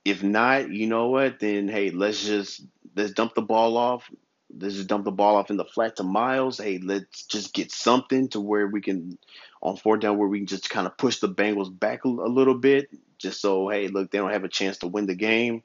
If 0.05 0.23
not, 0.23 0.71
you 0.71 0.87
know 0.87 1.09
what? 1.09 1.41
Then 1.41 1.69
hey, 1.69 1.91
let's 1.91 2.25
just 2.25 2.63
let's 2.97 3.13
dump 3.13 3.35
the 3.35 3.43
ball 3.43 3.77
off. 3.77 4.11
Let's 4.57 4.75
just 4.75 4.89
dump 4.89 5.05
the 5.05 5.11
ball 5.11 5.37
off 5.37 5.51
in 5.51 5.57
the 5.57 5.65
flat 5.65 5.97
to 5.97 6.03
Miles. 6.03 6.59
Hey, 6.59 6.79
let's 6.79 7.25
just 7.27 7.53
get 7.53 7.71
something 7.71 8.29
to 8.29 8.41
where 8.41 8.67
we 8.67 8.81
can 8.81 9.19
on 9.61 9.77
fourth 9.77 10.01
down 10.01 10.19
where 10.19 10.29
we 10.29 10.39
can 10.39 10.47
just 10.47 10.71
kind 10.71 10.87
of 10.87 10.97
push 10.97 11.19
the 11.19 11.29
Bengals 11.29 11.77
back 11.77 12.05
a, 12.05 12.09
little 12.09 12.55
bit, 12.55 12.89
just 13.19 13.41
so 13.41 13.69
hey, 13.69 13.89
look, 13.89 14.11
they 14.11 14.19
don't 14.19 14.33
have 14.33 14.45
a 14.45 14.49
chance 14.49 14.79
to 14.79 14.87
win 14.87 15.07
the 15.07 15.15
game. 15.15 15.63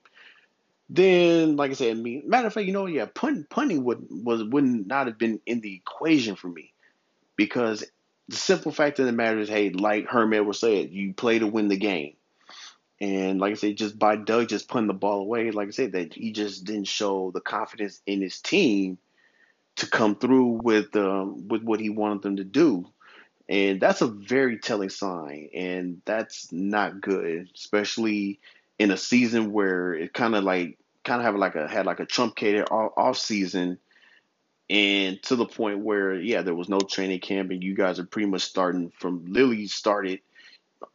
Then, 0.90 1.56
like 1.56 1.72
I 1.72 1.76
said, 1.76 1.98
I 1.98 2.00
mean, 2.00 2.24
matter 2.26 2.48
of 2.48 2.54
fact, 2.54 2.68
you 2.68 2.74
know, 2.74 2.86
yeah, 2.86 3.06
punt, 3.06 3.50
punting 3.50 3.84
would 3.86 4.06
was 4.10 4.44
would 4.44 4.66
not 4.66 5.08
have 5.08 5.18
been 5.18 5.40
in 5.46 5.62
the 5.62 5.76
equation 5.76 6.36
for 6.36 6.50
me 6.50 6.74
because 7.36 7.84
the 8.30 8.36
simple 8.36 8.72
fact 8.72 9.00
of 9.00 9.06
the 9.06 9.12
matter 9.12 9.40
is, 9.40 9.50
hey, 9.50 9.70
like 9.70 10.08
Herm 10.08 10.32
was 10.46 10.60
said, 10.60 10.92
you 10.92 11.14
play 11.14 11.40
to 11.40 11.48
win 11.48 11.68
the 11.68 11.78
game. 11.78 12.16
And 13.02 13.40
like 13.40 13.52
I 13.52 13.56
said, 13.56 13.78
just 13.78 14.00
by 14.00 14.16
Doug 14.16 14.48
just 14.48 14.70
putting 14.70 14.88
the 14.88 14.94
ball 14.94 15.20
away, 15.20 15.52
like 15.52 15.68
I 15.68 15.72
said, 15.72 15.92
that 15.92 16.14
he 16.14 16.32
just 16.32 16.64
didn't 16.64 16.88
show 16.88 17.32
the 17.32 17.42
confidence 17.42 18.02
in 18.06 18.22
his 18.22 18.40
team 18.40 18.98
to 19.76 19.90
come 19.90 20.16
through 20.16 20.62
with 20.64 20.96
um, 20.96 21.48
with 21.48 21.64
what 21.64 21.80
he 21.80 21.90
wanted 21.90 22.22
them 22.22 22.36
to 22.38 22.44
do. 22.44 22.86
And 23.50 23.82
that's 23.82 24.02
a 24.02 24.08
very 24.08 24.58
telling 24.58 24.90
sign, 24.90 25.50
and 25.54 26.02
that's 26.06 26.52
not 26.54 27.02
good, 27.02 27.50
especially 27.54 28.40
in 28.80 28.90
a 28.90 28.98
season 28.98 29.52
where 29.52 29.94
it 29.94 30.14
kind 30.14 30.34
of 30.34 30.46
like 30.46 30.78
kind 31.04 31.20
of 31.20 31.26
have 31.26 31.36
like 31.36 31.56
a 31.56 31.68
had 31.68 31.86
like 31.86 32.00
a 32.00 32.06
truncated 32.06 32.70
off 32.72 33.18
season, 33.18 33.80
and 34.74 35.22
to 35.22 35.36
the 35.36 35.46
point 35.46 35.82
where 35.82 36.16
yeah, 36.16 36.42
there 36.42 36.56
was 36.56 36.68
no 36.68 36.80
training 36.80 37.20
camp, 37.20 37.52
and 37.52 37.64
you 37.64 37.76
guys 37.76 38.00
are 38.00 38.06
pretty 38.06 38.28
much 38.28 38.42
starting 38.42 38.92
from 38.98 39.24
Lily 39.28 39.68
started. 39.68 40.20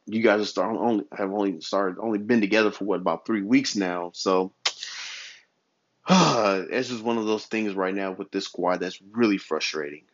You 0.04 0.20
guys 0.20 0.40
are 0.40 0.46
start 0.46 0.76
only 0.76 1.04
have 1.16 1.32
only 1.32 1.60
started 1.60 2.00
only 2.00 2.18
been 2.18 2.40
together 2.40 2.72
for 2.72 2.84
what 2.84 3.00
about 3.00 3.24
three 3.24 3.42
weeks 3.42 3.76
now, 3.76 4.10
so. 4.12 4.52
it's 6.10 6.88
just 6.88 7.04
one 7.04 7.18
of 7.18 7.26
those 7.26 7.44
things 7.44 7.74
right 7.74 7.94
now 7.94 8.12
with 8.12 8.30
this 8.30 8.46
squad 8.46 8.78
that's 8.78 8.98
really 9.12 9.36
frustrating. 9.36 10.04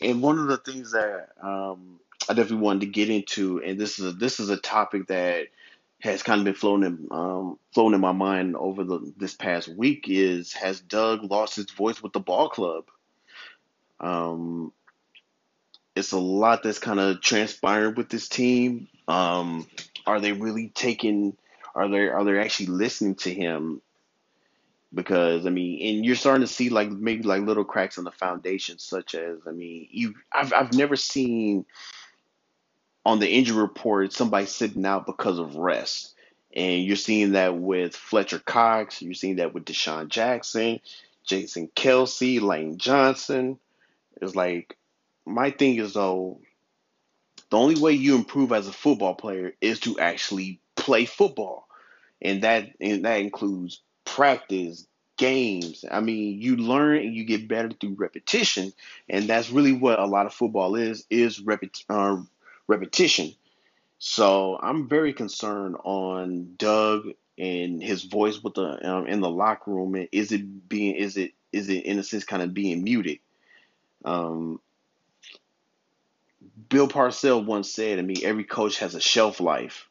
And 0.00 0.22
one 0.22 0.38
of 0.38 0.46
the 0.46 0.58
things 0.58 0.92
that 0.92 1.30
um, 1.42 1.98
I 2.28 2.34
definitely 2.34 2.64
wanted 2.64 2.80
to 2.82 2.86
get 2.86 3.10
into, 3.10 3.60
and 3.64 3.80
this 3.80 3.98
is 3.98 4.06
a, 4.06 4.12
this 4.12 4.38
is 4.38 4.48
a 4.48 4.56
topic 4.56 5.08
that 5.08 5.48
has 6.06 6.22
kind 6.22 6.40
of 6.40 6.44
been 6.44 6.54
floating 6.54 6.86
in, 6.86 7.08
um, 7.10 7.58
floating 7.72 7.94
in 7.94 8.00
my 8.00 8.12
mind 8.12 8.56
over 8.56 8.84
the 8.84 9.12
this 9.16 9.34
past 9.34 9.68
week 9.68 10.06
is 10.08 10.52
has 10.54 10.80
Doug 10.80 11.24
lost 11.30 11.56
his 11.56 11.70
voice 11.70 12.02
with 12.02 12.12
the 12.12 12.20
ball 12.20 12.48
club? 12.48 12.84
Um, 14.00 14.72
it's 15.94 16.12
a 16.12 16.18
lot 16.18 16.62
that's 16.62 16.78
kind 16.78 17.00
of 17.00 17.20
transpired 17.20 17.96
with 17.96 18.08
this 18.08 18.28
team. 18.28 18.88
Um, 19.08 19.66
are 20.06 20.20
they 20.20 20.32
really 20.32 20.68
taking? 20.68 21.36
Are 21.74 21.88
they 21.88 22.08
are 22.08 22.24
they 22.24 22.38
actually 22.38 22.66
listening 22.66 23.16
to 23.16 23.32
him? 23.32 23.82
Because 24.94 25.46
I 25.46 25.50
mean, 25.50 25.96
and 25.96 26.06
you're 26.06 26.14
starting 26.14 26.46
to 26.46 26.52
see 26.52 26.68
like 26.68 26.90
maybe 26.90 27.24
like 27.24 27.42
little 27.42 27.64
cracks 27.64 27.98
in 27.98 28.04
the 28.04 28.12
foundation, 28.12 28.78
such 28.78 29.14
as 29.14 29.40
I 29.46 29.50
mean, 29.50 29.88
you 29.90 30.14
I've 30.32 30.52
I've 30.52 30.72
never 30.72 30.96
seen 30.96 31.66
on 33.06 33.20
the 33.20 33.30
injury 33.30 33.62
report 33.62 34.12
somebody 34.12 34.46
sitting 34.46 34.84
out 34.84 35.06
because 35.06 35.38
of 35.38 35.54
rest. 35.54 36.12
And 36.52 36.82
you're 36.82 36.96
seeing 36.96 37.32
that 37.32 37.56
with 37.56 37.94
Fletcher 37.94 38.40
Cox, 38.40 39.00
you're 39.00 39.14
seeing 39.14 39.36
that 39.36 39.54
with 39.54 39.64
DeSean 39.64 40.08
Jackson, 40.08 40.80
Jason 41.24 41.70
Kelce, 41.76 42.40
Lane 42.40 42.78
Johnson. 42.78 43.60
It's 44.20 44.34
like 44.34 44.76
my 45.24 45.52
thing 45.52 45.76
is 45.76 45.94
though, 45.94 46.40
the 47.48 47.56
only 47.56 47.80
way 47.80 47.92
you 47.92 48.16
improve 48.16 48.50
as 48.50 48.66
a 48.66 48.72
football 48.72 49.14
player 49.14 49.52
is 49.60 49.78
to 49.80 50.00
actually 50.00 50.58
play 50.74 51.04
football. 51.04 51.68
And 52.20 52.42
that 52.42 52.70
and 52.80 53.04
that 53.04 53.20
includes 53.20 53.82
practice, 54.04 54.84
games. 55.16 55.84
I 55.88 56.00
mean, 56.00 56.40
you 56.40 56.56
learn 56.56 56.98
and 56.98 57.14
you 57.14 57.24
get 57.24 57.46
better 57.46 57.70
through 57.70 57.94
repetition, 57.98 58.72
and 59.08 59.28
that's 59.28 59.50
really 59.50 59.74
what 59.74 60.00
a 60.00 60.06
lot 60.06 60.26
of 60.26 60.34
football 60.34 60.74
is 60.74 61.06
is 61.08 61.40
repet, 61.40 61.84
uh, 61.88 62.22
repetition. 62.66 63.34
So 63.98 64.58
I'm 64.60 64.88
very 64.88 65.12
concerned 65.12 65.76
on 65.84 66.54
Doug 66.56 67.08
and 67.38 67.82
his 67.82 68.04
voice 68.04 68.42
with 68.42 68.54
the 68.54 68.90
um, 68.90 69.06
in 69.06 69.20
the 69.20 69.30
locker 69.30 69.70
room. 69.70 69.94
And 69.94 70.08
Is 70.12 70.32
it 70.32 70.68
being 70.68 70.96
is 70.96 71.16
it 71.16 71.32
is 71.52 71.68
it 71.68 71.84
in 71.84 71.98
a 71.98 72.02
sense 72.02 72.24
kind 72.24 72.42
of 72.42 72.54
being 72.54 72.84
muted? 72.84 73.18
Um, 74.04 74.60
Bill 76.68 76.88
Parcells 76.88 77.46
once 77.46 77.72
said 77.72 77.96
to 77.96 78.02
me, 78.02 78.16
every 78.24 78.44
coach 78.44 78.78
has 78.78 78.94
a 78.94 79.00
shelf 79.00 79.40
life. 79.40 79.88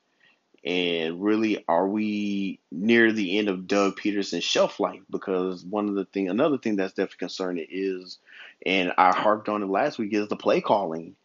And 0.63 1.21
really, 1.21 1.63
are 1.67 1.87
we 1.87 2.59
near 2.71 3.11
the 3.11 3.37
end 3.37 3.49
of 3.49 3.67
Doug 3.67 3.97
Pederson's 3.97 4.43
shelf 4.43 4.79
life? 4.79 5.01
Because 5.11 5.63
one 5.63 5.87
of 5.89 5.95
the 5.95 6.05
thing, 6.05 6.27
another 6.27 6.57
thing 6.57 6.75
that's 6.75 6.93
definitely 6.93 7.17
concerning 7.19 7.67
is, 7.69 8.17
and 8.65 8.91
I 8.97 9.15
harped 9.15 9.47
on 9.47 9.61
it 9.61 9.67
last 9.69 9.99
week, 9.99 10.13
is 10.13 10.27
the 10.27 10.35
play 10.35 10.61
calling. 10.61 11.15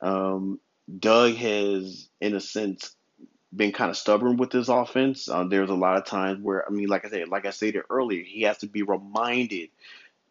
Um, 0.00 0.58
Doug 0.98 1.34
has, 1.34 2.08
in 2.20 2.34
a 2.34 2.40
sense, 2.40 2.94
been 3.54 3.72
kind 3.72 3.90
of 3.90 3.96
stubborn 3.96 4.36
with 4.36 4.52
his 4.52 4.68
offense. 4.68 5.28
Um, 5.28 5.48
there's 5.48 5.70
a 5.70 5.74
lot 5.74 5.96
of 5.96 6.04
times 6.04 6.42
where, 6.42 6.66
I 6.66 6.70
mean, 6.70 6.88
like 6.88 7.04
I 7.04 7.10
said, 7.10 7.28
like 7.28 7.46
I 7.46 7.50
stated 7.50 7.82
earlier, 7.90 8.22
he 8.22 8.42
has 8.42 8.58
to 8.58 8.66
be 8.66 8.82
reminded 8.82 9.70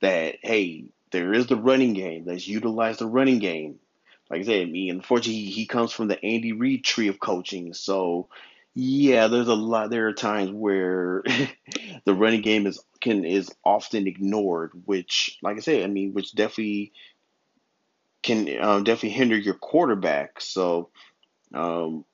that 0.02 0.38
hey, 0.42 0.86
there 1.12 1.34
is 1.34 1.48
the 1.48 1.56
running 1.56 1.94
game. 1.94 2.24
Let's 2.26 2.48
utilize 2.48 2.98
the 2.98 3.08
running 3.08 3.40
game. 3.40 3.80
Like 4.30 4.42
I 4.42 4.44
said, 4.44 4.62
I 4.62 4.66
mean, 4.66 4.92
unfortunately, 4.92 5.42
he, 5.42 5.52
he 5.52 5.66
comes 5.66 5.92
from 5.92 6.08
the 6.08 6.24
Andy 6.24 6.54
Reid 6.54 6.84
tree 6.84 7.08
of 7.08 7.20
coaching, 7.20 7.74
so 7.74 8.30
yeah, 8.76 9.28
there's 9.28 9.48
a 9.48 9.56
lot. 9.56 9.90
There 9.90 10.08
are 10.08 10.14
times 10.14 10.52
where 10.52 11.24
the 12.06 12.14
running 12.14 12.42
game 12.42 12.68
is 12.68 12.80
can 13.02 13.26
is 13.26 13.52
often 13.66 14.08
ignored, 14.08 14.72
which, 14.86 15.38
like 15.42 15.58
I 15.58 15.62
said, 15.62 15.84
I 15.84 15.88
mean, 15.88 16.14
which 16.14 16.36
definitely 16.36 16.94
can 18.24 18.62
um, 18.62 18.84
definitely 18.84 19.18
hinder 19.18 19.38
your 19.38 19.54
quarterback. 19.54 20.42
So, 20.42 20.90
um, 21.54 22.06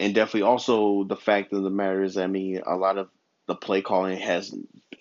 and 0.00 0.14
definitely 0.14 0.42
also 0.42 1.04
the 1.04 1.16
fact 1.16 1.52
of 1.52 1.62
the 1.62 1.70
matter 1.70 2.02
is, 2.02 2.16
I 2.16 2.26
mean, 2.26 2.62
a 2.66 2.76
lot 2.76 2.98
of 2.98 3.08
the 3.46 3.54
play 3.54 3.82
calling 3.82 4.18
has 4.18 4.54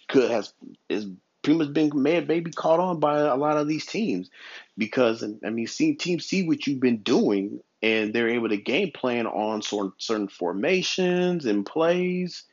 could 0.08 0.30
has 0.30 0.54
is 0.90 1.08
pretty 1.42 1.58
much 1.58 1.74
been 1.74 1.92
may 1.96 2.20
maybe 2.22 2.52
caught 2.52 2.80
on 2.80 3.00
by 3.00 3.20
a 3.20 3.36
lot 3.36 3.58
of 3.58 3.68
these 3.68 3.86
teams 3.86 4.30
because 4.78 5.24
I 5.24 5.50
mean, 5.50 5.68
see 5.68 5.94
teams 5.96 6.26
see 6.26 6.48
what 6.48 6.68
you've 6.68 6.80
been 6.80 6.98
doing 6.98 7.62
and 7.82 8.14
they're 8.14 8.30
able 8.30 8.50
to 8.50 8.58
game 8.58 8.92
plan 8.92 9.26
on 9.26 9.62
certain 9.62 9.94
certain 9.98 10.28
formations 10.28 11.46
and 11.46 11.66
plays. 11.66 12.44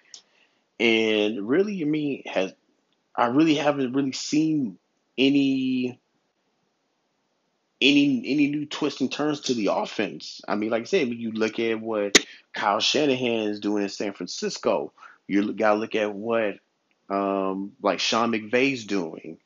And 0.81 1.47
really, 1.47 1.83
I 1.83 1.85
mean, 1.85 2.23
has 2.27 2.53
I 3.15 3.27
really 3.27 3.57
haven't 3.57 3.93
really 3.93 4.13
seen 4.13 4.79
any 5.19 6.01
any 7.81 8.23
any 8.27 8.49
new 8.49 8.67
twists 8.67 9.01
and 9.01 9.11
turns 9.11 9.41
to 9.43 9.55
the 9.55 9.69
offense. 9.73 10.41
I 10.49 10.57
mean, 10.57 10.71
like 10.71 10.83
I 10.83 10.87
said, 10.87 11.09
when 11.09 11.19
you 11.19 11.33
look 11.33 11.59
at 11.59 11.81
what 11.81 12.25
Kyle 12.53 12.81
Shanahan 12.81 13.49
is 13.49 13.61
doing 13.61 13.85
in 13.85 13.89
San 13.89 14.13
Francisco, 14.13 14.93
you 15.27 15.53
got 15.53 15.75
to 15.75 15.81
look 15.81 15.95
at 15.95 16.15
what 16.15 16.59
um, 17.09 17.73
like 17.83 18.01
Sean 18.01 18.33
McVay's 18.33 18.85
doing, 18.85 19.39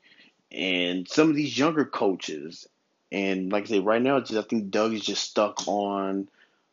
and 0.51 1.09
some 1.09 1.31
of 1.31 1.37
these 1.37 1.57
younger 1.57 1.85
coaches. 1.85 2.66
And 3.11 3.53
like 3.53 3.64
I 3.64 3.66
say, 3.66 3.79
right 3.81 4.01
now, 4.01 4.21
just, 4.21 4.33
I 4.33 4.49
think 4.49 4.71
Doug 4.71 4.95
is 4.95 5.05
just 5.05 5.23
stuck 5.23 5.68
on 5.68 6.29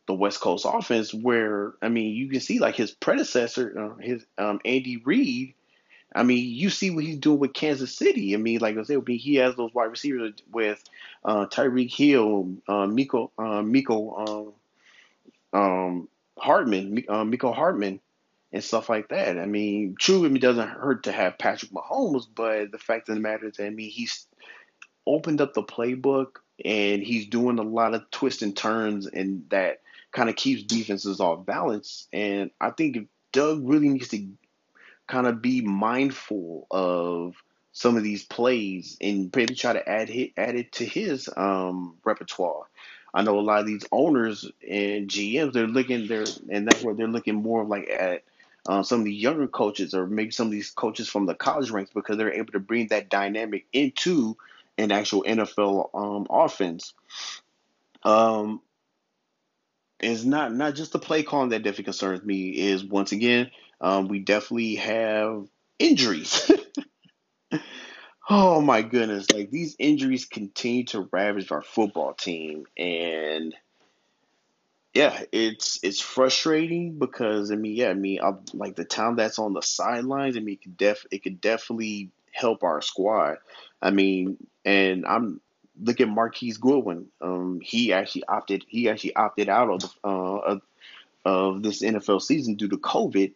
the 0.06 0.14
West 0.14 0.40
Coast 0.40 0.66
offense, 0.66 1.12
where 1.12 1.74
I 1.82 1.88
mean, 1.90 2.14
you 2.14 2.28
can 2.30 2.40
see 2.40 2.58
like 2.58 2.76
his 2.76 2.90
predecessor, 2.90 3.78
uh, 3.78 4.02
his 4.02 4.24
um, 4.38 4.60
Andy 4.64 4.96
Reid. 4.96 5.54
I 6.14 6.22
mean, 6.24 6.54
you 6.54 6.70
see 6.70 6.90
what 6.90 7.04
he's 7.04 7.18
doing 7.18 7.38
with 7.38 7.52
Kansas 7.52 7.94
City. 7.94 8.34
I 8.34 8.38
mean, 8.38 8.58
like 8.58 8.76
I 8.76 8.82
said, 8.82 9.02
he 9.06 9.36
has 9.36 9.54
those 9.54 9.72
wide 9.72 9.84
receivers 9.90 10.32
with 10.50 10.82
uh, 11.24 11.46
Tyreek 11.46 11.94
Hill, 11.94 12.56
uh, 12.66 12.86
Miko, 12.86 13.30
uh, 13.38 13.62
Miko, 13.62 14.54
um, 15.52 15.60
um, 15.60 16.08
Hardman, 16.38 17.04
uh, 17.08 17.24
Miko 17.24 17.52
Hardman, 17.52 18.00
and 18.52 18.64
stuff 18.64 18.88
like 18.88 19.08
that. 19.08 19.38
I 19.38 19.46
mean, 19.46 19.94
true, 19.98 20.24
it 20.24 20.40
doesn't 20.40 20.68
hurt 20.68 21.04
to 21.04 21.12
have 21.12 21.38
Patrick 21.38 21.70
Mahomes, 21.70 22.26
but 22.34 22.72
the 22.72 22.78
fact 22.78 23.08
of 23.08 23.14
the 23.14 23.20
matter 23.20 23.46
is, 23.46 23.60
I 23.60 23.70
mean, 23.70 23.90
he's 23.90 24.26
opened 25.06 25.40
up 25.40 25.54
the 25.54 25.62
playbook 25.62 26.36
and 26.64 27.02
he's 27.02 27.26
doing 27.26 27.58
a 27.58 27.62
lot 27.62 27.94
of 27.94 28.10
twists 28.10 28.42
and 28.42 28.56
turns, 28.56 29.06
and 29.06 29.48
that 29.50 29.80
kind 30.12 30.28
of 30.28 30.36
keeps 30.36 30.62
defenses 30.62 31.20
off 31.20 31.46
balance. 31.46 32.08
And 32.12 32.50
I 32.60 32.70
think 32.70 33.08
Doug 33.32 33.66
really 33.66 33.88
needs 33.88 34.08
to 34.08 34.26
kind 35.10 35.26
of 35.26 35.42
be 35.42 35.60
mindful 35.60 36.66
of 36.70 37.34
some 37.72 37.96
of 37.96 38.02
these 38.02 38.24
plays 38.24 38.96
and 39.00 39.34
maybe 39.34 39.54
try 39.54 39.72
to 39.72 39.88
add 39.88 40.08
hit, 40.08 40.32
add 40.36 40.54
it 40.54 40.72
to 40.72 40.84
his 40.84 41.28
um, 41.36 41.96
repertoire. 42.04 42.64
I 43.12 43.22
know 43.22 43.38
a 43.38 43.40
lot 43.40 43.60
of 43.60 43.66
these 43.66 43.84
owners 43.90 44.48
and 44.68 45.08
GMs 45.08 45.52
they're 45.52 45.66
looking 45.66 46.06
there, 46.06 46.24
and 46.48 46.66
that's 46.66 46.82
where 46.82 46.94
they're 46.94 47.08
looking 47.08 47.42
more 47.42 47.64
like 47.64 47.90
at 47.90 48.22
uh, 48.68 48.82
some 48.84 49.00
of 49.00 49.04
the 49.04 49.12
younger 49.12 49.48
coaches 49.48 49.94
or 49.94 50.06
maybe 50.06 50.30
some 50.30 50.46
of 50.46 50.52
these 50.52 50.70
coaches 50.70 51.08
from 51.08 51.26
the 51.26 51.34
college 51.34 51.70
ranks 51.70 51.90
because 51.92 52.16
they're 52.16 52.32
able 52.32 52.52
to 52.52 52.60
bring 52.60 52.86
that 52.88 53.08
dynamic 53.08 53.66
into 53.72 54.36
an 54.78 54.92
actual 54.92 55.24
NFL 55.24 55.90
um, 55.92 56.26
offense. 56.30 56.94
Um, 58.04 58.60
it's 59.98 60.24
not 60.24 60.54
not 60.54 60.74
just 60.74 60.92
the 60.92 60.98
play 60.98 61.22
calling 61.22 61.50
that 61.50 61.62
definitely 61.62 61.84
concerns 61.84 62.22
me. 62.22 62.50
Is 62.50 62.84
once 62.84 63.12
again, 63.12 63.50
um, 63.80 64.08
we 64.08 64.20
definitely 64.20 64.76
have 64.76 65.46
injuries. 65.78 66.50
oh 68.30 68.60
my 68.60 68.82
goodness! 68.82 69.30
Like 69.30 69.50
these 69.50 69.76
injuries 69.78 70.24
continue 70.24 70.84
to 70.86 71.08
ravage 71.12 71.50
our 71.50 71.62
football 71.62 72.14
team, 72.14 72.66
and 72.76 73.54
yeah, 74.94 75.22
it's 75.32 75.78
it's 75.82 76.00
frustrating 76.00 76.98
because 76.98 77.52
I 77.52 77.56
mean, 77.56 77.76
yeah, 77.76 77.90
I 77.90 77.94
mean, 77.94 78.20
I, 78.20 78.32
like 78.52 78.76
the 78.76 78.84
time 78.84 79.16
that's 79.16 79.38
on 79.38 79.52
the 79.52 79.62
sidelines, 79.62 80.36
I 80.36 80.40
mean, 80.40 80.54
it 80.54 80.62
could 80.62 80.76
def 80.76 81.06
it 81.10 81.22
could 81.22 81.40
definitely 81.40 82.10
help 82.32 82.64
our 82.64 82.82
squad. 82.82 83.38
I 83.80 83.90
mean, 83.90 84.36
and 84.64 85.06
I'm 85.06 85.40
look 85.80 86.00
at 86.00 86.08
Marquise 86.08 86.58
Goodwin. 86.58 87.06
Um, 87.20 87.60
he 87.62 87.92
actually 87.92 88.24
opted 88.26 88.64
he 88.68 88.88
actually 88.88 89.14
opted 89.14 89.48
out 89.48 89.70
of 89.70 89.80
the 89.80 89.90
uh, 90.04 90.08
of, 90.08 90.62
of 91.24 91.62
this 91.62 91.82
NFL 91.82 92.22
season 92.22 92.56
due 92.56 92.68
to 92.68 92.76
COVID. 92.76 93.32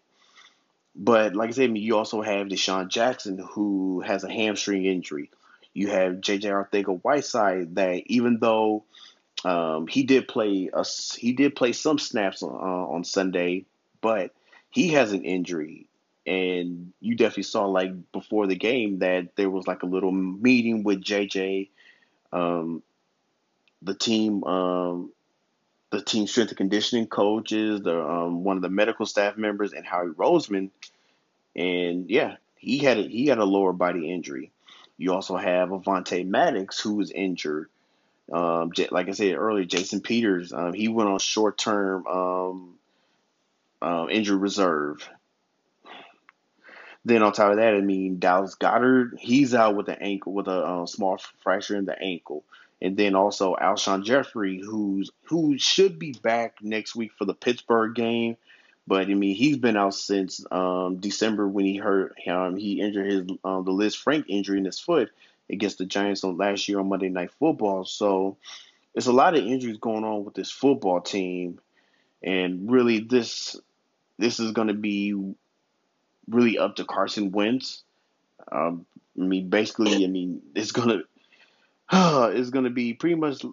But 0.96 1.35
like 1.35 1.48
I 1.48 1.52
said, 1.52 1.76
you 1.76 1.96
also 1.96 2.22
have 2.22 2.46
DeSean 2.48 2.88
Jackson 2.88 3.38
who 3.38 4.00
has 4.00 4.24
a 4.24 4.30
hamstring 4.30 4.85
injury. 4.85 5.30
You 5.72 5.88
have 5.88 6.14
JJ 6.14 6.44
Arcega-Whiteside 6.44 7.74
that 7.74 8.02
even 8.07 8.38
though 8.40 8.85
um, 9.44 9.88
he 9.88 10.04
did 10.04 10.28
play 10.28 10.70
a, 10.72 10.85
he 11.16 11.33
did 11.33 11.57
play 11.57 11.72
some 11.72 11.98
snaps 11.98 12.42
on, 12.42 12.54
uh, 12.54 12.92
on 12.94 13.04
Sunday, 13.04 13.66
but 14.00 14.33
he 14.70 14.90
has 14.90 15.12
an 15.12 15.24
injury 15.24 15.88
and 16.26 16.92
you 17.00 17.16
definitely 17.16 17.42
saw 17.42 17.66
like 17.66 17.92
before 18.12 18.46
the 18.46 18.57
game 18.57 19.00
that 19.00 19.37
there 19.37 19.50
was 19.50 19.66
like 19.66 19.83
a 19.83 19.87
little 19.87 20.12
meeting 20.12 20.83
with 20.83 21.02
JJ, 21.02 21.68
um, 22.33 22.83
the 23.83 23.94
team, 23.94 24.42
um, 24.44 25.12
the 25.94 26.02
team 26.02 26.26
strength 26.26 26.50
and 26.50 26.59
conditioning 26.59 27.07
coaches, 27.07 27.80
the 27.83 27.98
um, 27.98 28.44
one 28.44 28.57
of 28.57 28.62
the 28.62 28.68
medical 28.68 29.07
staff 29.07 29.37
members, 29.37 29.72
and 29.72 29.87
Howie 29.87 30.09
Roseman, 30.09 30.70
and 31.57 32.11
yeah, 32.11 32.37
he 32.57 32.78
had 32.78 32.98
a, 32.98 33.02
he 33.02 33.26
had 33.26 33.38
a 33.38 33.44
lower 33.44 33.72
body 33.72 34.11
injury. 34.11 34.50
You 34.96 35.12
also 35.12 35.37
have 35.37 35.70
Avonte 35.70 36.26
Maddox 36.26 36.80
who 36.80 36.94
was 36.94 37.11
injured. 37.11 37.68
Um, 38.33 38.72
like 38.90 39.09
I 39.09 39.12
said 39.12 39.35
earlier, 39.35 39.64
Jason 39.64 40.00
Peters, 40.00 40.52
um, 40.52 40.72
he 40.72 40.88
went 40.88 41.11
on 41.11 41.18
short 41.18 41.59
term 41.59 42.07
um, 42.07 42.74
uh, 43.83 44.07
injury 44.11 44.38
reserve. 44.38 45.09
Then 47.04 47.22
on 47.22 47.33
top 47.33 47.50
of 47.50 47.57
that, 47.59 47.74
I 47.74 47.80
mean 47.83 48.18
Dallas 48.18 48.54
Goedert 48.54 49.18
he's 49.18 49.54
out 49.54 49.76
with 49.76 49.88
an 49.88 49.98
ankle 50.00 50.33
with 50.33 50.48
a 50.48 50.66
um, 50.66 50.87
small 50.87 51.18
fracture 51.42 51.76
in 51.76 51.85
the 51.85 51.98
ankle, 52.00 52.44
and 52.85 52.99
then 52.99 53.14
also 53.14 53.57
Alshon 53.57 54.05
Jeffery, 54.05 54.61
who's 54.61 55.11
who 55.25 55.57
should 55.57 55.99
be 55.99 56.12
back 56.12 56.59
next 56.61 56.94
week 56.94 57.12
for 57.16 57.25
the 57.25 57.33
Pittsburgh 57.33 57.94
game, 57.94 58.37
but 58.87 59.09
I 59.09 59.14
mean 59.14 59.35
he's 59.35 59.57
been 59.57 59.79
out 59.79 59.94
since 59.94 60.44
um, 60.51 60.97
December 60.97 61.49
when 61.49 61.64
he 61.64 61.79
hurt 61.79 62.14
um, 62.29 62.57
he 62.57 62.83
injured 62.83 63.07
his 63.11 63.20
um, 63.42 63.64
the 63.64 63.73
Lisfranc 63.73 64.27
injury 64.29 64.59
in 64.59 64.66
his 64.66 64.79
foot 64.79 65.11
against 65.49 65.79
the 65.79 65.87
Giants 65.87 66.25
on 66.25 66.37
last 66.37 66.68
year 66.68 66.79
on 66.79 66.90
Monday 66.90 67.09
Night 67.09 67.31
Football. 67.38 67.87
So 67.87 68.37
it's 68.94 69.07
a 69.07 69.12
lot 69.12 69.35
of 69.35 69.47
injuries 69.47 69.79
going 69.79 70.05
on 70.05 70.27
with 70.27 70.35
this 70.35 70.51
football 70.51 71.01
team, 71.01 71.61
and 72.23 72.70
really 72.70 73.01
this 73.01 73.57
this 74.18 74.38
is 74.38 74.53
going 74.53 74.68
to 74.68 74.75
be 74.75 75.14
really 76.29 76.59
up 76.59 76.77
to 76.77 76.85
Carson 76.85 77.33
Wentz. 77.33 77.83
Um, 78.53 78.85
I 79.18 79.25
mean, 79.25 79.49
basically, 79.49 80.05
I 80.05 80.09
mean, 80.09 80.42
it's 80.55 80.73
gonna 80.73 81.05
uh, 82.24 82.30
it's 82.33 82.50
gonna 82.50 82.70
be 82.70 82.94
pretty 82.94 83.14
much 83.14 83.44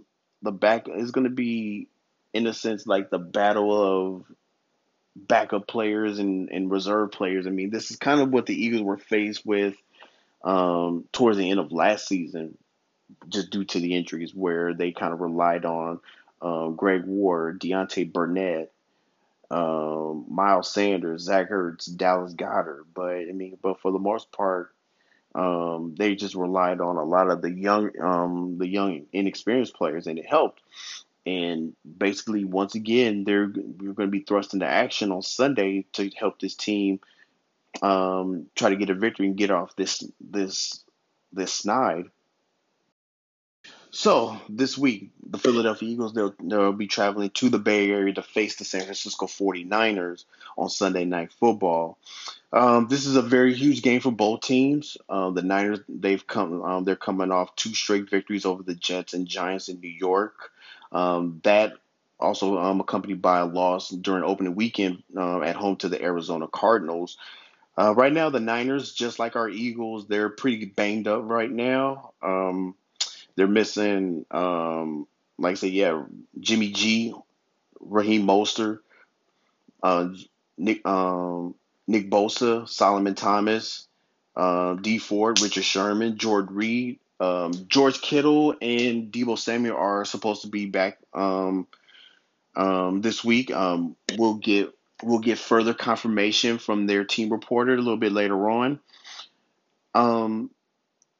the 0.41 0.51
back. 0.51 0.88
It's 0.88 1.12
gonna 1.12 1.30
be 1.30 1.88
in 2.34 2.47
a 2.47 2.54
sense 2.54 2.88
like 2.88 3.10
the 3.10 3.19
battle 3.19 4.15
of 4.15 4.25
backup 5.15 5.67
players 5.67 6.19
and, 6.19 6.49
and 6.49 6.71
reserve 6.71 7.12
players. 7.12 7.45
I 7.45 7.51
mean, 7.51 7.69
this 7.69 7.91
is 7.91 7.97
kind 7.97 8.21
of 8.21 8.32
what 8.32 8.45
the 8.45 8.56
Eagles 8.56 8.82
were 8.82 8.97
faced 8.97 9.45
with 9.45 9.75
um, 10.43 11.06
towards 11.12 11.38
the 11.38 11.51
end 11.51 11.60
of 11.60 11.71
last 11.71 12.08
season, 12.08 12.58
just 13.30 13.51
due 13.51 13.65
to 13.65 13.80
the 13.80 13.95
injuries, 13.95 14.34
where 14.34 14.73
they 14.73 14.91
kind 14.91 15.13
of 15.13 15.21
relied 15.21 15.65
on 15.65 15.99
uh, 16.41 16.69
Greg 16.69 17.04
Ward, 17.06 17.60
Deontay 17.60 18.12
Burnett, 18.12 18.71
um, 19.51 20.25
Miles 20.30 20.73
Sanders, 20.73 21.23
Zach 21.23 21.51
Ertz, 21.51 21.95
Dallas 21.95 22.34
Goedert. 22.34 22.86
But 22.93 23.17
I 23.17 23.32
mean, 23.34 23.58
but 23.62 23.82
for 23.82 23.91
the 23.91 23.99
most 23.99 24.32
part, 24.32 24.73
um, 25.34 25.96
they 25.98 26.15
just 26.15 26.36
relied 26.36 26.82
on 26.82 26.98
a 26.98 27.04
lot 27.04 27.30
of 27.30 27.41
the 27.41 27.52
young, 27.52 27.91
um, 28.02 28.58
the 28.58 28.67
young 28.67 29.06
inexperienced 29.13 29.76
players, 29.76 30.08
and 30.08 30.20
it 30.20 30.26
helped. 30.26 30.62
And 31.26 31.76
basically, 31.98 32.46
once 32.46 32.76
again, 32.76 33.24
they're 33.24 33.52
you're 33.52 33.94
going 33.94 34.08
to 34.08 34.17
be 34.17 34.22
thrust 34.22 34.54
into 34.54 34.65
action 34.65 35.12
on 35.12 35.22
Sunday 35.22 35.86
to 35.94 36.10
help 36.10 36.39
this 36.39 36.56
team 36.56 37.00
um, 37.82 38.48
try 38.56 38.70
to 38.70 38.76
get 38.76 38.89
a 38.89 38.96
victory 38.96 39.28
and 39.28 39.38
get 39.38 39.52
off 39.52 39.76
this 39.76 40.04
this 40.20 40.84
this 41.32 41.54
snide. 41.54 42.06
So 43.91 44.39
this 44.50 44.78
week, 44.78 45.12
the 45.30 45.38
Philadelphia 45.38 45.89
Eagles 45.89 46.13
they'll 46.13 46.34
they'll 46.41 46.74
be 46.74 46.88
traveling 46.88 47.30
to 47.32 47.50
the 47.50 47.60
Bay 47.60 47.91
Area 47.91 48.13
to 48.13 48.24
face 48.24 48.56
the 48.56 48.65
San 48.65 48.84
Francisco 48.84 49.28
49ers 49.28 50.26
on 50.58 50.70
Sunday 50.70 51.06
Night 51.06 51.32
Football. 51.34 51.98
Um, 52.53 52.87
this 52.87 53.05
is 53.05 53.15
a 53.15 53.21
very 53.21 53.53
huge 53.53 53.81
game 53.81 54.01
for 54.01 54.11
both 54.11 54.41
teams. 54.41 54.97
Uh, 55.07 55.29
the 55.31 55.41
Niners 55.41 55.79
they've 55.87 56.25
come 56.25 56.61
um, 56.63 56.83
they're 56.83 56.95
coming 56.95 57.31
off 57.31 57.55
two 57.55 57.73
straight 57.73 58.09
victories 58.09 58.45
over 58.45 58.61
the 58.61 58.75
Jets 58.75 59.13
and 59.13 59.27
Giants 59.27 59.69
in 59.69 59.79
New 59.79 59.89
York. 59.89 60.51
Um, 60.91 61.39
that 61.43 61.73
also 62.19 62.57
um, 62.57 62.81
accompanied 62.81 63.21
by 63.21 63.39
a 63.39 63.45
loss 63.45 63.89
during 63.89 64.23
opening 64.23 64.55
weekend 64.55 65.03
uh, 65.15 65.41
at 65.41 65.55
home 65.55 65.77
to 65.77 65.89
the 65.89 66.01
Arizona 66.01 66.47
Cardinals. 66.47 67.17
Uh, 67.77 67.95
right 67.95 68.11
now, 68.11 68.29
the 68.29 68.39
Niners, 68.39 68.93
just 68.93 69.17
like 69.17 69.35
our 69.35 69.49
Eagles, 69.49 70.07
they're 70.07 70.29
pretty 70.29 70.65
banged 70.65 71.07
up 71.07 71.23
right 71.23 71.49
now. 71.49 72.11
Um, 72.21 72.75
they're 73.35 73.47
missing, 73.47 74.25
um, 74.29 75.07
like 75.37 75.53
I 75.53 75.55
said, 75.55 75.71
yeah, 75.71 76.03
Jimmy 76.39 76.69
G, 76.69 77.15
Raheem 77.79 78.27
Mostert, 78.27 78.79
uh, 79.81 80.09
Nick 80.57 80.85
um, 80.85 81.55
Nick 81.88 82.10
Bosa, 82.10 82.67
Solomon 82.67 83.15
Thomas, 83.15 83.88
uh, 84.36 84.76
Dee 84.76 84.98
Ford, 84.98 85.41
Richard 85.41 85.63
Sherman, 85.63 86.17
Jordan 86.17 86.56
Reed, 86.56 87.00
um, 87.20 87.52
George 87.67 88.02
Kittle, 88.02 88.56
and 88.62 89.12
Deebo 89.12 89.38
Samuel 89.38 89.78
are 89.78 90.06
supposed 90.06 90.44
to 90.44 90.48
be 90.48 90.65
back 90.65 90.98
um, 91.13 91.67
um, 92.56 93.02
this 93.02 93.24
week. 93.24 93.52
Um, 93.52 93.96
we'll 94.17 94.36
get 94.36 94.74
we'll 95.04 95.20
get 95.20 95.38
further 95.38 95.74
confirmation 95.74 96.58
from 96.58 96.88
their 96.88 97.04
team 97.04 97.32
reporter 97.32 97.74
a 97.74 97.78
little 97.78 97.98
bit 97.98 98.12
later 98.12 98.50
on. 98.50 98.80
Um, 99.94 100.50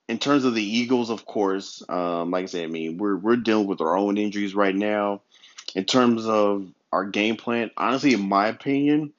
in 0.08 0.20
terms 0.20 0.46
of 0.46 0.56
the 0.56 0.64
Eagles, 0.64 1.10
of 1.10 1.26
course, 1.26 1.84
like 1.88 2.44
I 2.44 2.46
said, 2.46 2.64
I 2.64 2.68
mean, 2.68 2.98
we're 2.98 3.16
we're 3.16 3.38
dealing 3.38 3.68
with 3.68 3.82
our 3.82 3.98
own 3.98 4.18
injuries 4.18 4.56
right 4.56 4.76
now. 4.76 5.22
In 5.76 5.86
terms 5.86 6.26
of 6.26 6.68
our 6.92 7.06
game 7.06 7.38
plan, 7.38 7.72
honestly, 7.78 8.14
in 8.14 8.28
my 8.28 8.48
opinion, 8.48 9.14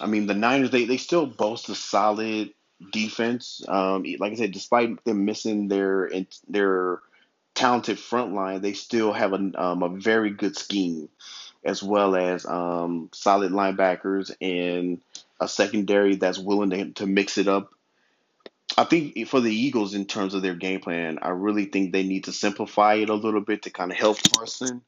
I 0.00 0.06
mean, 0.06 0.26
the 0.26 0.34
Niners 0.34 0.70
they, 0.70 0.84
they 0.84 0.96
still 0.96 1.26
boast 1.26 1.68
a 1.68 1.74
solid 1.74 2.52
defense. 2.92 3.62
Um, 3.66 4.04
like 4.18 4.32
I 4.32 4.36
said, 4.36 4.52
despite 4.52 5.04
them 5.04 5.24
missing 5.24 5.68
their 5.68 6.10
their 6.48 7.00
talented 7.54 7.98
front 7.98 8.34
line, 8.34 8.60
they 8.60 8.72
still 8.74 9.12
have 9.12 9.32
a 9.32 9.50
um, 9.60 9.82
a 9.82 9.88
very 9.88 10.30
good 10.30 10.56
scheme. 10.56 11.08
as 11.64 11.82
well 11.82 12.16
as 12.16 12.46
um, 12.46 13.10
solid 13.12 13.52
linebackers 13.52 14.30
and 14.40 15.00
a 15.40 15.48
secondary 15.48 16.16
that's 16.16 16.38
willing 16.38 16.70
to, 16.70 16.90
to 16.92 17.06
mix 17.06 17.38
it 17.38 17.48
up. 17.48 17.72
I 18.76 18.84
think 18.84 19.26
for 19.28 19.40
the 19.40 19.54
Eagles, 19.54 19.94
in 19.94 20.06
terms 20.06 20.34
of 20.34 20.42
their 20.42 20.54
game 20.54 20.80
plan, 20.80 21.18
I 21.20 21.30
really 21.30 21.64
think 21.64 21.92
they 21.92 22.04
need 22.04 22.24
to 22.24 22.32
simplify 22.32 22.94
it 22.94 23.08
a 23.08 23.14
little 23.14 23.40
bit 23.40 23.62
to 23.62 23.70
kind 23.70 23.90
of 23.90 23.98
help 23.98 24.18
Carson. 24.36 24.82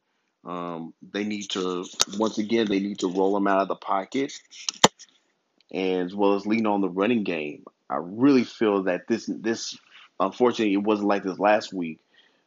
Um, 0.44 0.94
they 1.02 1.24
need 1.24 1.50
to, 1.50 1.84
once 2.16 2.38
again, 2.38 2.66
they 2.66 2.78
need 2.78 3.00
to 3.00 3.08
roll 3.08 3.36
him 3.36 3.46
out 3.46 3.62
of 3.62 3.68
the 3.68 3.74
pocket 3.74 4.32
and 5.72 6.06
as 6.06 6.14
well 6.14 6.34
as 6.34 6.46
lean 6.46 6.66
on 6.66 6.80
the 6.80 6.88
running 6.88 7.24
game. 7.24 7.64
I 7.88 7.96
really 7.96 8.44
feel 8.44 8.84
that 8.84 9.08
this 9.08 9.26
this 9.26 9.76
unfortunately 10.18 10.74
it 10.74 10.82
wasn't 10.82 11.08
like 11.08 11.22
this 11.22 11.38
last 11.38 11.72
week 11.72 11.98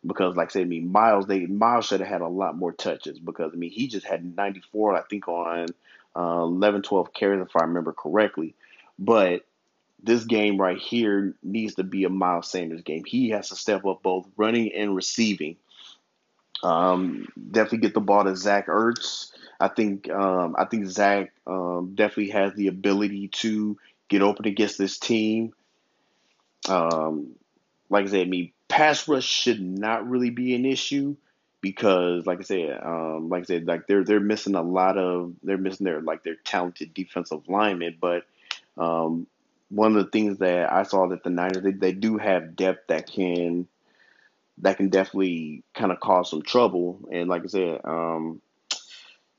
because 0.05 0.35
like 0.35 0.49
I 0.49 0.51
said, 0.51 0.61
I 0.63 0.65
mean 0.65 0.91
Miles 0.91 1.27
they 1.27 1.45
Miles 1.45 1.85
should 1.85 1.99
have 1.99 2.09
had 2.09 2.21
a 2.21 2.27
lot 2.27 2.57
more 2.57 2.71
touches 2.71 3.19
because 3.19 3.51
I 3.53 3.57
mean 3.57 3.71
he 3.71 3.87
just 3.87 4.05
had 4.05 4.35
94 4.35 4.95
I 4.95 5.01
think 5.03 5.27
on 5.27 5.67
uh, 6.15 6.43
11 6.43 6.83
12 6.83 7.13
carries 7.13 7.41
if 7.41 7.55
I 7.55 7.63
remember 7.63 7.93
correctly. 7.93 8.55
But 8.99 9.45
this 10.01 10.25
game 10.25 10.59
right 10.59 10.77
here 10.77 11.33
needs 11.41 11.75
to 11.75 11.83
be 11.83 12.03
a 12.03 12.09
Miles 12.09 12.49
Sanders 12.49 12.81
game. 12.81 13.03
He 13.05 13.29
has 13.29 13.49
to 13.49 13.55
step 13.55 13.85
up 13.85 14.03
both 14.03 14.27
running 14.35 14.73
and 14.73 14.95
receiving. 14.95 15.55
Um, 16.63 17.27
definitely 17.51 17.79
get 17.79 17.93
the 17.93 17.99
ball 17.99 18.23
to 18.23 18.35
Zach 18.35 18.67
Ertz. 18.67 19.31
I 19.59 19.67
think 19.67 20.09
um, 20.09 20.55
I 20.57 20.65
think 20.65 20.87
Zach 20.87 21.31
um, 21.45 21.91
definitely 21.93 22.31
has 22.31 22.53
the 22.53 22.67
ability 22.67 23.27
to 23.29 23.77
get 24.07 24.21
open 24.21 24.47
against 24.47 24.77
this 24.77 24.97
team. 24.97 25.53
Um, 26.69 27.35
like 27.89 28.05
I 28.05 28.09
said, 28.09 28.27
I 28.27 28.29
mean, 28.29 28.51
pass 28.69 29.07
rush 29.07 29.25
should 29.25 29.61
not 29.61 30.09
really 30.09 30.29
be 30.29 30.55
an 30.55 30.65
issue 30.65 31.15
because, 31.61 32.25
like 32.25 32.39
I 32.39 32.43
said, 32.43 32.79
um, 32.83 33.29
like 33.29 33.43
I 33.43 33.45
said, 33.45 33.67
like 33.67 33.87
they're 33.87 34.03
they're 34.03 34.19
missing 34.19 34.55
a 34.55 34.61
lot 34.61 34.97
of 34.97 35.33
they're 35.43 35.57
missing 35.57 35.85
their 35.85 36.01
like 36.01 36.23
their 36.23 36.35
talented 36.35 36.93
defensive 36.93 37.47
linemen. 37.47 37.97
But 37.99 38.25
um, 38.77 39.27
one 39.69 39.95
of 39.95 40.05
the 40.05 40.11
things 40.11 40.39
that 40.39 40.71
I 40.71 40.83
saw 40.83 41.07
that 41.07 41.23
the 41.23 41.29
Niners 41.29 41.63
they, 41.63 41.71
they 41.71 41.91
do 41.91 42.17
have 42.17 42.55
depth 42.55 42.87
that 42.87 43.11
can 43.11 43.67
that 44.59 44.77
can 44.77 44.89
definitely 44.89 45.63
kind 45.73 45.91
of 45.91 45.99
cause 45.99 46.29
some 46.29 46.41
trouble. 46.41 47.07
And 47.11 47.29
like 47.29 47.43
I 47.43 47.47
said, 47.47 47.81
um, 47.83 48.41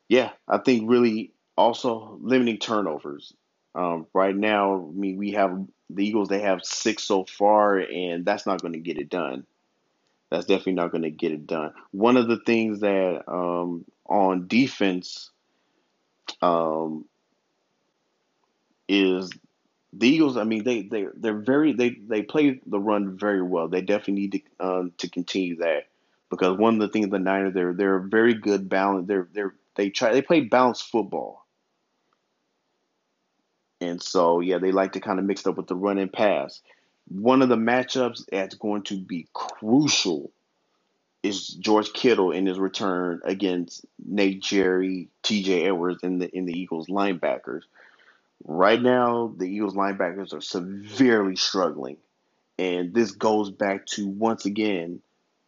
yeah, 0.08 0.30
I 0.48 0.58
think 0.58 0.90
really 0.90 1.32
also 1.56 2.18
limiting 2.20 2.58
turnovers. 2.58 3.32
Um, 3.74 4.06
right 4.12 4.36
now, 4.36 4.88
I 4.88 4.92
mean, 4.92 5.16
we 5.16 5.32
have 5.32 5.66
the 5.90 6.06
Eagles. 6.06 6.28
They 6.28 6.40
have 6.40 6.64
six 6.64 7.04
so 7.04 7.24
far, 7.24 7.78
and 7.78 8.24
that's 8.24 8.46
not 8.46 8.60
going 8.60 8.74
to 8.74 8.78
get 8.80 8.98
it 8.98 9.08
done. 9.08 9.46
That's 10.30 10.46
definitely 10.46 10.74
not 10.74 10.90
going 10.90 11.02
to 11.02 11.10
get 11.10 11.32
it 11.32 11.46
done. 11.46 11.72
One 11.90 12.16
of 12.16 12.28
the 12.28 12.40
things 12.44 12.80
that 12.80 13.22
um, 13.28 13.84
on 14.06 14.46
defense 14.48 15.30
um, 16.42 17.04
is 18.88 19.30
the 19.96 20.08
Eagles. 20.08 20.38
I 20.38 20.44
mean, 20.44 20.64
they 20.64 20.82
they 20.82 21.06
they're 21.16 21.34
very 21.38 21.74
they 21.74 21.90
they 21.90 22.22
play 22.22 22.60
the 22.66 22.80
run 22.80 23.18
very 23.18 23.42
well. 23.42 23.68
They 23.68 23.82
definitely 23.82 24.14
need 24.14 24.32
to 24.32 24.66
um, 24.66 24.92
to 24.98 25.10
continue 25.10 25.56
that 25.58 25.88
because 26.30 26.58
one 26.58 26.74
of 26.76 26.80
the 26.80 26.88
things 26.88 27.10
the 27.10 27.20
Niners 27.20 27.54
they're 27.54 27.74
they're 27.74 28.00
very 28.00 28.34
good 28.34 28.68
balance. 28.68 29.08
They're 29.08 29.28
they're 29.32 29.54
they 29.76 29.90
try 29.90 30.12
they 30.12 30.22
play 30.22 30.42
balanced 30.42 30.90
football. 30.90 31.46
And 33.80 34.02
so 34.02 34.40
yeah, 34.40 34.58
they 34.58 34.72
like 34.72 34.92
to 34.94 35.00
kind 35.00 35.20
of 35.20 35.26
mix 35.26 35.42
it 35.42 35.48
up 35.48 35.56
with 35.58 35.68
the 35.68 35.76
run 35.76 35.98
and 35.98 36.12
pass. 36.12 36.62
One 37.08 37.42
of 37.42 37.50
the 37.50 37.56
matchups 37.56 38.24
that's 38.32 38.56
going 38.56 38.84
to 38.84 38.98
be 38.98 39.28
crucial 39.34 40.32
is 41.22 41.48
George 41.48 41.92
Kittle 41.92 42.32
in 42.32 42.46
his 42.46 42.58
return 42.58 43.20
against 43.24 43.86
Nate 44.04 44.42
Gerry, 44.42 45.10
TJ 45.24 45.66
Edwards, 45.66 46.02
in 46.04 46.18
the 46.18 46.34
in 46.36 46.46
the 46.46 46.58
Eagles 46.58 46.88
linebackers. 46.88 47.62
Right 48.44 48.80
now, 48.80 49.32
the 49.36 49.46
Eagles 49.46 49.74
linebackers 49.74 50.34
are 50.34 50.40
severely 50.40 51.36
struggling. 51.36 51.96
And 52.58 52.94
this 52.94 53.12
goes 53.12 53.50
back 53.50 53.86
to 53.86 54.06
once 54.06 54.44
again 54.44 55.00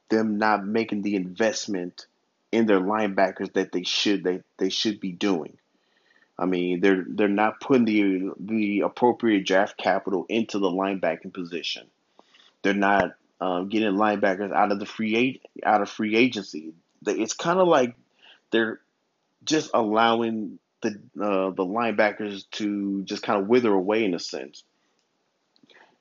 them 0.09 0.39
not 0.39 0.67
making 0.67 1.03
the 1.03 1.15
investment 1.15 2.07
in 2.53 2.67
their 2.67 2.81
linebackers 2.81 3.53
that 3.53 3.73
they 3.73 3.83
should 3.83 4.25
they, 4.25 4.41
they 4.57 4.71
should 4.71 5.01
be 5.01 5.13
doing. 5.13 5.59
I 6.39 6.47
mean, 6.47 6.81
they're 6.81 7.05
they're 7.07 7.29
not 7.29 7.61
putting 7.61 7.85
the 7.85 8.33
the 8.39 8.81
appropriate 8.81 9.47
draft 9.47 9.77
capital 9.77 10.27
into 10.29 10.59
the 10.59 10.69
linebacking 10.69 11.33
position. 11.33 11.87
They're 12.63 12.75
not 12.75 13.15
um, 13.41 13.69
getting 13.69 13.93
linebackers 13.93 14.53
out 14.53 14.73
of 14.73 14.79
the 14.79 14.87
free 14.87 15.41
out 15.65 15.83
of 15.83 15.91
free 15.91 16.17
agency. 16.17 16.73
It's 17.07 17.33
kind 17.35 17.59
of 17.59 17.69
like 17.69 17.95
they're 18.51 18.81
just 19.45 19.71
allowing 19.73 20.59
the 20.83 20.91
uh, 21.21 21.51
the 21.51 21.65
linebackers 21.65 22.45
to 22.53 23.03
just 23.05 23.23
kind 23.23 23.41
of 23.41 23.49
wither 23.49 23.73
away 23.73 24.05
in 24.05 24.15
a 24.15 24.19
sense. 24.19 24.65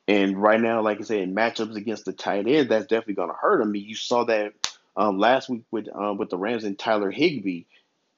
And 0.07 0.39
right 0.39 0.61
now, 0.61 0.81
like 0.81 0.99
I 0.99 1.03
said, 1.03 1.19
in 1.19 1.33
matchups 1.33 1.75
against 1.75 2.05
the 2.05 2.13
tight 2.13 2.47
end, 2.47 2.69
that's 2.69 2.85
definitely 2.85 3.15
going 3.15 3.29
to 3.29 3.35
hurt 3.35 3.59
them. 3.59 3.69
I 3.69 3.71
mean, 3.71 3.85
you 3.88 3.95
saw 3.95 4.23
that 4.25 4.53
um, 4.95 5.17
last 5.17 5.49
week 5.49 5.63
with 5.71 5.88
um, 5.93 6.17
with 6.17 6.29
the 6.29 6.38
Rams 6.38 6.63
and 6.63 6.77
Tyler 6.77 7.11
Higbee. 7.11 7.63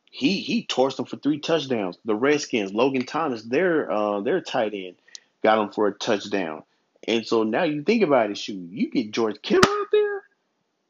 He 0.10 0.40
he 0.40 0.66
torched 0.66 0.98
them 0.98 1.06
for 1.06 1.18
three 1.18 1.40
touchdowns. 1.40 1.98
The 2.06 2.16
Redskins, 2.16 2.74
Logan 2.74 3.06
Thomas, 3.06 3.44
their 3.44 3.92
uh, 3.92 4.22
their 4.22 4.42
tight 4.42 4.74
end, 4.74 4.96
got 5.44 5.60
him 5.60 5.70
for 5.70 5.88
a 5.88 5.94
touchdown. 5.94 6.64
And 7.08 7.26
so 7.26 7.44
now 7.44 7.64
you 7.64 7.84
think 7.84 8.04
about 8.04 8.32
it, 8.32 8.38
shoot, 8.38 8.70
you 8.72 8.90
get 8.90 9.12
George 9.12 9.42
Kittle 9.42 9.72
out 9.72 9.88
there, 9.92 10.24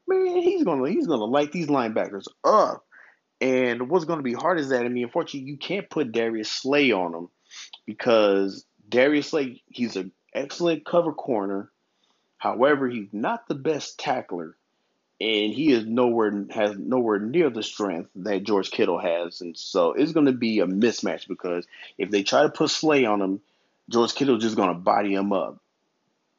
man, 0.08 0.42
he's 0.42 0.64
gonna 0.64 0.88
he's 0.88 1.06
gonna 1.06 1.24
light 1.24 1.52
these 1.52 1.68
linebackers 1.68 2.26
up. 2.44 2.84
And 3.40 3.88
what's 3.88 4.04
going 4.04 4.18
to 4.18 4.24
be 4.24 4.32
hard 4.32 4.58
is 4.58 4.70
that 4.70 4.84
I 4.84 4.88
mean, 4.88 5.04
unfortunately, 5.04 5.48
you 5.48 5.56
can't 5.56 5.88
put 5.88 6.12
Darius 6.12 6.50
Slay 6.50 6.90
on 6.90 7.14
him 7.14 7.28
because 7.86 8.64
Darius 8.88 9.28
Slay 9.28 9.62
he's 9.68 9.96
an 9.96 10.12
excellent 10.34 10.84
cover 10.84 11.12
corner. 11.12 11.70
However, 12.36 12.88
he's 12.88 13.08
not 13.12 13.48
the 13.48 13.54
best 13.54 13.98
tackler, 13.98 14.56
and 15.20 15.52
he 15.52 15.72
is 15.72 15.84
nowhere 15.86 16.46
has 16.50 16.76
nowhere 16.78 17.18
near 17.20 17.50
the 17.50 17.62
strength 17.62 18.10
that 18.16 18.44
George 18.44 18.70
Kittle 18.70 18.98
has, 18.98 19.40
and 19.40 19.56
so 19.56 19.92
it's 19.92 20.12
going 20.12 20.26
to 20.26 20.32
be 20.32 20.60
a 20.60 20.66
mismatch 20.66 21.28
because 21.28 21.66
if 21.96 22.10
they 22.10 22.22
try 22.22 22.42
to 22.42 22.48
put 22.48 22.70
Slay 22.70 23.04
on 23.04 23.20
him, 23.20 23.40
George 23.88 24.14
Kittle 24.14 24.36
is 24.36 24.42
just 24.42 24.56
going 24.56 24.68
to 24.68 24.74
body 24.74 25.14
him 25.14 25.32
up. 25.32 25.60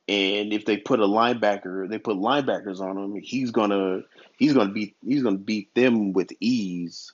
And 0.10 0.52
if 0.52 0.65
they 0.65 0.76
put 0.76 1.00
a 1.00 1.06
linebacker, 1.06 1.88
they 1.88 2.00
put 2.00 2.17
linebackers 2.17 2.80
on 2.80 2.98
him, 2.98 3.22
he's 3.22 3.52
gonna 3.52 4.02
he's 4.39 4.54
gonna 4.54 4.72
beat 4.72 4.95
he's 5.06 5.22
gonna 5.22 5.38
beat 5.38 5.72
them 5.76 6.13
with 6.13 6.32
ease. 6.39 7.13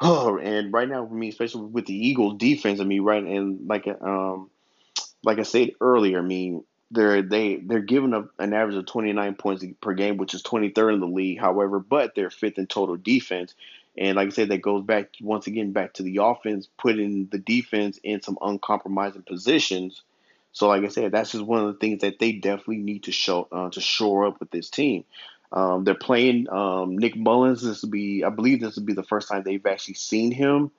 Oh, 0.00 0.38
and 0.38 0.72
right 0.72 0.88
now, 0.88 1.06
I 1.06 1.08
mean, 1.08 1.30
especially 1.30 1.66
with 1.66 1.86
the 1.86 1.94
Eagles 1.94 2.36
defense, 2.36 2.80
I 2.80 2.84
mean, 2.84 3.02
right 3.02 3.22
and 3.22 3.68
like 3.68 3.86
um 3.86 4.50
like 5.22 5.38
I 5.38 5.44
said 5.44 5.70
earlier, 5.80 6.18
I 6.18 6.22
mean, 6.22 6.64
they're 6.90 7.22
they 7.22 7.58
they're 7.58 7.78
giving 7.78 8.12
up 8.12 8.30
an 8.40 8.54
average 8.54 8.76
of 8.76 8.86
29 8.86 9.36
points 9.36 9.64
per 9.80 9.94
game, 9.94 10.16
which 10.16 10.34
is 10.34 10.42
23rd 10.42 10.94
in 10.94 11.00
the 11.00 11.06
league. 11.06 11.38
However, 11.38 11.78
but 11.78 12.16
they're 12.16 12.30
fifth 12.30 12.58
in 12.58 12.66
total 12.66 12.96
defense. 12.96 13.54
And 13.96 14.16
like 14.16 14.26
I 14.26 14.30
said, 14.30 14.48
that 14.48 14.62
goes 14.62 14.82
back 14.82 15.10
once 15.20 15.46
again 15.46 15.70
back 15.70 15.92
to 15.94 16.02
the 16.02 16.18
offense, 16.22 16.68
putting 16.76 17.26
the 17.26 17.38
defense 17.38 18.00
in 18.02 18.20
some 18.20 18.36
uncompromising 18.40 19.22
positions 19.22 20.02
so, 20.58 20.66
like 20.66 20.82
I 20.82 20.88
said, 20.88 21.12
that's 21.12 21.30
just 21.30 21.44
one 21.44 21.60
of 21.60 21.72
the 21.72 21.78
things 21.78 22.00
that 22.00 22.18
they 22.18 22.32
definitely 22.32 22.78
need 22.78 23.04
to 23.04 23.12
show 23.12 23.46
uh, 23.52 23.70
to 23.70 23.80
shore 23.80 24.26
up 24.26 24.40
with 24.40 24.50
this 24.50 24.68
team. 24.68 25.04
Um, 25.52 25.84
they're 25.84 25.94
playing 25.94 26.48
um, 26.50 26.98
Nick 26.98 27.14
Mullens. 27.14 27.62
This 27.62 27.82
will 27.82 27.90
be, 27.90 28.24
I 28.24 28.30
believe, 28.30 28.60
this 28.60 28.74
will 28.74 28.82
be 28.82 28.92
the 28.92 29.04
first 29.04 29.28
time 29.28 29.44
they've 29.44 29.64
actually 29.64 29.94
seen 29.94 30.32
him. 30.32 30.72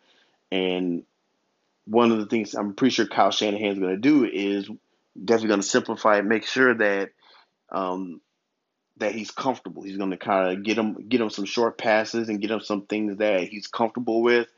And 0.51 1.03
one 1.85 2.11
of 2.11 2.17
the 2.17 2.25
things 2.25 2.55
I'm 2.55 2.73
pretty 2.73 2.93
sure 2.93 3.07
Kyle 3.07 3.31
Shanahan's 3.31 3.79
going 3.79 3.95
to 3.95 4.01
do 4.01 4.25
is 4.25 4.69
definitely 5.15 5.47
going 5.47 5.61
to 5.61 5.67
simplify 5.67 6.17
it, 6.17 6.25
make 6.25 6.43
sure 6.43 6.73
that 6.73 7.11
um, 7.71 8.19
that 8.97 9.13
he's 9.15 9.31
comfortable. 9.31 9.83
He's 9.83 9.95
going 9.95 10.11
to 10.11 10.17
kind 10.17 10.57
of 10.57 10.63
get 10.65 10.77
him 10.77 11.07
get 11.07 11.21
him 11.21 11.29
some 11.29 11.45
short 11.45 11.77
passes 11.77 12.27
and 12.27 12.41
get 12.41 12.51
him 12.51 12.59
some 12.59 12.81
things 12.81 13.19
that 13.19 13.43
he's 13.43 13.67
comfortable 13.67 14.23
with. 14.23 14.49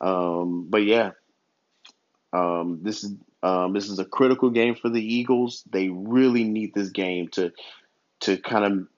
Um, 0.00 0.66
but 0.68 0.82
yeah, 0.82 1.12
um, 2.32 2.80
this 2.82 3.04
is 3.04 3.12
um, 3.46 3.74
this 3.74 3.88
is 3.88 4.00
a 4.00 4.04
critical 4.04 4.50
game 4.50 4.74
for 4.74 4.88
the 4.88 5.00
Eagles. 5.00 5.62
They 5.70 5.88
really 5.88 6.42
need 6.42 6.74
this 6.74 6.90
game 6.90 7.28
to 7.28 7.52
to 8.20 8.36
kind 8.38 8.64
of 8.64 8.88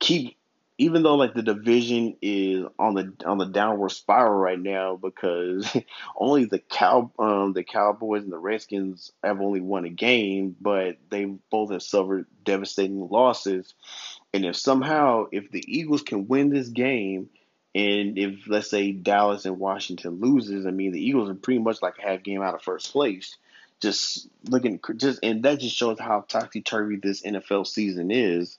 keep, 0.00 0.36
even 0.76 1.04
though 1.04 1.14
like 1.14 1.34
the 1.34 1.42
division 1.42 2.16
is 2.20 2.64
on 2.80 2.94
the 2.94 3.12
on 3.24 3.38
the 3.38 3.46
downward 3.46 3.90
spiral 3.90 4.34
right 4.34 4.58
now 4.58 4.96
because 4.96 5.76
only 6.16 6.46
the 6.46 6.58
cow 6.58 7.12
um, 7.20 7.52
the 7.52 7.62
Cowboys 7.62 8.24
and 8.24 8.32
the 8.32 8.38
Redskins 8.38 9.12
have 9.22 9.40
only 9.40 9.60
won 9.60 9.84
a 9.84 9.90
game, 9.90 10.56
but 10.60 10.96
they 11.10 11.26
both 11.50 11.70
have 11.70 11.82
suffered 11.82 12.26
devastating 12.42 13.08
losses. 13.08 13.72
And 14.34 14.44
if 14.44 14.56
somehow 14.56 15.26
if 15.30 15.52
the 15.52 15.62
Eagles 15.68 16.02
can 16.02 16.26
win 16.26 16.50
this 16.50 16.68
game 16.68 17.30
and 17.72 18.18
if 18.18 18.48
let's 18.48 18.68
say 18.68 18.90
Dallas 18.90 19.44
and 19.44 19.60
Washington 19.60 20.18
loses, 20.18 20.66
I 20.66 20.72
mean 20.72 20.90
the 20.90 21.06
Eagles 21.06 21.30
are 21.30 21.34
pretty 21.34 21.60
much 21.60 21.80
like 21.82 21.98
a 21.98 22.02
half 22.02 22.24
game 22.24 22.42
out 22.42 22.56
of 22.56 22.62
first 22.62 22.90
place. 22.90 23.36
Just 23.82 24.28
looking, 24.48 24.80
just 24.96 25.18
and 25.22 25.42
that 25.42 25.60
just 25.60 25.76
shows 25.76 25.98
how 25.98 26.24
topsy 26.26 26.62
turvy 26.62 26.96
this 26.96 27.22
NFL 27.22 27.66
season 27.66 28.10
is. 28.10 28.58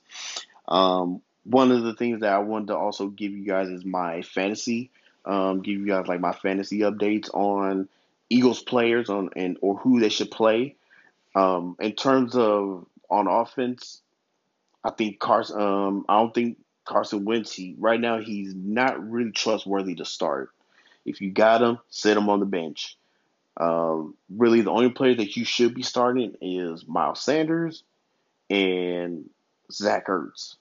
Um, 0.67 1.21
one 1.45 1.71
of 1.71 1.83
the 1.83 1.95
things 1.95 2.21
that 2.21 2.33
I 2.33 2.39
wanted 2.39 2.67
to 2.67 2.77
also 2.77 3.07
give 3.07 3.31
you 3.31 3.45
guys 3.45 3.69
is 3.69 3.83
my 3.83 4.21
fantasy 4.21 4.91
um, 5.25 5.61
give 5.61 5.79
you 5.79 5.87
guys 5.87 6.07
like 6.07 6.19
my 6.19 6.33
fantasy 6.33 6.79
updates 6.79 7.33
on 7.33 7.87
Eagles 8.29 8.61
players 8.61 9.09
on 9.09 9.29
and 9.35 9.57
or 9.61 9.77
who 9.77 9.99
they 9.99 10.09
should 10.09 10.31
play. 10.31 10.75
Um, 11.35 11.75
in 11.79 11.93
terms 11.93 12.35
of 12.35 12.85
on 13.09 13.27
offense, 13.27 14.01
I 14.83 14.91
think 14.91 15.19
Carson. 15.19 15.59
Um, 15.59 16.05
I 16.09 16.19
don't 16.19 16.33
think 16.33 16.57
Carson 16.85 17.25
Wentz. 17.25 17.53
He, 17.53 17.75
right 17.77 17.99
now, 17.99 18.19
he's 18.19 18.53
not 18.53 19.09
really 19.09 19.31
trustworthy 19.31 19.95
to 19.95 20.05
start. 20.05 20.49
If 21.05 21.21
you 21.21 21.31
got 21.31 21.61
him, 21.61 21.79
sit 21.89 22.17
him 22.17 22.29
on 22.29 22.39
the 22.39 22.45
bench. 22.45 22.97
Um, 23.57 24.15
really, 24.29 24.61
the 24.61 24.71
only 24.71 24.89
player 24.89 25.15
that 25.15 25.35
you 25.35 25.45
should 25.45 25.75
be 25.75 25.83
starting 25.83 26.35
is 26.41 26.87
Miles 26.87 27.21
Sanders 27.21 27.83
and 28.49 29.29
Zach 29.71 30.07
Ertz. 30.07 30.55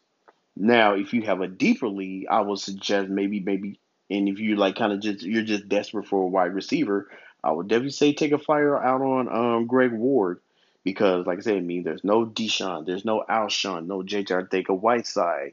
Now, 0.57 0.95
if 0.95 1.15
you 1.15 1.23
have 1.23 1.41
a 1.41 1.49
deeper 1.49 1.89
league, 1.89 2.27
I 2.31 2.41
would 2.41 2.59
suggest 2.59 3.09
maybe, 3.09 3.41
maybe, 3.41 3.79
and 4.11 4.29
if 4.29 4.39
you 4.39 4.57
like 4.57 4.77
kind 4.77 4.93
of 4.93 5.01
just 5.01 5.23
you're 5.23 5.43
just 5.43 5.69
desperate 5.69 6.07
for 6.07 6.25
a 6.25 6.27
wide 6.27 6.55
receiver, 6.55 7.09
I 7.43 7.53
would 7.53 7.69
definitely 7.69 7.93
say 7.93 8.13
take 8.13 8.33
a 8.33 8.39
flyer 8.39 8.77
out 8.83 9.01
on 9.01 9.29
um, 9.29 9.67
Greg 9.67 9.93
Ward 9.93 10.41
because, 10.85 11.27
like 11.27 11.39
I 11.39 11.43
said, 11.43 11.57
I 11.57 11.61
mean, 11.61 11.83
there's 11.83 12.05
no 12.05 12.27
DeSean, 12.27 12.87
there's 12.87 13.05
no 13.05 13.25
Alshon, 13.29 13.87
no 13.87 14.03
JJ 14.03 14.49
Arcega-Whiteside, 14.49 15.53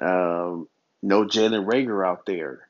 um, 0.00 0.68
no 1.02 1.24
Jalen 1.24 1.66
Reagor 1.66 2.06
out 2.06 2.26
there. 2.26 2.66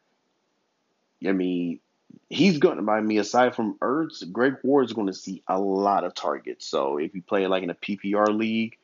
I 1.26 1.32
mean, 1.32 1.80
he's 2.28 2.58
going 2.58 2.84
to, 2.84 2.90
I 2.90 3.00
me, 3.00 3.18
aside 3.18 3.54
from 3.54 3.78
Ertz, 3.78 4.30
Greg 4.30 4.56
Ward's 4.62 4.92
going 4.92 5.06
to 5.06 5.12
see 5.12 5.42
a 5.46 5.60
lot 5.60 6.04
of 6.04 6.14
targets. 6.14 6.66
So 6.66 6.98
if 6.98 7.14
you 7.14 7.22
play 7.22 7.46
like 7.46 7.62
in 7.62 7.70
a 7.70 7.74
PPR 7.74 8.36
league 8.36 8.76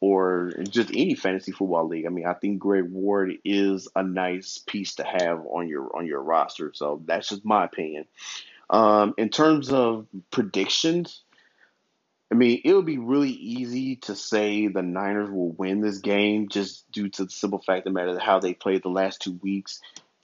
or 0.00 0.52
just 0.68 0.90
any 0.90 1.14
fantasy 1.14 1.52
football 1.52 1.88
league, 1.88 2.06
I 2.06 2.10
mean, 2.10 2.26
I 2.26 2.34
think 2.34 2.58
Greg 2.58 2.90
Ward 2.90 3.38
is 3.44 3.88
a 3.94 4.02
nice 4.02 4.58
piece 4.58 4.96
to 4.96 5.04
have 5.04 5.44
on 5.46 5.68
your 5.68 5.96
on 5.96 6.06
your 6.06 6.22
roster. 6.22 6.72
So 6.74 7.02
that's 7.04 7.28
just 7.28 7.44
my 7.44 7.64
opinion. 7.64 8.06
Um, 8.68 9.14
in 9.18 9.30
terms 9.30 9.72
of 9.72 10.06
predictions, 10.30 11.22
I 12.30 12.36
mean, 12.36 12.60
it 12.64 12.72
would 12.72 12.86
be 12.86 12.98
really 12.98 13.30
easy 13.30 13.96
to 13.96 14.14
say 14.14 14.68
the 14.68 14.82
Niners 14.82 15.30
will 15.30 15.50
win 15.50 15.80
this 15.80 15.98
game 15.98 16.48
just 16.48 16.90
due 16.92 17.08
to 17.08 17.24
the 17.24 17.30
simple 17.30 17.58
fact 17.58 17.86
of 17.86 17.92
the 17.92 17.98
matter 17.98 18.18
how 18.20 18.38
they 18.38 18.54
played 18.54 18.82
the 18.82 18.88
last 18.88 19.20
two 19.20 19.38
weeks 19.42 19.80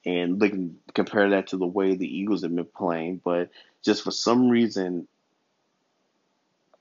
and 0.07 0.41
look 0.41 0.53
compare 0.95 1.31
that 1.31 1.49
to 1.49 1.57
the 1.57 1.67
way 1.67 1.97
the 1.97 2.07
Eagles 2.07 2.43
have 2.43 2.55
been 2.55 2.65
playing. 2.65 3.21
But 3.23 3.51
just 3.83 4.05
for 4.05 4.13
some 4.13 4.49
reason, 4.49 5.09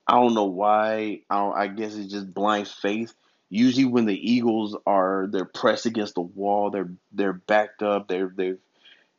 I 0.07 0.13
don't 0.13 0.35
know 0.35 0.45
why. 0.45 1.21
I, 1.29 1.45
I 1.47 1.67
guess 1.67 1.95
it's 1.95 2.11
just 2.11 2.33
blind 2.33 2.67
faith. 2.67 3.13
Usually, 3.49 3.85
when 3.85 4.05
the 4.05 4.31
Eagles 4.31 4.77
are 4.85 5.27
they're 5.29 5.45
pressed 5.45 5.87
against 5.87 6.15
the 6.15 6.21
wall, 6.21 6.69
they're 6.69 6.91
they're 7.11 7.33
backed 7.33 7.81
up. 7.81 8.07
They're 8.07 8.31
they've 8.33 8.59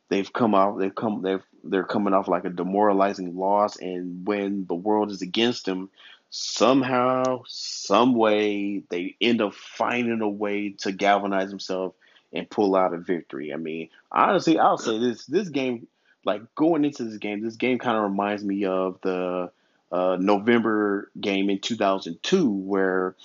they've 0.09 0.31
come 0.31 0.55
out. 0.55 0.79
They've 0.79 0.95
come. 0.95 1.21
They've 1.21 1.43
they're 1.63 1.83
coming 1.83 2.13
off 2.13 2.29
like 2.29 2.45
a 2.45 2.49
demoralizing 2.49 3.37
loss, 3.37 3.77
and 3.77 4.25
when 4.25 4.65
the 4.67 4.75
world 4.75 5.11
is 5.11 5.21
against 5.21 5.65
them, 5.65 5.89
somehow, 6.29 7.43
some 7.45 8.15
way, 8.15 8.83
they 8.89 9.17
end 9.19 9.41
up 9.41 9.53
finding 9.53 10.21
a 10.21 10.29
way 10.29 10.69
to 10.79 10.93
galvanize 10.93 11.49
themselves 11.49 11.93
and 12.33 12.49
pull 12.49 12.75
out 12.75 12.93
a 12.93 12.97
victory. 12.97 13.53
I 13.53 13.57
mean, 13.57 13.89
honestly, 14.11 14.59
I'll 14.59 14.77
say 14.77 14.99
this: 14.99 15.25
this 15.25 15.49
game, 15.49 15.87
like 16.25 16.41
going 16.55 16.85
into 16.85 17.03
this 17.03 17.17
game, 17.17 17.43
this 17.43 17.55
game 17.55 17.79
kind 17.79 17.97
of 17.97 18.03
reminds 18.03 18.43
me 18.43 18.65
of 18.65 18.99
the 19.01 19.51
uh, 19.91 20.17
November 20.19 21.09
game 21.19 21.49
in 21.49 21.59
2002 21.59 22.49
where 22.49 23.15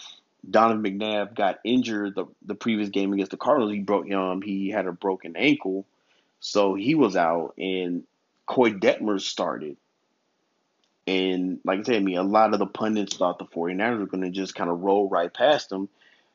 Donovan 0.48 0.82
McNabb 0.82 1.34
got 1.34 1.60
injured 1.64 2.14
the 2.14 2.26
the 2.44 2.54
previous 2.54 2.88
game 2.88 3.12
against 3.12 3.30
the 3.30 3.36
Cardinals. 3.36 3.72
He 3.72 3.80
broke 3.80 4.10
um 4.12 4.42
he 4.42 4.70
had 4.70 4.86
a 4.86 4.92
broken 4.92 5.36
ankle, 5.36 5.86
so 6.40 6.74
he 6.74 6.94
was 6.94 7.16
out, 7.16 7.54
and 7.58 8.04
Koy 8.46 8.70
Detmer 8.70 9.20
started. 9.20 9.76
And 11.06 11.58
like 11.64 11.80
I 11.80 11.82
said, 11.82 11.96
I 11.96 12.00
mean, 12.00 12.18
a 12.18 12.22
lot 12.22 12.52
of 12.52 12.60
the 12.60 12.66
pundits 12.66 13.16
thought 13.16 13.38
the 13.38 13.44
49ers 13.44 13.98
were 13.98 14.06
going 14.06 14.22
to 14.22 14.30
just 14.30 14.54
kind 14.54 14.70
of 14.70 14.80
roll 14.80 15.08
right 15.08 15.32
past 15.32 15.68
them. 15.68 15.88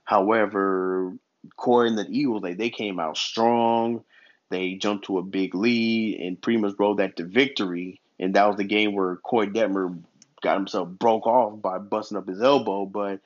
However, 0.04 1.14
Koy 1.56 1.88
and 1.88 1.98
the 1.98 2.08
Eagles, 2.10 2.42
they, 2.42 2.54
they 2.54 2.70
came 2.70 3.00
out 3.00 3.18
strong. 3.18 4.04
They 4.50 4.76
jumped 4.76 5.06
to 5.06 5.18
a 5.18 5.24
big 5.24 5.56
lead 5.56 6.20
and 6.20 6.42
pretty 6.42 6.60
much 6.60 6.76
rolled 6.80 7.00
that 7.00 7.18
to 7.18 7.26
victory. 7.26 8.00
And 8.20 8.34
that 8.36 8.48
was 8.48 8.58
the 8.58 8.64
game 8.64 8.94
where 8.94 9.18
Koy 9.18 9.48
Detmer 9.48 10.02
got 10.42 10.58
himself 10.58 10.90
broke 10.90 11.28
off 11.28 11.62
by 11.62 11.78
busting 11.78 12.18
up 12.18 12.28
his 12.28 12.42
elbow. 12.42 12.86
But 12.86 13.20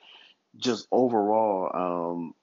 just 0.56 0.86
overall, 0.90 1.70
um, 1.74 2.34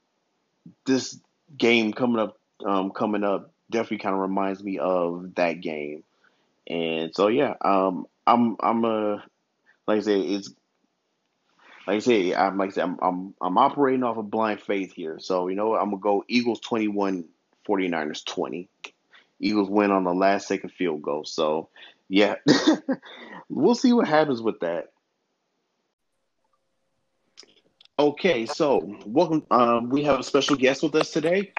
this 0.85 1.19
game 1.57 1.93
coming 1.93 2.19
up, 2.19 2.37
um, 2.65 2.91
coming 2.91 3.23
up, 3.23 3.51
definitely 3.69 3.99
kind 3.99 4.15
of 4.15 4.21
reminds 4.21 4.63
me 4.63 4.79
of 4.79 5.35
that 5.35 5.61
game. 5.61 6.03
And 6.67 7.13
so 7.15 7.27
yeah, 7.27 7.55
um, 7.61 8.05
I'm 8.25 8.55
I'm 8.59 8.85
a 8.85 9.23
like 9.87 9.97
I 9.97 10.01
say 10.01 10.19
it's 10.19 10.53
like 11.89 11.95
I 11.95 11.99
say 11.99 12.35
I'm 12.35 12.57
like 12.59 12.69
I 12.69 12.73
said 12.73 12.83
I'm 12.83 12.99
I'm 13.01 13.33
I'm 13.41 13.57
operating 13.57 14.03
off 14.03 14.17
of 14.17 14.29
blind 14.29 14.61
faith 14.61 14.93
here. 14.93 15.17
So 15.17 15.47
you 15.47 15.55
know? 15.55 15.73
I'm 15.75 15.89
gonna 15.89 15.97
go 15.97 16.23
Eagles 16.27 16.59
21, 16.59 17.25
49ers 17.67 18.23
20. 18.25 18.69
Eagles 19.39 19.69
win 19.69 19.89
on 19.89 20.03
the 20.03 20.13
last 20.13 20.47
second 20.47 20.69
field 20.69 21.01
goal. 21.01 21.25
So 21.25 21.69
yeah, 22.07 22.35
we'll 23.49 23.73
see 23.73 23.91
what 23.91 24.07
happens 24.07 24.39
with 24.39 24.59
that. 24.59 24.91
Okay, 27.97 28.45
so 28.45 28.95
welcome. 29.07 29.43
Um, 29.49 29.89
we 29.89 30.03
have 30.03 30.19
a 30.19 30.23
special 30.23 30.57
guest 30.57 30.83
with 30.83 30.93
us 30.93 31.09
today. 31.09 31.53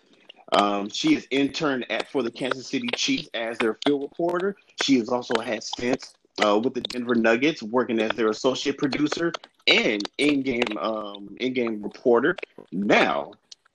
Um, 0.53 0.91
she 0.91 1.17
is 1.17 1.27
intern 1.33 1.85
at 1.91 2.09
for 2.09 2.23
the 2.23 2.31
Kansas 2.31 2.69
City 2.69 2.89
Chiefs 2.95 3.29
as 3.35 3.59
their 3.59 3.79
field 3.85 4.03
reporter. 4.03 4.55
She 4.81 4.99
has 4.99 5.09
also 5.09 5.41
had 5.41 5.65
stints 5.65 6.15
uh, 6.45 6.59
with 6.59 6.75
the 6.75 6.81
Denver 6.81 7.15
Nuggets, 7.15 7.63
working 7.63 8.01
as 8.01 8.11
their 8.13 8.29
associate 8.29 8.79
producer 8.79 9.33
and 9.67 10.03
in-game 10.19 10.77
um, 10.79 11.37
in-game 11.41 11.83
reporter. 11.83 12.37
Now 12.73 13.33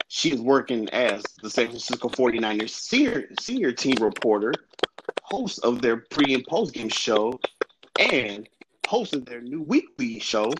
she 0.08 0.32
is 0.32 0.42
working 0.42 0.90
as 0.90 1.24
the 1.42 1.50
San 1.50 1.68
Francisco 1.68 2.10
49ers 2.10 2.70
senior 2.70 3.28
senior 3.40 3.72
team 3.72 3.96
reporter, 4.02 4.54
host 5.24 5.60
of 5.64 5.82
their 5.82 5.98
pre 5.98 6.34
and 6.34 6.46
post 6.46 6.74
game 6.74 6.90
show, 6.90 7.40
and 8.00 8.48
host 8.88 9.14
of 9.14 9.26
their 9.26 9.42
new 9.42 9.62
weekly 9.62 10.20
show 10.20 10.52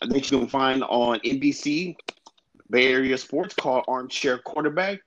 that 0.00 0.30
you 0.30 0.38
can 0.38 0.48
find 0.48 0.84
on 0.84 1.18
NBC 1.20 1.96
Bay 2.70 2.92
Area 2.92 3.16
Sports 3.16 3.54
called 3.54 3.84
Armchair 3.88 4.38
Quarterback 4.38 5.00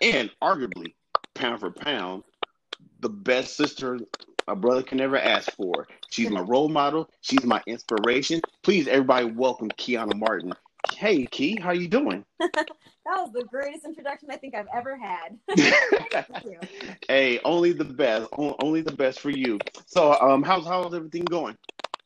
and 0.00 0.30
arguably 0.40 0.94
pound 1.34 1.60
for 1.60 1.70
pound, 1.70 2.22
the 3.00 3.08
best 3.08 3.56
sister 3.56 3.98
a 4.48 4.56
brother 4.56 4.82
can 4.82 5.00
ever 5.00 5.18
ask 5.18 5.50
for. 5.52 5.86
She's 6.10 6.30
my 6.30 6.40
role 6.40 6.68
model. 6.68 7.08
She's 7.20 7.44
my 7.44 7.62
inspiration. 7.66 8.40
Please, 8.62 8.88
everybody, 8.88 9.26
welcome 9.26 9.68
Keiana 9.70 10.14
Martin. 10.14 10.52
Hey, 10.94 11.26
Key, 11.26 11.58
how 11.60 11.72
you 11.72 11.88
doing? 11.88 12.24
that 12.38 12.66
was 13.06 13.30
the 13.32 13.44
greatest 13.44 13.84
introduction 13.84 14.30
I 14.30 14.36
think 14.36 14.54
I've 14.54 14.68
ever 14.74 14.96
had. 14.96 15.38
hey, 17.08 17.40
only 17.44 17.72
the 17.72 17.84
best. 17.84 18.28
Only 18.32 18.80
the 18.80 18.92
best 18.92 19.20
for 19.20 19.30
you. 19.30 19.58
So, 19.86 20.14
um, 20.20 20.42
how's 20.42 20.64
how's 20.66 20.94
everything 20.94 21.24
going? 21.24 21.56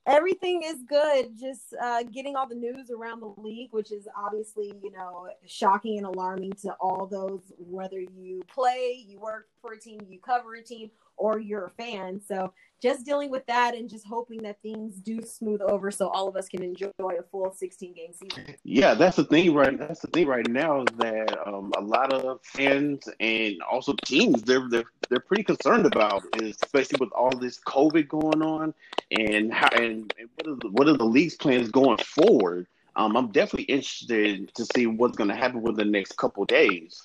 everything 0.07 0.63
is 0.65 0.83
good. 0.89 1.39
Just 1.39 1.75
uh, 1.81 2.03
getting 2.05 2.37
all 2.37 2.49
the 2.49 2.55
news 2.55 2.91
around 2.91 3.21
the 3.21 3.33
league, 3.41 3.73
which 3.73 3.93
is 3.93 4.09
obviously, 4.17 4.73
you 4.83 4.91
know, 4.91 5.29
shocking 5.47 5.99
and 5.99 6.07
alarming 6.07 6.53
to 6.63 6.73
all 6.81 7.07
those, 7.07 7.53
whether 7.59 8.01
you 8.01 8.43
play, 8.53 9.05
you 9.07 9.21
work 9.21 9.49
for 9.61 9.73
a 9.73 9.79
team, 9.79 10.01
you 10.09 10.19
cover 10.19 10.55
a 10.55 10.63
team, 10.63 10.91
or 11.17 11.39
you're 11.39 11.67
a 11.67 11.71
fan. 11.71 12.21
So 12.21 12.53
just 12.83 13.07
dealing 13.07 13.31
with 13.31 13.47
that 13.47 13.77
and 13.77 13.89
just 13.89 14.05
hoping 14.05 14.43
that 14.43 14.61
things 14.61 14.97
do 14.97 15.23
smooth 15.23 15.61
over 15.63 15.91
so 15.93 16.09
all 16.09 16.27
of 16.27 16.37
us 16.37 16.49
can 16.49 16.63
enjoy 16.65 16.91
a 16.99 17.23
full 17.31 17.53
16 17.53 17.95
game 17.95 18.13
season. 18.13 18.57
Yeah, 18.65 18.95
that's 18.95 19.17
the 19.17 19.25
thing 19.25 19.55
right 19.55 19.79
that's 19.79 20.01
the 20.01 20.09
thing 20.09 20.27
right 20.27 20.47
now 20.49 20.81
is 20.81 20.89
that 20.97 21.47
um, 21.47 21.73
a 21.77 21.81
lot 21.81 22.13
of 22.13 22.41
fans 22.45 23.09
and 23.21 23.63
also 23.63 23.95
teams 24.05 24.43
they're 24.43 24.69
they're 24.69 24.85
they're 25.09 25.21
pretty 25.21 25.45
concerned 25.45 25.87
about 25.87 26.25
especially 26.43 26.99
with 26.99 27.13
all 27.13 27.31
this 27.31 27.61
COVID 27.61 28.09
going 28.09 28.43
on 28.43 28.75
and 29.13 29.53
how 29.55 29.69
and, 29.77 30.13
and 30.19 30.29
what 30.35 30.49
are 30.49 30.57
the, 30.57 30.69
what 30.71 30.89
are 30.89 30.97
the 30.97 31.05
league's 31.05 31.37
plans 31.37 31.71
going 31.71 31.99
forward. 31.99 32.67
Um, 32.95 33.17
I'm 33.17 33.31
definitely 33.31 33.73
interested 33.73 34.55
to 34.55 34.67
see 34.75 34.87
what's 34.87 35.17
going 35.17 35.31
to 35.31 35.37
happen 35.37 35.63
with 35.63 35.77
the 35.77 35.85
next 35.85 36.17
couple 36.19 36.45
days. 36.45 37.03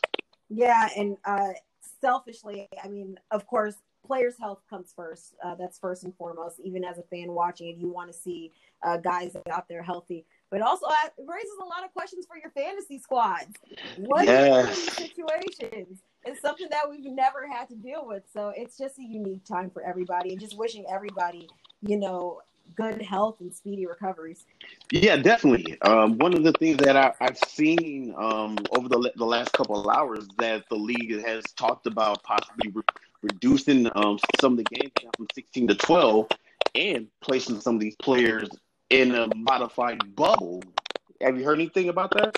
Yeah, 0.50 0.90
and 0.98 1.18
uh, 1.24 1.54
selfishly, 2.02 2.68
I 2.84 2.88
mean, 2.88 3.18
of 3.32 3.46
course, 3.48 3.76
players' 4.08 4.36
health 4.40 4.60
comes 4.70 4.94
first. 4.96 5.36
Uh, 5.44 5.56
that's 5.56 5.78
first 5.78 6.04
and 6.04 6.16
foremost. 6.16 6.60
Even 6.64 6.84
as 6.84 6.98
a 6.98 7.04
fan 7.04 7.32
watching 7.32 7.68
it, 7.68 7.78
you 7.78 7.90
want 7.90 8.12
to 8.12 8.18
see 8.18 8.52
uh, 8.84 8.98
guys 8.98 9.36
out 9.52 9.68
there 9.68 9.84
healthy. 9.84 10.26
But 10.50 10.62
also, 10.62 10.86
it 11.06 11.14
raises 11.18 11.52
a 11.62 11.66
lot 11.66 11.84
of 11.84 11.94
questions 11.94 12.26
for 12.26 12.38
your 12.38 12.52
fantasy 12.52 13.00
squads. 13.00 13.54
What 13.98 14.26
yes. 14.26 14.78
situations? 14.94 16.00
It's 16.26 16.42
something 16.42 16.68
that 16.72 16.90
we've 16.90 17.06
never 17.06 17.48
had 17.48 17.70
to 17.70 17.76
deal 17.76 18.08
with. 18.08 18.24
So 18.32 18.54
it's 18.56 18.78
just 18.78 18.98
a 18.98 19.04
unique 19.04 19.46
time 19.46 19.70
for 19.70 19.84
everybody, 19.84 20.32
and 20.32 20.40
just 20.40 20.58
wishing 20.58 20.86
everybody, 20.90 21.50
you 21.82 21.98
know, 21.98 22.42
good 22.76 23.02
health 23.02 23.38
and 23.40 23.54
speedy 23.54 23.86
recoveries. 23.86 24.46
Yeah, 24.92 25.18
definitely. 25.18 25.80
Um, 25.82 26.18
one 26.18 26.34
of 26.34 26.44
the 26.44 26.52
things 26.54 26.78
that 26.78 26.96
I, 26.96 27.14
have 27.20 27.38
seen 27.38 28.14
um, 28.18 28.58
over 28.72 28.90
the, 28.90 29.12
the 29.16 29.26
last 29.26 29.52
couple 29.54 29.80
of 29.80 29.96
hours 29.96 30.28
that 30.38 30.68
the 30.70 30.76
league 30.76 31.24
has 31.26 31.44
talked 31.56 31.88
about 31.88 32.24
possibly 32.24 32.72
re- 32.72 32.84
reducing 33.22 33.90
um, 33.96 34.20
some 34.40 34.54
of 34.54 34.58
the 34.58 34.64
games 34.64 34.92
from 35.16 35.28
16 35.34 35.68
to 35.70 35.76
12 35.76 36.28
and 36.76 37.08
placing 37.22 37.60
some 37.60 37.76
of 37.76 37.82
these 37.82 37.96
players 37.96 38.50
in 38.90 39.16
a 39.16 39.28
modified 39.36 40.16
bubble. 40.16 40.64
Have 41.22 41.38
you 41.38 41.44
heard 41.44 41.60
anything 41.60 41.90
about 41.90 42.12
that? 42.12 42.36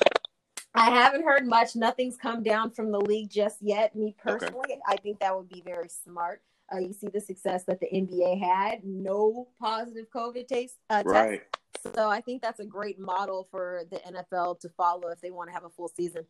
I 0.73 0.89
haven't 0.91 1.23
heard 1.23 1.45
much. 1.47 1.75
Nothing's 1.75 2.15
come 2.15 2.43
down 2.43 2.71
from 2.71 2.91
the 2.91 2.99
league 2.99 3.29
just 3.29 3.57
yet. 3.61 3.95
Me 3.95 4.15
personally, 4.21 4.59
okay. 4.65 4.79
I 4.87 4.95
think 4.97 5.19
that 5.19 5.35
would 5.35 5.49
be 5.49 5.61
very 5.65 5.89
smart. 5.89 6.41
Uh, 6.71 6.77
you 6.77 6.93
see 6.93 7.07
the 7.07 7.19
success 7.19 7.63
that 7.65 7.79
the 7.79 7.87
NBA 7.87 8.39
had, 8.39 8.83
no 8.83 9.47
positive 9.59 10.05
COVID 10.13 10.47
taste, 10.47 10.75
uh, 10.89 11.01
right. 11.05 11.41
test. 11.83 11.95
So 11.95 12.09
I 12.09 12.21
think 12.21 12.41
that's 12.41 12.59
a 12.59 12.65
great 12.65 12.99
model 12.99 13.47
for 13.49 13.83
the 13.89 13.97
NFL 13.97 14.59
to 14.61 14.69
follow 14.69 15.07
if 15.09 15.19
they 15.21 15.31
want 15.31 15.49
to 15.49 15.53
have 15.53 15.63
a 15.63 15.69
full 15.69 15.87
season. 15.87 16.25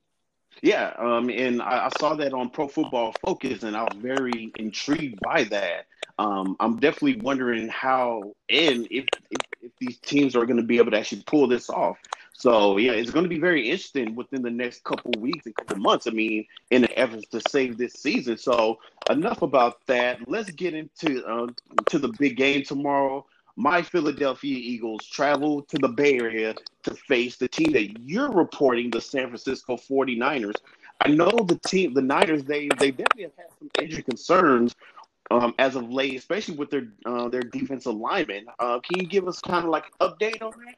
Yeah, 0.61 0.93
um, 0.97 1.29
and 1.29 1.61
I, 1.61 1.85
I, 1.85 1.89
saw 1.99 2.15
that 2.15 2.33
on 2.33 2.49
Pro 2.49 2.67
Football 2.67 3.13
Focus, 3.25 3.63
and 3.63 3.77
I 3.77 3.83
was 3.83 3.95
very 3.97 4.51
intrigued 4.57 5.19
by 5.21 5.45
that. 5.45 5.85
Um, 6.17 6.57
I'm 6.59 6.77
definitely 6.77 7.21
wondering 7.21 7.69
how 7.69 8.33
and 8.49 8.85
if, 8.91 9.05
if, 9.31 9.39
if 9.61 9.71
these 9.79 9.97
teams 9.99 10.35
are 10.35 10.45
going 10.45 10.57
to 10.57 10.63
be 10.63 10.77
able 10.77 10.91
to 10.91 10.99
actually 10.99 11.23
pull 11.25 11.47
this 11.47 11.69
off. 11.69 11.97
So 12.33 12.77
yeah, 12.77 12.91
it's 12.91 13.11
going 13.11 13.23
to 13.23 13.29
be 13.29 13.39
very 13.39 13.69
interesting 13.69 14.15
within 14.15 14.41
the 14.41 14.49
next 14.49 14.83
couple 14.83 15.11
weeks 15.19 15.45
and 15.45 15.55
couple 15.55 15.77
months. 15.77 16.07
I 16.07 16.11
mean, 16.11 16.45
in 16.71 16.81
the 16.83 16.99
efforts 16.99 17.27
to 17.31 17.41
save 17.49 17.77
this 17.77 17.93
season. 17.93 18.37
So 18.37 18.79
enough 19.09 19.41
about 19.41 19.85
that. 19.87 20.27
Let's 20.27 20.49
get 20.51 20.73
into 20.73 21.25
uh, 21.25 21.47
to 21.87 21.99
the 21.99 22.09
big 22.19 22.35
game 22.35 22.63
tomorrow 22.63 23.25
my 23.59 23.81
Philadelphia 23.81 24.55
Eagles 24.57 25.05
travel 25.05 25.61
to 25.63 25.77
the 25.79 25.89
Bay 25.89 26.17
Area 26.17 26.55
to 26.83 26.95
face 26.95 27.35
the 27.35 27.47
team 27.47 27.73
that 27.73 27.99
you're 27.99 28.31
reporting, 28.31 28.89
the 28.89 29.01
San 29.01 29.25
Francisco 29.27 29.75
49ers. 29.75 30.55
I 31.01 31.09
know 31.09 31.29
the 31.29 31.59
team, 31.67 31.93
the 31.93 32.01
Niners, 32.01 32.45
they 32.45 32.69
they 32.79 32.91
definitely 32.91 33.23
have 33.23 33.35
had 33.37 33.47
some 33.59 33.69
injury 33.81 34.03
concerns 34.03 34.75
um, 35.29 35.53
as 35.59 35.75
of 35.75 35.91
late, 35.91 36.17
especially 36.17 36.55
with 36.55 36.69
their 36.69 36.87
uh, 37.05 37.27
their 37.27 37.41
defensive 37.41 37.95
linemen. 37.95 38.45
Uh, 38.59 38.79
can 38.79 39.01
you 39.01 39.07
give 39.07 39.27
us 39.27 39.41
kind 39.41 39.65
of 39.65 39.71
like 39.71 39.85
an 39.99 40.07
update 40.09 40.41
on 40.41 40.53
that? 40.65 40.75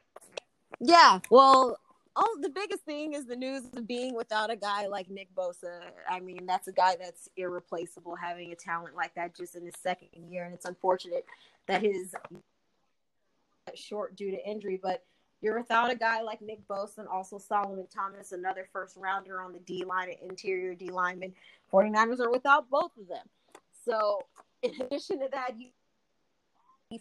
Yeah, 0.80 1.20
well, 1.30 1.78
oh, 2.16 2.38
the 2.40 2.48
biggest 2.48 2.82
thing 2.82 3.12
is 3.12 3.26
the 3.26 3.36
news 3.36 3.62
of 3.76 3.86
being 3.86 4.16
without 4.16 4.50
a 4.50 4.56
guy 4.56 4.88
like 4.88 5.08
Nick 5.08 5.32
Bosa. 5.36 5.82
I 6.10 6.18
mean, 6.18 6.46
that's 6.46 6.66
a 6.66 6.72
guy 6.72 6.96
that's 7.00 7.28
irreplaceable, 7.36 8.16
having 8.16 8.50
a 8.50 8.56
talent 8.56 8.96
like 8.96 9.14
that 9.14 9.36
just 9.36 9.54
in 9.54 9.64
his 9.64 9.74
second 9.80 10.08
year, 10.28 10.44
and 10.44 10.52
it's 10.52 10.66
unfortunate 10.66 11.24
that 11.68 11.82
his 11.82 12.14
short 13.74 14.16
due 14.16 14.30
to 14.30 14.48
injury, 14.48 14.78
but 14.82 15.04
you're 15.40 15.58
without 15.58 15.90
a 15.90 15.96
guy 15.96 16.22
like 16.22 16.40
Nick 16.40 16.66
Bosa 16.68 16.98
and 16.98 17.08
also 17.08 17.38
Solomon 17.38 17.86
Thomas, 17.92 18.32
another 18.32 18.68
first 18.72 18.96
rounder 18.96 19.40
on 19.40 19.52
the 19.52 19.58
D 19.60 19.84
line, 19.84 20.08
and 20.08 20.30
interior 20.30 20.74
D 20.74 20.88
lineman. 20.90 21.34
49ers 21.72 22.20
are 22.20 22.30
without 22.30 22.70
both 22.70 22.96
of 23.00 23.08
them. 23.08 23.26
So, 23.84 24.20
in 24.62 24.72
addition 24.80 25.18
to 25.18 25.28
that, 25.32 25.58
you 25.58 25.70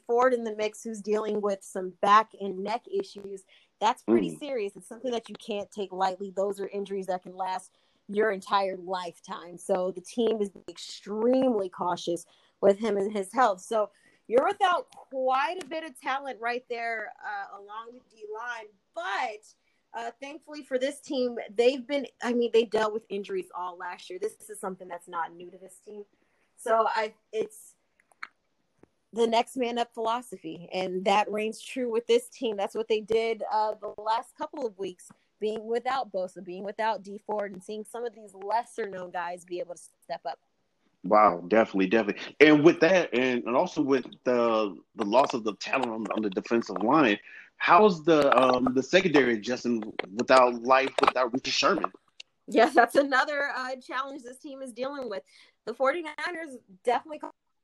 Ford 0.08 0.34
in 0.34 0.44
the 0.44 0.56
mix 0.56 0.84
who's 0.84 1.02
dealing 1.02 1.42
with 1.42 1.60
some 1.62 1.94
back 2.02 2.32
and 2.40 2.64
neck 2.64 2.84
issues. 2.88 3.44
That's 3.80 4.04
pretty 4.04 4.32
mm. 4.32 4.40
serious. 4.40 4.76
It's 4.76 4.88
something 4.88 5.12
that 5.12 5.30
you 5.30 5.36
can't 5.36 5.70
take 5.72 5.92
lightly. 5.92 6.32
Those 6.36 6.60
are 6.60 6.68
injuries 6.68 7.08
that 7.08 7.24
can 7.24 7.36
last 7.36 7.72
your 8.08 8.32
entire 8.32 8.78
lifetime. 8.78 9.58
So 9.58 9.92
the 9.92 10.02
team 10.02 10.42
is 10.42 10.52
extremely 10.70 11.70
cautious 11.70 12.26
with 12.62 12.80
him 12.80 12.98
and 12.98 13.12
his 13.12 13.34
health. 13.34 13.62
So 13.62 13.90
you're 14.32 14.48
without 14.48 14.88
quite 14.92 15.62
a 15.62 15.68
bit 15.68 15.84
of 15.84 16.00
talent 16.00 16.40
right 16.40 16.64
there 16.70 17.12
uh, 17.22 17.58
along 17.58 17.88
the 17.94 18.00
D 18.10 18.24
line, 18.34 18.68
but 18.96 19.44
uh, 19.94 20.12
thankfully 20.22 20.64
for 20.64 20.80
this 20.80 21.02
team, 21.02 21.36
they've 21.54 21.86
been, 21.86 22.06
I 22.24 22.32
mean, 22.34 22.52
they 22.54 22.64
dealt 22.64 22.94
with 22.94 23.04
injuries 23.10 23.48
all 23.54 23.78
last 23.78 24.10
year. 24.10 24.20
This 24.22 24.38
is 24.50 24.60
something 24.60 24.88
that's 24.88 25.10
not 25.10 25.36
new 25.36 25.52
to 25.52 25.58
this 25.58 25.76
team. 25.86 26.04
So 26.58 26.88
I, 26.96 27.14
it's 27.34 27.76
the 29.12 29.28
next 29.28 29.58
man 29.58 29.78
up 29.78 29.94
philosophy, 29.94 30.70
and 30.74 31.04
that 31.04 31.30
reigns 31.30 31.62
true 31.62 31.92
with 31.92 32.08
this 32.08 32.30
team. 32.30 32.56
That's 32.56 32.76
what 32.76 32.88
they 32.88 33.02
did 33.02 33.44
uh, 33.52 33.74
the 33.82 34.02
last 34.02 34.38
couple 34.38 34.66
of 34.66 34.78
weeks, 34.80 35.10
being 35.42 35.66
without 35.66 36.14
Bosa, 36.14 36.42
being 36.44 36.64
without 36.64 37.04
Dee 37.04 37.20
Ford, 37.26 37.52
and 37.52 37.62
seeing 37.62 37.84
some 37.84 38.06
of 38.06 38.16
these 38.16 38.34
lesser 38.34 38.88
known 38.88 39.12
guys 39.12 39.44
be 39.44 39.60
able 39.60 39.76
to 39.76 39.82
step 40.04 40.22
up. 40.26 40.40
Wow, 41.04 41.44
definitely, 41.48 41.88
definitely. 41.88 42.36
And 42.40 42.64
with 42.64 42.80
that, 42.82 43.10
and, 43.14 43.44
and 43.46 43.56
also 43.56 43.82
with 43.82 44.06
the 44.24 44.78
the 44.96 45.06
loss 45.06 45.34
of 45.34 45.44
the 45.44 45.56
talent 45.56 45.90
on, 45.90 46.06
on 46.16 46.22
the 46.22 46.30
defensive 46.30 46.82
line, 46.84 47.18
how's 47.58 48.04
the 48.04 48.36
um 48.38 48.68
the 48.76 48.84
secondary 48.84 49.36
adjusting 49.36 49.82
without 50.16 50.62
life 50.64 50.94
without 51.02 51.34
Richard 51.34 51.54
Sherman? 51.54 51.92
Yeah, 52.48 52.70
that's 52.76 52.96
another 52.96 53.50
uh, 53.56 53.76
challenge 53.78 54.24
this 54.24 54.38
team 54.38 54.62
is 54.62 54.74
dealing 54.74 55.10
with. 55.10 55.24
The 55.66 55.74
49ers 55.74 56.58
definitely 56.84 57.20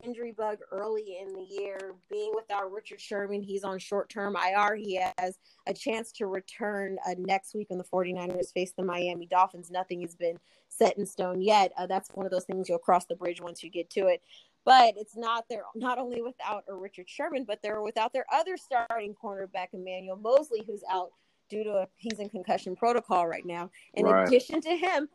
injury 0.07 0.31
bug 0.31 0.59
early 0.71 1.17
in 1.21 1.33
the 1.33 1.45
year. 1.49 1.95
Being 2.09 2.31
without 2.33 2.71
Richard 2.71 3.01
Sherman, 3.01 3.43
he's 3.43 3.63
on 3.63 3.77
short 3.77 4.09
term 4.09 4.35
IR. 4.35 4.75
He 4.75 5.01
has 5.17 5.37
a 5.67 5.73
chance 5.73 6.11
to 6.13 6.27
return 6.27 6.97
uh, 7.05 7.15
next 7.17 7.53
week 7.53 7.69
when 7.69 7.77
the 7.77 7.83
49ers 7.83 8.53
face 8.53 8.73
the 8.77 8.83
Miami 8.83 9.25
Dolphins. 9.25 9.69
Nothing 9.69 10.01
has 10.01 10.15
been 10.15 10.37
set 10.69 10.97
in 10.97 11.05
stone 11.05 11.41
yet. 11.41 11.71
Uh, 11.77 11.87
that's 11.87 12.09
one 12.13 12.25
of 12.25 12.31
those 12.31 12.45
things 12.45 12.69
you'll 12.69 12.79
cross 12.79 13.05
the 13.05 13.15
bridge 13.15 13.41
once 13.41 13.63
you 13.63 13.69
get 13.69 13.89
to 13.91 14.07
it. 14.07 14.21
But 14.65 14.95
it's 14.97 15.15
not 15.15 15.45
they're 15.49 15.63
not 15.75 15.97
only 15.97 16.21
without 16.21 16.63
a 16.67 16.73
Richard 16.73 17.09
Sherman, 17.09 17.45
but 17.45 17.59
they're 17.61 17.81
without 17.81 18.13
their 18.13 18.25
other 18.33 18.57
starting 18.57 19.13
cornerback, 19.21 19.67
Emmanuel 19.73 20.17
Moseley, 20.17 20.63
who's 20.65 20.83
out 20.89 21.11
due 21.49 21.63
to 21.63 21.71
a 21.71 21.87
he's 21.95 22.19
in 22.19 22.29
concussion 22.29 22.75
protocol 22.75 23.27
right 23.27 23.45
now. 23.45 23.69
In 23.93 24.05
right. 24.05 24.27
addition 24.27 24.59
to 24.61 24.75
him, 24.75 25.07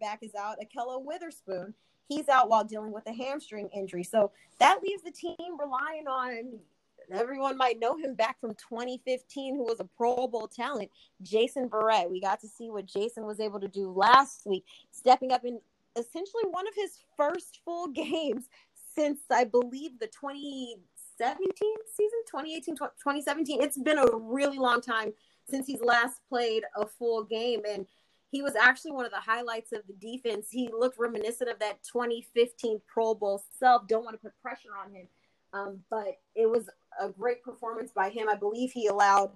back 0.00 0.20
is 0.22 0.34
out, 0.34 0.58
Ahkello 0.62 1.02
Witherspoon 1.04 1.74
he's 2.08 2.28
out 2.28 2.48
while 2.48 2.64
dealing 2.64 2.92
with 2.92 3.06
a 3.06 3.12
hamstring 3.12 3.68
injury. 3.74 4.04
So 4.04 4.32
that 4.58 4.82
leaves 4.82 5.02
the 5.02 5.10
team 5.10 5.36
relying 5.58 6.06
on 6.06 6.60
everyone 7.12 7.56
might 7.56 7.78
know 7.78 7.96
him 7.96 8.14
back 8.14 8.40
from 8.40 8.54
2015, 8.54 9.56
who 9.56 9.64
was 9.64 9.80
a 9.80 9.84
Pro 9.84 10.26
Bowl 10.26 10.48
talent, 10.48 10.90
Jason 11.22 11.68
Verrett. 11.68 12.10
We 12.10 12.20
got 12.20 12.40
to 12.40 12.48
see 12.48 12.70
what 12.70 12.86
Jason 12.86 13.26
was 13.26 13.40
able 13.40 13.60
to 13.60 13.68
do 13.68 13.90
last 13.90 14.46
week, 14.46 14.64
stepping 14.90 15.32
up 15.32 15.44
in 15.44 15.60
essentially 15.96 16.44
one 16.50 16.66
of 16.66 16.74
his 16.74 16.98
first 17.16 17.60
full 17.64 17.88
games 17.88 18.48
since 18.94 19.20
I 19.30 19.44
believe 19.44 19.98
the 19.98 20.06
2017 20.06 21.46
season, 21.94 22.18
2018, 22.26 22.76
2017. 22.76 23.62
It's 23.62 23.78
been 23.78 23.98
a 23.98 24.06
really 24.16 24.58
long 24.58 24.80
time 24.80 25.12
since 25.48 25.66
he's 25.66 25.80
last 25.80 26.20
played 26.28 26.62
a 26.76 26.86
full 26.86 27.24
game. 27.24 27.62
And 27.68 27.86
he 28.32 28.40
was 28.40 28.56
actually 28.56 28.92
one 28.92 29.04
of 29.04 29.10
the 29.10 29.20
highlights 29.20 29.72
of 29.72 29.82
the 29.86 29.92
defense. 29.92 30.48
He 30.50 30.70
looked 30.72 30.98
reminiscent 30.98 31.50
of 31.50 31.58
that 31.58 31.82
2015 31.84 32.80
Pro 32.88 33.14
Bowl 33.14 33.44
self. 33.58 33.86
Don't 33.86 34.04
want 34.04 34.14
to 34.14 34.18
put 34.18 34.32
pressure 34.40 34.70
on 34.82 34.90
him, 34.90 35.06
um, 35.52 35.80
but 35.90 36.18
it 36.34 36.48
was 36.48 36.70
a 36.98 37.10
great 37.10 37.42
performance 37.44 37.92
by 37.94 38.08
him. 38.08 38.30
I 38.30 38.36
believe 38.36 38.72
he 38.72 38.86
allowed 38.86 39.32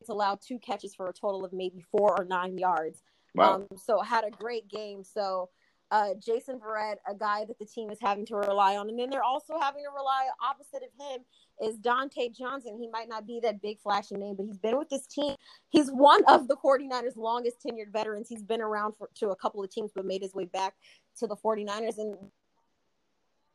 it's 0.00 0.10
allowed 0.10 0.40
two 0.42 0.58
catches 0.58 0.94
for 0.94 1.06
a 1.06 1.12
total 1.12 1.44
of 1.44 1.52
maybe 1.52 1.84
four 1.90 2.20
or 2.20 2.24
nine 2.24 2.58
yards. 2.58 3.02
Wow. 3.34 3.54
Um, 3.54 3.66
so 3.76 4.00
had 4.00 4.24
a 4.24 4.30
great 4.30 4.68
game. 4.68 5.04
So 5.04 5.48
uh, 5.92 6.10
Jason 6.18 6.58
Verrett, 6.58 6.96
a 7.08 7.14
guy 7.14 7.44
that 7.44 7.58
the 7.58 7.64
team 7.64 7.90
is 7.90 7.98
having 8.00 8.26
to 8.26 8.36
rely 8.36 8.76
on. 8.76 8.88
And 8.88 8.98
then 8.98 9.08
they're 9.08 9.22
also 9.22 9.58
having 9.58 9.84
to 9.84 9.90
rely 9.90 10.26
opposite 10.44 10.82
of 10.82 10.90
him 11.10 11.22
is 11.62 11.78
Dontae 11.78 12.34
Johnson. 12.36 12.76
He 12.78 12.88
might 12.88 13.08
not 13.08 13.26
be 13.26 13.40
that 13.40 13.62
big 13.62 13.80
flashing 13.80 14.18
name, 14.18 14.36
but 14.36 14.46
he's 14.46 14.58
been 14.58 14.78
with 14.78 14.88
this 14.88 15.06
team. 15.06 15.34
He's 15.70 15.90
one 15.90 16.22
of 16.28 16.48
the 16.48 16.56
49ers 16.56 17.16
longest 17.16 17.56
tenured 17.64 17.92
veterans. 17.92 18.28
He's 18.28 18.42
been 18.42 18.60
around 18.60 18.94
for, 18.96 19.08
to 19.16 19.30
a 19.30 19.36
couple 19.36 19.62
of 19.62 19.70
teams, 19.70 19.90
but 19.94 20.04
made 20.04 20.22
his 20.22 20.34
way 20.34 20.44
back 20.44 20.74
to 21.18 21.26
the 21.26 21.36
49ers 21.36 21.98
and 21.98 22.16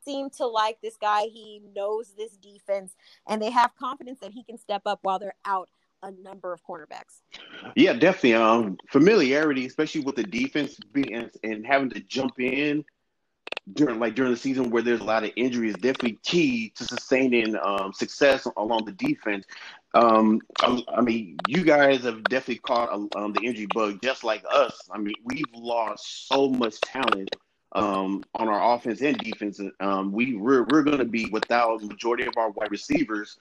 seem 0.04 0.30
to 0.32 0.48
like 0.48 0.80
this 0.82 0.98
guy. 0.98 1.24
He 1.24 1.62
knows 1.76 2.14
this 2.18 2.38
defense 2.38 2.96
and 3.28 3.42
they 3.42 3.52
have 3.52 3.76
confidence 3.78 4.20
that 4.22 4.32
he 4.32 4.44
can 4.44 4.58
step 4.58 4.82
up 4.86 5.00
while 5.04 5.20
they're 5.20 5.36
out 5.46 5.70
a 6.04 6.12
number 6.12 6.52
of 6.52 6.64
cornerbacks. 6.64 7.22
Yeah, 7.76 7.94
definitely. 7.94 8.34
Um, 8.34 8.78
familiarity, 8.90 9.68
especially 9.68 10.02
with 10.02 10.16
the 10.16 10.24
defense 10.24 10.78
being 10.92 11.30
and 11.44 11.66
having 11.66 11.92
to 11.92 12.00
jump 12.00 12.40
in 12.40 12.84
during 13.74 14.00
like 14.00 14.16
during 14.16 14.32
the 14.32 14.38
season 14.38 14.70
where 14.70 14.82
there's 14.82 15.00
a 15.00 15.06
lot 15.06 15.24
of 15.24 15.32
injuries, 15.36 15.76
definitely 15.76 16.20
key 16.24 16.72
to 16.76 16.84
sustaining 16.84 17.56
um, 17.62 17.94
success 17.94 18.48
along 18.58 18.86
the 18.86 18.92
defense. 18.92 19.46
Um, 19.94 20.42
I, 20.62 20.84
I, 20.98 21.02
mean, 21.02 21.38
you 21.48 21.64
guys 21.64 22.04
have 22.04 22.24
definitely 22.24 22.60
caught 22.60 22.90
um, 23.16 23.34
the 23.34 23.42
injury 23.44 23.68
bug 23.74 24.00
just 24.02 24.24
like 24.24 24.44
us. 24.50 24.90
I 24.92 24.98
mean, 24.98 25.16
we've 25.26 25.44
lost 25.54 26.28
so 26.28 26.50
much 26.50 26.80
talent 26.82 27.30
um, 27.74 28.24
on 28.36 28.48
our 28.48 28.76
offense 28.76 29.02
and 29.02 29.18
defense. 29.18 29.60
Um, 29.80 30.12
we 30.12 30.36
we're, 30.36 30.64
we're 30.64 30.84
going 30.84 31.00
to 31.00 31.06
be 31.06 31.28
without 31.28 31.80
the 31.82 31.88
majority 31.88 32.26
of 32.26 32.34
our 32.38 32.50
wide 32.52 32.72
receivers. 32.72 33.38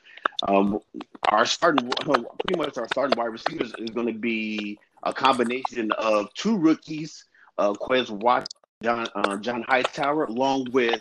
Um, 0.47 0.81
our 1.29 1.47
starting 1.47 1.91
pretty 1.91 2.57
much 2.57 2.79
our 2.79 2.89
starting 2.89 3.19
wide 3.19 3.27
receivers 3.27 3.73
is 3.79 3.91
going 3.91 4.07
to 4.07 4.19
be 4.19 4.79
a 5.03 5.13
combination 5.13 5.93
of 5.93 6.33
two 6.35 6.57
rookies, 6.57 7.25
uh, 7.59 7.73
Quez 7.73 8.11
Watkins, 8.11 8.60
John 8.83 9.07
uh, 9.15 9.37
John 9.37 9.65
Hightower, 9.69 10.25
along 10.25 10.69
with 10.73 11.01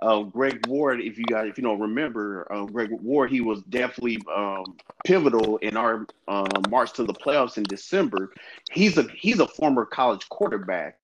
uh, 0.00 0.22
Greg 0.22 0.66
Ward. 0.66 1.00
If 1.00 1.18
you 1.18 1.24
guys 1.24 1.48
if 1.48 1.58
you 1.58 1.64
don't 1.64 1.80
remember, 1.80 2.46
uh, 2.52 2.64
Greg 2.64 2.90
Ward 2.92 3.30
he 3.30 3.40
was 3.40 3.62
definitely 3.62 4.18
um, 4.34 4.76
pivotal 5.04 5.56
in 5.58 5.76
our 5.76 6.06
uh, 6.28 6.48
march 6.68 6.92
to 6.94 7.04
the 7.04 7.14
playoffs 7.14 7.56
in 7.56 7.64
December. 7.64 8.32
He's 8.70 8.96
a 8.98 9.06
he's 9.14 9.40
a 9.40 9.48
former 9.48 9.84
college 9.84 10.28
quarterback 10.28 10.98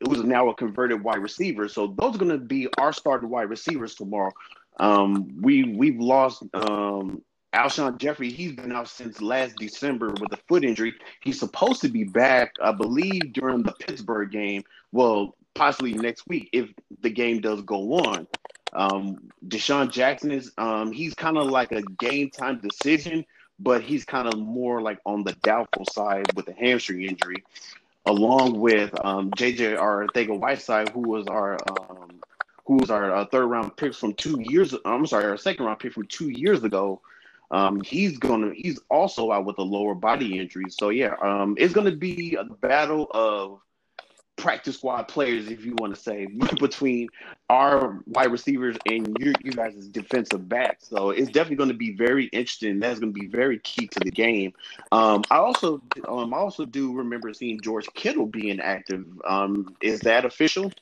who's 0.00 0.22
now 0.24 0.48
a 0.48 0.54
converted 0.54 1.02
wide 1.02 1.18
receiver. 1.18 1.68
So 1.68 1.94
those 1.98 2.14
are 2.14 2.18
going 2.18 2.30
to 2.30 2.38
be 2.38 2.68
our 2.78 2.92
starting 2.92 3.28
wide 3.28 3.50
receivers 3.50 3.94
tomorrow. 3.94 4.32
Um, 4.80 5.28
we 5.40 5.64
we've 5.64 6.00
lost 6.00 6.42
um, 6.54 7.22
Alshon 7.54 7.98
Jeffery, 7.98 8.30
He's 8.30 8.52
been 8.52 8.72
out 8.72 8.88
since 8.88 9.20
last 9.20 9.56
December 9.56 10.08
with 10.08 10.32
a 10.32 10.38
foot 10.48 10.64
injury. 10.64 10.94
He's 11.20 11.38
supposed 11.38 11.82
to 11.82 11.88
be 11.88 12.04
back, 12.04 12.54
I 12.62 12.72
believe, 12.72 13.32
during 13.32 13.62
the 13.62 13.72
Pittsburgh 13.72 14.30
game. 14.30 14.64
Well, 14.90 15.36
possibly 15.54 15.92
next 15.92 16.26
week 16.28 16.48
if 16.52 16.70
the 17.00 17.10
game 17.10 17.40
does 17.40 17.62
go 17.62 17.94
on. 17.94 18.26
Um, 18.72 19.30
DeSean 19.46 19.90
Jackson 19.90 20.30
is 20.30 20.52
um, 20.56 20.92
he's 20.92 21.14
kind 21.14 21.36
of 21.36 21.46
like 21.48 21.72
a 21.72 21.82
game 21.82 22.30
time 22.30 22.60
decision, 22.60 23.24
but 23.58 23.82
he's 23.82 24.04
kind 24.04 24.28
of 24.28 24.38
more 24.38 24.80
like 24.80 24.98
on 25.04 25.24
the 25.24 25.34
doubtful 25.42 25.84
side 25.92 26.26
with 26.34 26.48
a 26.48 26.54
hamstring 26.54 27.02
injury, 27.02 27.44
along 28.06 28.58
with 28.58 28.92
um, 29.04 29.30
JJ 29.32 29.76
Arcega-Whiteside, 29.78 30.88
who 30.90 31.00
was 31.00 31.26
our 31.26 31.58
um, 31.68 32.20
who 32.64 32.76
was 32.76 32.90
our 32.90 33.14
uh, 33.14 33.24
third 33.26 33.46
round 33.46 33.76
pick 33.76 33.94
from 33.94 34.14
two 34.14 34.40
years. 34.40 34.74
I'm 34.86 35.06
sorry, 35.06 35.26
our 35.26 35.36
second 35.36 35.66
round 35.66 35.80
pick 35.80 35.92
from 35.92 36.06
two 36.06 36.30
years 36.30 36.64
ago. 36.64 37.02
Um, 37.52 37.80
he's 37.82 38.18
gonna 38.18 38.52
he's 38.54 38.80
also 38.90 39.30
out 39.30 39.44
with 39.44 39.58
a 39.58 39.62
lower 39.62 39.94
body 39.94 40.38
injury. 40.38 40.70
So 40.70 40.88
yeah, 40.88 41.14
um, 41.22 41.54
it's 41.58 41.74
gonna 41.74 41.94
be 41.94 42.36
a 42.36 42.44
battle 42.44 43.08
of 43.12 43.60
practice 44.36 44.76
squad 44.76 45.04
players, 45.04 45.48
if 45.48 45.64
you 45.64 45.74
want 45.78 45.94
to 45.94 46.00
say, 46.00 46.26
between 46.60 47.08
our 47.48 48.02
wide 48.06 48.32
receivers 48.32 48.76
and 48.86 49.16
you, 49.20 49.32
you 49.42 49.52
guys' 49.52 49.86
defensive 49.88 50.48
backs. 50.48 50.88
So 50.88 51.10
it's 51.10 51.30
definitely 51.30 51.56
going 51.56 51.68
to 51.68 51.76
be 51.76 51.92
very 51.92 52.26
interesting. 52.26 52.80
That's 52.80 52.98
going 52.98 53.14
to 53.14 53.20
be 53.20 53.28
very 53.28 53.58
key 53.60 53.86
to 53.86 54.00
the 54.00 54.10
game. 54.10 54.52
Um, 54.90 55.22
I 55.30 55.36
also, 55.36 55.80
um, 56.08 56.34
I 56.34 56.38
also 56.38 56.64
do 56.64 56.92
remember 56.92 57.32
seeing 57.32 57.60
George 57.60 57.86
Kittle 57.94 58.26
being 58.26 58.60
active. 58.60 59.06
Um, 59.24 59.76
is 59.80 60.00
that 60.00 60.24
official? 60.24 60.72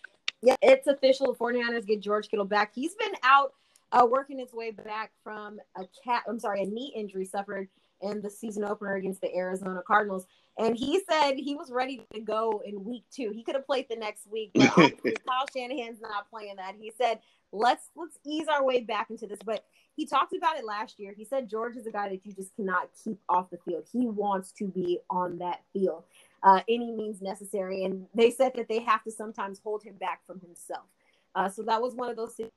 Yeah, 0.42 0.56
it's 0.62 0.86
official. 0.86 1.32
The 1.32 1.38
49ers 1.38 1.86
get 1.86 2.00
George 2.00 2.28
Kittle 2.30 2.46
back. 2.46 2.72
He's 2.74 2.94
been 2.94 3.12
out 3.22 3.52
uh, 3.92 4.06
working 4.08 4.38
his 4.38 4.52
way 4.52 4.70
back 4.70 5.12
from 5.22 5.58
a 5.76 5.84
cat. 6.04 6.22
I'm 6.28 6.38
sorry, 6.38 6.62
a 6.62 6.66
knee 6.66 6.92
injury 6.94 7.24
suffered 7.24 7.68
in 8.02 8.20
the 8.22 8.30
season 8.30 8.64
opener 8.64 8.94
against 8.94 9.20
the 9.20 9.34
Arizona 9.34 9.82
Cardinals. 9.86 10.26
And 10.58 10.76
he 10.76 11.00
said 11.10 11.34
he 11.34 11.54
was 11.54 11.70
ready 11.70 12.02
to 12.12 12.20
go 12.20 12.62
in 12.64 12.84
week 12.84 13.04
two. 13.10 13.30
He 13.34 13.42
could 13.42 13.54
have 13.54 13.66
played 13.66 13.86
the 13.88 13.96
next 13.96 14.26
week, 14.30 14.50
but 14.54 14.74
Kyle 14.74 15.46
Shanahan's 15.54 16.00
not 16.00 16.28
playing 16.30 16.56
that. 16.56 16.74
He 16.78 16.92
said, 17.00 17.20
"Let's 17.52 17.88
let's 17.96 18.18
ease 18.26 18.46
our 18.48 18.64
way 18.64 18.80
back 18.80 19.10
into 19.10 19.26
this." 19.26 19.38
But 19.44 19.64
he 19.96 20.06
talked 20.06 20.34
about 20.34 20.58
it 20.58 20.64
last 20.64 20.98
year. 20.98 21.14
He 21.16 21.24
said 21.24 21.48
George 21.48 21.76
is 21.76 21.86
a 21.86 21.92
guy 21.92 22.08
that 22.10 22.26
you 22.26 22.32
just 22.32 22.54
cannot 22.56 22.90
keep 23.02 23.18
off 23.28 23.50
the 23.50 23.58
field. 23.64 23.84
He 23.90 24.06
wants 24.06 24.52
to 24.52 24.66
be 24.66 24.98
on 25.08 25.38
that 25.38 25.62
field, 25.72 26.04
uh, 26.42 26.60
any 26.68 26.90
means 26.90 27.22
necessary. 27.22 27.84
And 27.84 28.06
they 28.14 28.30
said 28.30 28.52
that 28.56 28.68
they 28.68 28.80
have 28.80 29.02
to 29.04 29.10
sometimes 29.10 29.60
hold 29.62 29.82
him 29.82 29.94
back 29.94 30.26
from 30.26 30.40
himself. 30.40 30.84
Uh, 31.34 31.48
so 31.48 31.62
that 31.62 31.80
was 31.80 31.94
one 31.94 32.10
of 32.10 32.16
those 32.16 32.34
things 32.34 32.50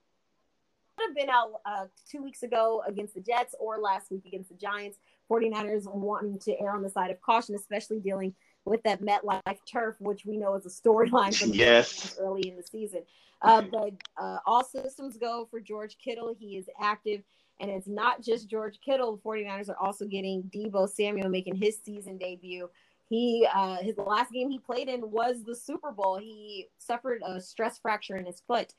have 0.99 1.15
been 1.15 1.29
out 1.29 1.61
uh, 1.65 1.85
two 2.09 2.21
weeks 2.21 2.43
ago 2.43 2.83
against 2.87 3.13
the 3.13 3.21
Jets 3.21 3.55
or 3.59 3.79
last 3.79 4.11
week 4.11 4.25
against 4.25 4.49
the 4.49 4.55
Giants. 4.55 4.97
49ers 5.29 5.91
wanting 5.93 6.37
to 6.39 6.59
err 6.59 6.71
on 6.71 6.83
the 6.83 6.89
side 6.89 7.09
of 7.09 7.21
caution, 7.21 7.55
especially 7.55 7.99
dealing 7.99 8.33
with 8.65 8.83
that 8.83 9.01
MetLife 9.01 9.57
turf, 9.69 9.95
which 9.99 10.25
we 10.25 10.37
know 10.37 10.55
is 10.55 10.65
a 10.65 10.69
storyline 10.69 11.37
from 11.37 11.53
yes. 11.53 12.15
early 12.19 12.49
in 12.49 12.55
the 12.55 12.63
season. 12.63 13.01
Uh, 13.41 13.61
but 13.61 13.91
uh, 14.17 14.37
all 14.45 14.63
systems 14.63 15.17
go 15.17 15.47
for 15.49 15.59
George 15.59 15.97
Kittle. 15.97 16.35
He 16.37 16.57
is 16.57 16.69
active. 16.81 17.23
And 17.59 17.69
it's 17.69 17.87
not 17.87 18.21
just 18.21 18.49
George 18.49 18.79
Kittle. 18.83 19.19
49ers 19.23 19.69
are 19.69 19.77
also 19.77 20.05
getting 20.05 20.43
Deebo 20.43 20.89
Samuel 20.89 21.29
making 21.29 21.55
his 21.55 21.77
season 21.83 22.17
debut. 22.17 22.69
He 23.09 23.47
uh, 23.53 23.77
his 23.77 23.97
last 23.97 24.31
game 24.31 24.49
he 24.49 24.59
played 24.59 24.87
in 24.87 25.11
was 25.11 25.43
the 25.43 25.55
Super 25.55 25.91
Bowl. 25.91 26.17
He 26.17 26.67
suffered 26.77 27.21
a 27.23 27.39
stress 27.39 27.77
fracture 27.77 28.15
in 28.15 28.25
his 28.25 28.41
foot 28.47 28.73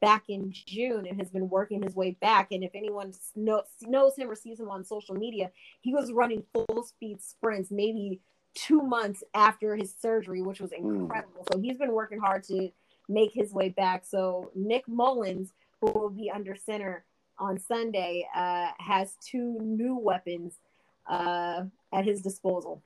back 0.00 0.24
in 0.28 0.50
June 0.52 1.06
and 1.06 1.18
has 1.18 1.30
been 1.30 1.48
working 1.48 1.82
his 1.82 1.94
way 1.94 2.16
back. 2.20 2.52
And 2.52 2.64
if 2.64 2.70
anyone 2.74 3.12
knows, 3.36 3.64
knows 3.82 4.16
him 4.16 4.30
or 4.30 4.34
sees 4.34 4.58
him 4.58 4.70
on 4.70 4.84
social 4.84 5.14
media, 5.14 5.50
he 5.80 5.92
was 5.92 6.12
running 6.12 6.42
full 6.52 6.82
speed 6.84 7.22
sprints 7.22 7.70
maybe 7.70 8.20
two 8.54 8.82
months 8.82 9.22
after 9.34 9.76
his 9.76 9.94
surgery, 10.00 10.42
which 10.42 10.60
was 10.60 10.72
hmm. 10.72 11.02
incredible. 11.02 11.42
Mm. 11.42 11.52
So 11.52 11.60
he's 11.60 11.76
been 11.76 11.92
working 11.92 12.18
hard 12.18 12.42
to 12.44 12.70
make 13.08 13.32
his 13.32 13.52
way 13.52 13.68
back. 13.68 14.04
So 14.04 14.50
Nick 14.54 14.88
Mullens, 14.88 15.52
who 15.80 15.90
will 15.90 16.10
be 16.10 16.30
under 16.30 16.56
center 16.56 17.04
on 17.38 17.58
Sunday, 17.58 18.26
uh, 18.34 18.68
has 18.78 19.16
two 19.24 19.58
new 19.60 19.96
weapons 19.96 20.54
uh, 21.08 21.64
at 21.92 22.04
his 22.04 22.22
disposal. 22.22 22.82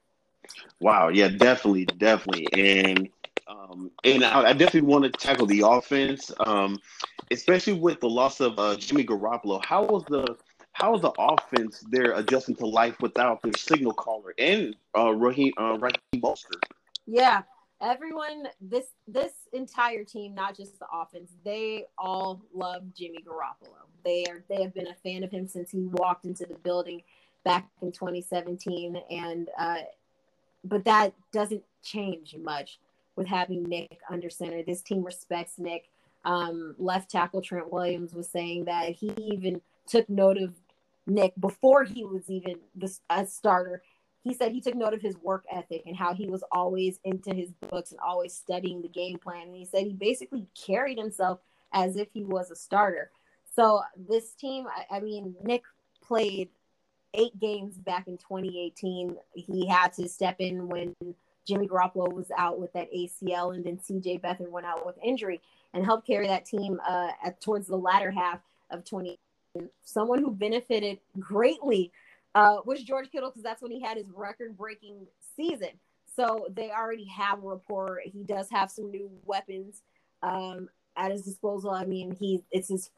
Wow. 0.81 1.09
Yeah, 1.09 1.29
definitely. 1.29 1.87
Definitely. 1.87 2.49
And 2.53 3.09
um, 3.47 3.91
and 4.05 4.25
I, 4.25 4.51
I, 4.51 4.53
definitely 4.53 4.89
want 4.89 5.05
to 5.05 5.11
tackle 5.11 5.47
the 5.47 5.63
offense, 5.67 6.31
um, 6.41 6.79
especially 7.31 7.75
with 7.75 8.01
the 8.01 8.09
loss 8.09 8.41
of 8.41 8.59
uh, 8.59 8.77
Jimmy 8.77 9.05
Garoppolo. 9.05 9.65
How 9.65 9.85
was 9.85 10.05
the 10.09 10.37
how 10.73 10.93
was 10.93 11.03
the 11.03 11.13
offense 11.19 11.85
there 11.91 12.13
adjusting 12.13 12.57
to 12.57 12.67
life 12.67 12.97
without 13.01 13.43
their 13.43 13.53
signal 13.57 13.93
caller 13.93 14.35
and 14.39 14.75
uh, 14.97 15.13
Raheem 15.13 15.53
uh, 15.59 15.79
Raheem 15.79 16.01
Mostert? 16.17 16.63
Yeah, 17.07 17.43
everyone 17.81 18.49
this 18.61 18.87
this 19.07 19.33
entire 19.53 20.05
team, 20.05 20.35
not 20.35 20.57
just 20.57 20.79
the 20.79 20.87
offense, 20.93 21.33
they 21.45 21.87
all 21.99 22.43
love 22.55 22.83
Jimmy 22.97 23.23
Garoppolo. 23.27 23.77
They 24.05 24.25
are 24.25 24.43
they 24.49 24.63
have 24.63 24.75
been 24.75 24.89
a 24.89 24.95
fan 24.95 25.23
of 25.23 25.31
him 25.31 25.47
since 25.47 25.71
he 25.71 25.81
walked 25.81 26.25
into 26.25 26.47
the 26.47 26.57
building 26.57 27.03
back 27.45 27.69
in 27.83 27.93
2017, 27.93 28.97
and 29.11 29.51
uh, 29.59 29.83
but 30.65 30.85
that 30.87 31.13
doesn't 31.31 31.63
change 31.83 32.35
much 32.43 32.79
with 33.17 33.27
having 33.27 33.65
Nick 33.65 33.99
under 34.11 34.31
center. 34.31 34.63
This 34.63 34.83
team 34.83 35.05
respects 35.05 35.59
Nick. 35.59 35.89
Um, 36.25 36.75
left 36.79 37.11
tackle 37.11 37.43
Trent 37.43 37.71
Williams 37.71 38.15
was 38.15 38.29
saying 38.29 38.65
that 38.65 38.91
he 38.91 39.13
even 39.19 39.61
took 39.87 40.09
note 40.09 40.39
of 40.39 40.55
Nick 41.07 41.35
before 41.39 41.85
he 41.85 42.05
was 42.05 42.31
even 42.31 42.57
the 42.75 42.95
a 43.11 43.27
starter. 43.27 43.83
He 44.23 44.33
said 44.33 44.53
he 44.53 44.63
took 44.63 44.75
note 44.75 44.95
of 44.95 45.03
his 45.03 45.19
work 45.19 45.45
ethic 45.53 45.83
and 45.85 45.95
how 45.95 46.15
he 46.15 46.27
was 46.27 46.43
always 46.51 46.99
into 47.05 47.35
his 47.35 47.53
books 47.69 47.91
and 47.91 48.01
always 48.01 48.33
studying 48.33 48.81
the 48.81 48.89
game 48.89 49.19
plan. 49.19 49.49
And 49.49 49.57
he 49.57 49.67
said 49.67 49.85
he 49.85 49.93
basically 49.93 50.47
carried 50.55 50.97
himself 50.97 51.41
as 51.75 51.97
if 51.97 52.09
he 52.15 52.25
was 52.25 52.51
a 52.51 52.57
starter. 52.57 53.11
So 53.55 53.83
this 53.97 54.33
team, 54.33 54.67
I, 54.67 54.97
I 54.97 55.01
mean, 55.01 55.35
Nick 55.45 55.65
played 56.03 56.49
eight 57.13 57.39
games 57.39 57.77
back 57.77 58.09
in 58.09 58.17
2018. 58.17 59.17
He 59.35 59.67
had 59.67 59.93
to 59.95 60.09
step 60.09 60.37
in 60.39 60.69
when 60.69 60.95
Jimmy 61.47 61.69
Garoppolo 61.69 62.13
was 62.13 62.31
out 62.37 62.59
with 62.59 62.73
that 62.73 62.93
ACL, 62.93 63.55
and 63.55 63.65
then 63.65 63.79
CJ 63.79 64.21
Beathard 64.21 64.51
went 64.51 64.67
out 64.67 64.87
with 64.87 64.97
injury 65.03 65.41
and 65.73 65.85
helped 65.85 66.07
carry 66.07 66.27
that 66.29 66.47
team 66.47 66.81
uh, 66.87 67.11
at 67.25 67.41
towards 67.41 67.67
the 67.67 67.77
latter 67.77 68.11
half 68.11 68.41
of 68.71 68.85
20. 68.85 69.19
Someone 69.83 70.21
who 70.21 70.31
benefited 70.31 70.99
greatly 71.19 71.93
uh, 72.35 72.59
was 72.65 72.83
George 72.83 73.11
Kittle 73.11 73.31
because 73.31 73.43
that's 73.43 73.63
when 73.63 73.71
he 73.71 73.81
had 73.81 73.97
his 73.97 74.07
record-breaking 74.15 75.07
season. 75.37 75.71
So 76.17 76.47
they 76.55 76.71
already 76.71 77.05
have 77.07 77.43
a 77.43 77.49
rapport. 77.49 78.01
He 78.05 78.23
does 78.23 78.51
have 78.51 78.71
some 78.71 78.91
new 78.91 79.11
weapons 79.25 79.83
um, 80.23 80.69
at 80.97 81.11
his 81.13 81.23
disposal. 81.23 81.71
I 81.71 81.85
mean, 81.85 82.17
he 82.19 82.43
it's 82.51 82.69
his 82.69 82.91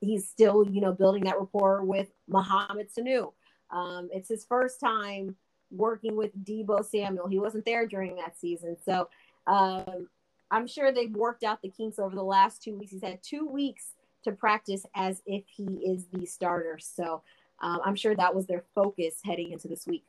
he's 0.00 0.28
still 0.28 0.66
you 0.68 0.80
know 0.80 0.92
building 0.92 1.24
that 1.24 1.38
rapport 1.38 1.84
with 1.84 2.08
Mohamed 2.28 2.88
Sanu. 2.92 3.32
Um, 3.70 4.08
it's 4.12 4.28
his 4.28 4.44
first 4.44 4.80
time 4.80 5.36
working 5.76 6.16
with 6.16 6.30
Deebo 6.44 6.84
Samuel. 6.84 7.28
He 7.28 7.38
wasn't 7.38 7.64
there 7.64 7.86
during 7.86 8.16
that 8.16 8.38
season. 8.38 8.76
So 8.84 9.08
um, 9.46 10.08
I'm 10.50 10.66
sure 10.66 10.92
they've 10.92 11.14
worked 11.14 11.44
out 11.44 11.62
the 11.62 11.68
kinks 11.68 11.98
over 11.98 12.14
the 12.14 12.22
last 12.22 12.62
two 12.62 12.76
weeks. 12.78 12.92
He's 12.92 13.02
had 13.02 13.22
two 13.22 13.46
weeks 13.46 13.92
to 14.24 14.32
practice 14.32 14.86
as 14.94 15.22
if 15.26 15.44
he 15.48 15.64
is 15.64 16.06
the 16.12 16.26
starter. 16.26 16.78
So 16.80 17.22
um, 17.60 17.80
I'm 17.84 17.96
sure 17.96 18.14
that 18.16 18.34
was 18.34 18.46
their 18.46 18.64
focus 18.74 19.16
heading 19.24 19.52
into 19.52 19.68
this 19.68 19.86
week. 19.86 20.04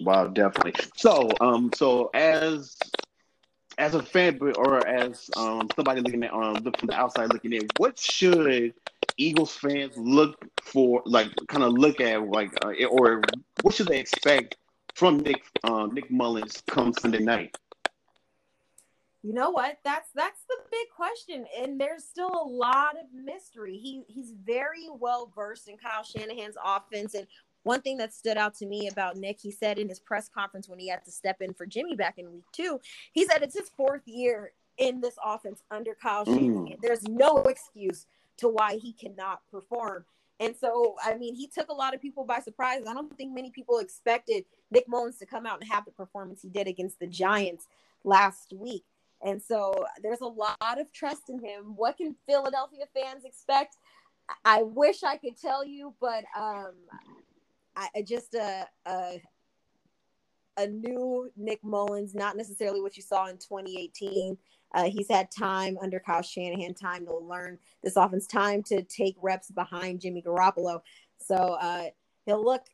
Wow, 0.00 0.28
definitely. 0.28 0.74
So, 0.96 1.28
um, 1.40 1.70
so 1.74 2.10
as 2.14 2.76
as 3.78 3.94
a 3.94 4.02
fan 4.02 4.38
or 4.56 4.86
as 4.86 5.30
um, 5.36 5.68
somebody 5.76 6.00
looking 6.00 6.24
at 6.24 6.32
um, 6.32 6.56
from 6.78 6.88
the 6.88 6.94
outside 6.94 7.32
looking 7.32 7.52
in, 7.52 7.66
what 7.76 7.98
should 7.98 8.74
Eagles 9.16 9.54
fans 9.54 9.96
look 9.96 10.44
for, 10.62 11.02
like, 11.06 11.28
kind 11.46 11.62
of 11.62 11.72
look 11.72 12.00
at, 12.00 12.28
like, 12.28 12.50
uh, 12.64 12.72
or 12.86 13.22
what 13.62 13.74
should 13.74 13.86
they 13.86 14.00
expect 14.00 14.56
from 14.98 15.18
Nick 15.20 15.44
um, 15.62 15.94
Nick 15.94 16.10
Mullens 16.10 16.60
come 16.66 16.92
Sunday 16.92 17.20
night? 17.20 17.56
You 19.22 19.32
know 19.32 19.50
what? 19.50 19.78
That's 19.84 20.10
that's 20.14 20.40
the 20.48 20.56
big 20.70 20.88
question, 20.94 21.46
and 21.60 21.80
there's 21.80 22.04
still 22.04 22.30
a 22.30 22.48
lot 22.48 22.96
of 22.96 23.06
mystery. 23.14 23.76
He 23.76 24.02
he's 24.08 24.32
very 24.44 24.88
well 24.90 25.30
versed 25.34 25.68
in 25.68 25.76
Kyle 25.76 26.02
Shanahan's 26.02 26.56
offense, 26.64 27.14
and 27.14 27.28
one 27.62 27.80
thing 27.80 27.96
that 27.98 28.12
stood 28.12 28.36
out 28.36 28.54
to 28.56 28.66
me 28.66 28.88
about 28.88 29.16
Nick, 29.16 29.38
he 29.40 29.52
said 29.52 29.78
in 29.78 29.88
his 29.88 30.00
press 30.00 30.28
conference 30.28 30.68
when 30.68 30.78
he 30.80 30.88
had 30.88 31.04
to 31.04 31.12
step 31.12 31.36
in 31.40 31.54
for 31.54 31.66
Jimmy 31.66 31.94
back 31.94 32.18
in 32.18 32.32
week 32.32 32.44
two, 32.52 32.80
he 33.12 33.24
said 33.24 33.42
it's 33.42 33.58
his 33.58 33.70
fourth 33.76 34.02
year 34.06 34.52
in 34.78 35.00
this 35.00 35.14
offense 35.24 35.62
under 35.70 35.94
Kyle 35.94 36.24
mm. 36.24 36.34
Shanahan. 36.34 36.78
There's 36.82 37.06
no 37.06 37.38
excuse 37.42 38.06
to 38.38 38.48
why 38.48 38.76
he 38.76 38.92
cannot 38.92 39.42
perform. 39.50 40.04
And 40.40 40.54
so, 40.56 40.96
I 41.04 41.16
mean, 41.16 41.34
he 41.34 41.48
took 41.48 41.68
a 41.68 41.74
lot 41.74 41.94
of 41.94 42.00
people 42.00 42.24
by 42.24 42.40
surprise. 42.40 42.82
I 42.88 42.94
don't 42.94 43.16
think 43.16 43.34
many 43.34 43.50
people 43.50 43.78
expected 43.78 44.44
Nick 44.70 44.88
Mullens 44.88 45.18
to 45.18 45.26
come 45.26 45.46
out 45.46 45.60
and 45.60 45.70
have 45.70 45.84
the 45.84 45.90
performance 45.90 46.42
he 46.42 46.48
did 46.48 46.68
against 46.68 47.00
the 47.00 47.06
Giants 47.06 47.66
last 48.04 48.52
week. 48.52 48.84
And 49.20 49.42
so 49.42 49.84
there's 50.02 50.20
a 50.20 50.26
lot 50.26 50.80
of 50.80 50.92
trust 50.92 51.28
in 51.28 51.40
him. 51.40 51.74
What 51.76 51.96
can 51.96 52.14
Philadelphia 52.26 52.84
fans 52.94 53.24
expect? 53.24 53.76
I 54.44 54.62
wish 54.62 55.02
I 55.02 55.16
could 55.16 55.40
tell 55.40 55.64
you, 55.64 55.94
but 56.00 56.24
um, 56.38 56.74
I 57.76 58.02
just 58.02 58.34
a, 58.34 58.66
a 58.86 59.22
a 60.58 60.66
new 60.66 61.30
Nick 61.36 61.62
Mullens, 61.62 62.14
not 62.14 62.36
necessarily 62.36 62.80
what 62.80 62.96
you 62.96 63.02
saw 63.02 63.26
in 63.26 63.36
2018. 63.36 64.36
Uh, 64.74 64.84
he's 64.84 65.08
had 65.08 65.30
time 65.30 65.78
under 65.80 65.98
Kyle 65.98 66.22
Shanahan, 66.22 66.74
time 66.74 67.06
to 67.06 67.16
learn 67.16 67.58
this 67.82 67.96
offense, 67.96 68.26
time 68.26 68.62
to 68.64 68.82
take 68.82 69.16
reps 69.22 69.50
behind 69.50 70.00
Jimmy 70.00 70.20
Garoppolo. 70.20 70.82
So 71.18 71.34
uh, 71.34 71.84
he'll 72.26 72.44
look 72.44 72.64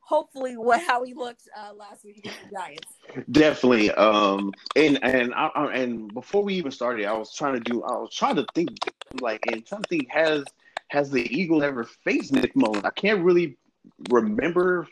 hopefully 0.00 0.56
what 0.56 0.80
how 0.86 1.04
he 1.04 1.12
looked 1.12 1.48
uh, 1.58 1.74
last 1.74 2.04
week 2.04 2.18
against 2.18 2.38
the 2.44 2.56
Giants. 2.56 2.88
Definitely. 3.30 3.90
Um, 3.90 4.52
and 4.76 5.02
and 5.02 5.34
I, 5.34 5.50
and 5.74 6.12
before 6.14 6.42
we 6.42 6.54
even 6.54 6.70
started, 6.70 7.04
I 7.04 7.12
was 7.12 7.34
trying 7.34 7.54
to 7.54 7.60
do. 7.60 7.82
I 7.82 7.92
was 7.92 8.14
trying 8.14 8.36
to 8.36 8.46
think 8.54 8.70
like 9.20 9.44
and 9.50 9.66
think 9.88 10.08
has 10.08 10.44
has 10.88 11.10
the 11.10 11.22
Eagles 11.36 11.62
ever 11.62 11.84
faced 11.84 12.32
Nick 12.32 12.54
Mullens? 12.54 12.84
I 12.84 12.90
can't 12.90 13.22
really 13.24 13.56
remember 14.10 14.86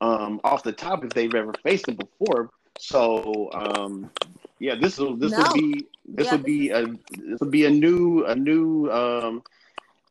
um, 0.00 0.40
off 0.44 0.62
the 0.62 0.72
top 0.72 1.04
if 1.04 1.10
they've 1.10 1.34
ever 1.34 1.52
faced 1.62 1.88
him 1.88 1.96
before. 1.96 2.50
So 2.78 3.50
um, 3.52 4.10
yeah, 4.58 4.74
this 4.74 4.98
will 4.98 5.16
this 5.16 5.32
no. 5.32 5.38
will 5.38 5.54
be 5.54 5.86
this 6.06 6.26
yeah, 6.26 6.36
will 6.36 6.42
be 6.42 6.70
a 6.70 6.86
this 6.86 7.40
will 7.40 7.50
be 7.50 7.64
a 7.66 7.70
new 7.70 8.24
a 8.24 8.34
new 8.34 8.90
um, 8.90 9.42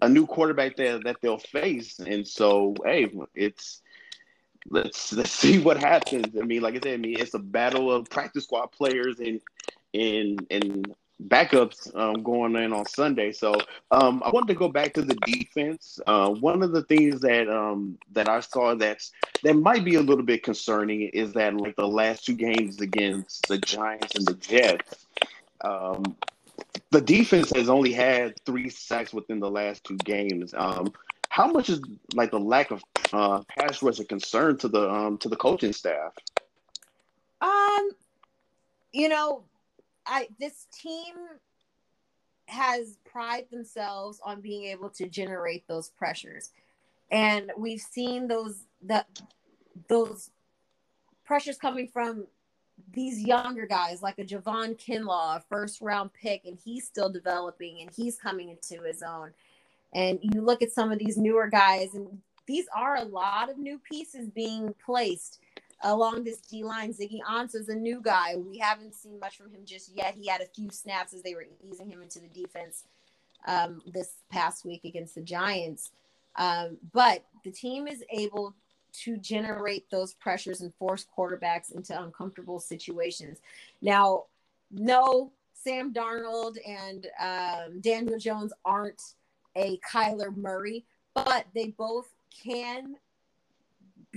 a 0.02 0.10
new 0.10 0.26
quarterback 0.26 0.76
that 0.78 1.04
that 1.04 1.18
they'll 1.22 1.38
face, 1.38 2.00
and 2.00 2.28
so 2.28 2.76
hey, 2.84 3.12
it's 3.36 3.82
let's 4.70 5.14
let's 5.14 5.32
see 5.44 5.60
what 5.60 5.78
happens. 5.78 6.36
I 6.40 6.44
mean, 6.44 6.62
like 6.62 6.76
I 6.76 6.80
said, 6.80 6.94
I 6.94 6.98
mean 6.98 7.20
it's 7.20 7.34
a 7.34 7.40
battle 7.40 7.92
of 7.92 8.10
practice 8.10 8.44
squad 8.44 8.68
players 8.68 9.20
and 9.20 9.42
and 9.94 10.46
and 10.52 10.96
backups 11.26 11.96
um, 11.96 12.22
going 12.22 12.56
in 12.56 12.72
on 12.72 12.86
Sunday. 12.86 13.32
So 13.32 13.56
um, 13.92 14.22
I 14.24 14.30
wanted 14.30 14.48
to 14.50 14.54
go 14.54 14.70
back 14.70 14.94
to 14.94 15.02
the 15.02 15.16
defense. 15.26 16.00
Uh, 16.06 16.30
one 16.30 16.62
of 16.62 16.72
the 16.72 16.84
things 16.84 17.22
that 17.22 17.50
um, 17.50 17.98
that 18.12 18.30
I 18.30 18.40
saw 18.40 18.76
that's 18.76 19.12
that 19.44 19.56
might 19.56 19.84
be 19.84 19.96
a 19.96 20.02
little 20.02 20.24
bit 20.24 20.44
concerning 20.44 21.02
is 21.10 21.34
that 21.34 21.56
like 21.56 21.76
the 21.76 21.88
last 21.88 22.26
two 22.26 22.36
games 22.36 22.82
against 22.82 23.48
the 23.48 23.58
Giants 23.58 24.16
and 24.16 24.26
the 24.28 24.36
Jets, 24.36 25.08
um, 25.62 26.16
the 26.92 27.02
defense 27.02 27.52
has 27.56 27.70
only 27.70 27.92
had 27.92 28.40
three 28.46 28.70
sacks 28.70 29.14
within 29.14 29.40
the 29.40 29.50
last 29.50 29.84
two 29.84 29.98
games. 29.98 30.54
Um, 30.56 30.94
how 31.30 31.52
much 31.52 31.70
is 31.70 31.82
like 32.14 32.32
the 32.32 32.40
lack 32.40 32.72
of 32.72 32.84
uh, 33.14 33.42
pass 33.48 33.82
rush 33.82 34.00
a 34.00 34.06
concern 34.06 34.58
to 34.58 34.68
the 34.68 34.90
um, 34.90 35.18
to 35.20 35.30
the 35.30 35.36
coaching 35.36 35.74
staff? 35.74 36.14
Um, 37.42 37.90
you 38.92 39.10
know, 39.10 39.44
I 40.08 40.30
this 40.40 40.68
team 40.72 41.16
has 42.48 42.98
prided 43.06 43.50
themselves 43.52 44.20
on 44.24 44.42
being 44.42 44.66
able 44.66 44.90
to 44.90 45.08
generate 45.08 45.68
those 45.68 45.90
pressures. 45.90 46.52
And 47.12 47.52
we've 47.58 47.82
seen 47.82 48.28
those 48.28 48.64
that 48.84 49.08
those 49.90 50.32
pressures 51.26 51.58
coming 51.58 51.88
from 51.88 52.26
these 52.94 53.22
younger 53.22 53.66
guys 53.66 54.02
like 54.02 54.20
a 54.20 54.24
Javon 54.24 54.78
Kinlaw, 54.78 55.38
a 55.38 55.44
first 55.50 55.82
round 55.82 56.12
pick, 56.14 56.46
and 56.46 56.58
he's 56.64 56.86
still 56.86 57.10
developing 57.10 57.82
and 57.82 57.90
he's 57.96 58.18
coming 58.18 58.50
into 58.50 58.84
his 58.84 59.02
own. 59.02 59.32
And 59.94 60.20
you 60.22 60.42
look 60.42 60.62
at 60.62 60.72
some 60.72 60.92
of 60.92 61.00
these 61.00 61.18
newer 61.18 61.48
guys, 61.48 61.96
and 61.96 62.22
these 62.46 62.66
are 62.76 62.98
a 62.98 63.04
lot 63.04 63.50
of 63.50 63.58
new 63.58 63.80
pieces 63.80 64.30
being 64.30 64.74
placed 64.86 65.40
along 65.84 66.24
this 66.24 66.40
D 66.40 66.64
line. 66.64 66.94
Ziggy 66.94 67.20
is 67.56 67.70
a 67.70 67.76
new 67.76 68.02
guy. 68.02 68.36
We 68.36 68.58
haven't 68.58 68.96
seen 68.96 69.20
much 69.20 69.38
from 69.38 69.52
him 69.52 69.62
just 69.66 69.92
yet. 69.96 70.16
He 70.20 70.28
had 70.28 70.42
a 70.42 70.48
few 70.48 70.70
snaps 70.70 71.14
as 71.14 71.22
they 71.22 71.36
were 71.36 71.46
easing 71.70 71.90
him 71.90 72.02
into 72.02 72.20
the 72.20 72.28
defense 72.28 72.84
um, 73.46 73.82
this 73.86 74.14
past 74.30 74.66
week 74.66 74.86
against 74.86 75.16
the 75.16 75.22
Giants. 75.22 75.92
Um, 76.36 76.78
but 76.94 77.26
the 77.44 77.52
team 77.52 77.88
is 77.88 78.04
able 78.12 78.56
to 79.04 79.18
generate 79.18 79.90
those 79.90 80.14
pressures 80.14 80.62
and 80.62 80.74
force 80.76 81.06
quarterbacks 81.16 81.74
into 81.74 82.00
uncomfortable 82.02 82.60
situations. 82.60 83.40
Now, 83.82 84.26
no, 84.72 85.32
Sam 85.54 85.94
Darnold 85.94 86.58
and 86.68 87.08
um, 87.20 87.82
Daniel 87.82 88.18
Jones 88.18 88.54
aren't 88.66 89.02
a 89.56 89.80
Kyler 89.80 90.36
Murray, 90.36 90.86
but 91.14 91.46
they 91.54 91.68
both 91.78 92.10
can 92.44 92.96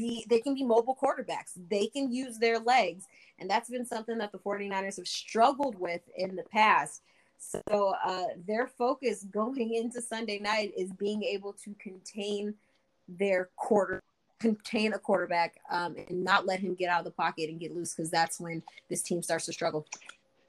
be 0.00 0.24
they 0.28 0.40
can 0.40 0.54
be 0.54 0.64
mobile 0.64 0.96
quarterbacks. 1.00 1.52
They 1.68 1.86
can 1.86 2.12
use 2.12 2.38
their 2.38 2.58
legs. 2.58 3.06
And 3.38 3.48
that's 3.48 3.70
been 3.70 3.86
something 3.86 4.18
that 4.18 4.32
the 4.32 4.38
49ers 4.38 4.96
have 4.96 5.08
struggled 5.08 5.78
with 5.78 6.02
in 6.16 6.36
the 6.36 6.42
past. 6.44 7.02
So 7.38 7.94
uh, 8.04 8.26
their 8.46 8.66
focus 8.66 9.24
going 9.30 9.74
into 9.74 10.02
Sunday 10.02 10.38
night 10.38 10.72
is 10.76 10.92
being 10.92 11.22
able 11.22 11.54
to 11.64 11.74
contain 11.80 12.54
their 13.08 13.50
quarter 13.56 14.02
contain 14.40 14.94
a 14.94 14.98
quarterback 14.98 15.56
um, 15.70 15.94
and 16.08 16.24
not 16.24 16.46
let 16.46 16.60
him 16.60 16.74
get 16.74 16.88
out 16.88 17.00
of 17.00 17.04
the 17.04 17.10
pocket 17.10 17.50
and 17.50 17.60
get 17.60 17.74
loose 17.74 17.94
because 17.94 18.10
that's 18.10 18.40
when 18.40 18.62
this 18.88 19.02
team 19.02 19.22
starts 19.22 19.44
to 19.44 19.52
struggle. 19.52 19.86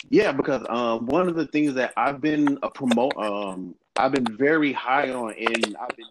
Yeah, 0.09 0.31
because 0.31 0.65
um, 0.69 1.05
one 1.07 1.27
of 1.27 1.35
the 1.35 1.45
things 1.47 1.73
that 1.73 1.91
I've 1.97 2.21
been 2.21 2.57
a 2.63 2.69
promote, 2.69 3.15
um, 3.17 3.75
I've 3.97 4.13
been 4.13 4.37
very 4.37 4.71
high 4.71 5.11
on, 5.11 5.33
and 5.33 5.75
I've 5.75 5.95
been 5.97 6.05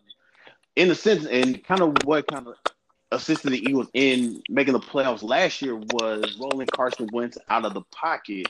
in 0.77 0.91
a 0.91 0.95
sense, 0.95 1.25
and 1.25 1.65
kind 1.65 1.81
of 1.81 1.97
what 2.05 2.27
kind 2.29 2.47
of 2.47 2.55
assisted 3.13 3.51
the 3.51 3.59
Eagles 3.59 3.89
in 3.93 4.43
making 4.49 4.73
the 4.73 4.81
playoffs 4.81 5.23
last 5.23 5.63
year 5.63 5.77
was 5.77 6.39
rolling 6.41 6.67
Carson 6.67 7.09
Wentz 7.13 7.39
out 7.49 7.65
of 7.65 7.75
the 7.75 7.83
pocket. 7.93 8.47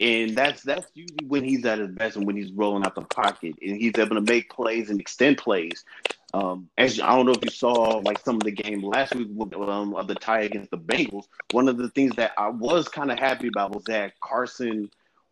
And 0.00 0.36
that's 0.36 0.62
that's 0.62 0.86
usually 0.94 1.26
when 1.26 1.42
he's 1.42 1.64
at 1.64 1.78
his 1.78 1.90
best 1.90 2.16
and 2.16 2.26
when 2.26 2.36
he's 2.36 2.52
rolling 2.52 2.84
out 2.84 2.94
the 2.94 3.02
pocket 3.02 3.56
and 3.60 3.76
he's 3.76 3.98
able 3.98 4.14
to 4.14 4.20
make 4.20 4.48
plays 4.48 4.88
and 4.88 5.00
extend 5.00 5.38
plays. 5.38 5.84
Um, 6.32 6.68
as 6.78 7.00
I 7.00 7.16
don't 7.16 7.26
know 7.26 7.32
if 7.32 7.44
you 7.44 7.50
saw 7.50 7.98
like 7.98 8.20
some 8.20 8.36
of 8.36 8.44
the 8.44 8.52
game 8.52 8.84
last 8.84 9.14
week 9.16 9.28
um, 9.56 9.94
of 9.94 10.06
the 10.06 10.14
tie 10.14 10.42
against 10.42 10.70
the 10.70 10.78
Bengals. 10.78 11.24
One 11.50 11.68
of 11.68 11.76
the 11.76 11.88
things 11.90 12.14
that 12.16 12.32
I 12.38 12.50
was 12.50 12.88
kind 12.88 13.10
of 13.10 13.18
happy 13.18 13.48
about 13.48 13.74
was 13.74 13.82
that 13.84 14.12
Carson 14.20 14.90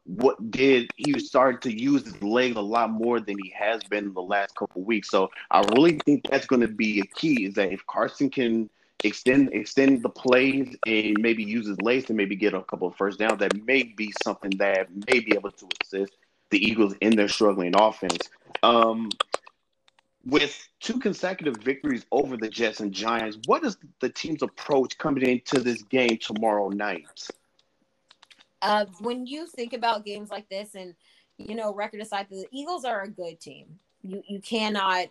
what 0.08 0.50
did 0.50 0.90
he 0.96 1.18
started 1.20 1.60
to 1.60 1.80
use 1.80 2.02
his 2.04 2.22
leg 2.22 2.56
a 2.56 2.60
lot 2.60 2.90
more 2.90 3.20
than 3.20 3.36
he 3.42 3.52
has 3.54 3.82
been 3.84 4.04
in 4.04 4.14
the 4.14 4.22
last 4.22 4.56
couple 4.56 4.82
weeks. 4.82 5.10
So 5.10 5.30
I 5.50 5.60
really 5.74 6.00
think 6.06 6.24
that's 6.28 6.46
going 6.46 6.62
to 6.62 6.68
be 6.68 7.00
a 7.00 7.04
key 7.04 7.44
is 7.44 7.54
that 7.54 7.72
if 7.72 7.86
Carson 7.86 8.30
can 8.30 8.70
extend 9.04 9.50
extend 9.52 10.02
the 10.02 10.08
plays 10.08 10.74
and 10.86 11.18
maybe 11.20 11.44
use 11.44 11.68
his 11.68 11.80
legs 11.82 12.06
to 12.06 12.14
maybe 12.14 12.36
get 12.36 12.54
a 12.54 12.62
couple 12.62 12.88
of 12.88 12.96
first 12.96 13.18
downs, 13.18 13.38
that 13.40 13.54
may 13.66 13.82
be 13.82 14.10
something 14.22 14.50
that 14.56 14.88
may 15.12 15.20
be 15.20 15.34
able 15.34 15.52
to 15.52 15.68
assist 15.82 16.14
the 16.48 16.58
Eagles 16.58 16.94
in 17.02 17.14
their 17.14 17.28
struggling 17.28 17.74
offense. 17.76 18.30
Um, 18.62 19.10
with 20.24 20.68
two 20.80 20.98
consecutive 20.98 21.58
victories 21.58 22.06
over 22.10 22.38
the 22.38 22.48
Jets 22.48 22.80
and 22.80 22.92
Giants, 22.92 23.36
what 23.44 23.62
is 23.62 23.76
the 24.00 24.08
team's 24.08 24.42
approach 24.42 24.96
coming 24.96 25.28
into 25.28 25.60
this 25.60 25.82
game 25.82 26.16
tomorrow 26.16 26.70
night? 26.70 27.28
Uh, 28.62 28.86
when 29.00 29.26
you 29.26 29.46
think 29.46 29.72
about 29.72 30.04
games 30.04 30.30
like 30.30 30.48
this, 30.48 30.74
and 30.74 30.94
you 31.36 31.54
know, 31.54 31.72
record 31.72 32.00
aside, 32.00 32.26
the 32.30 32.46
Eagles 32.50 32.84
are 32.84 33.02
a 33.02 33.08
good 33.08 33.40
team. 33.40 33.66
You 34.02 34.22
you 34.28 34.40
cannot 34.40 35.08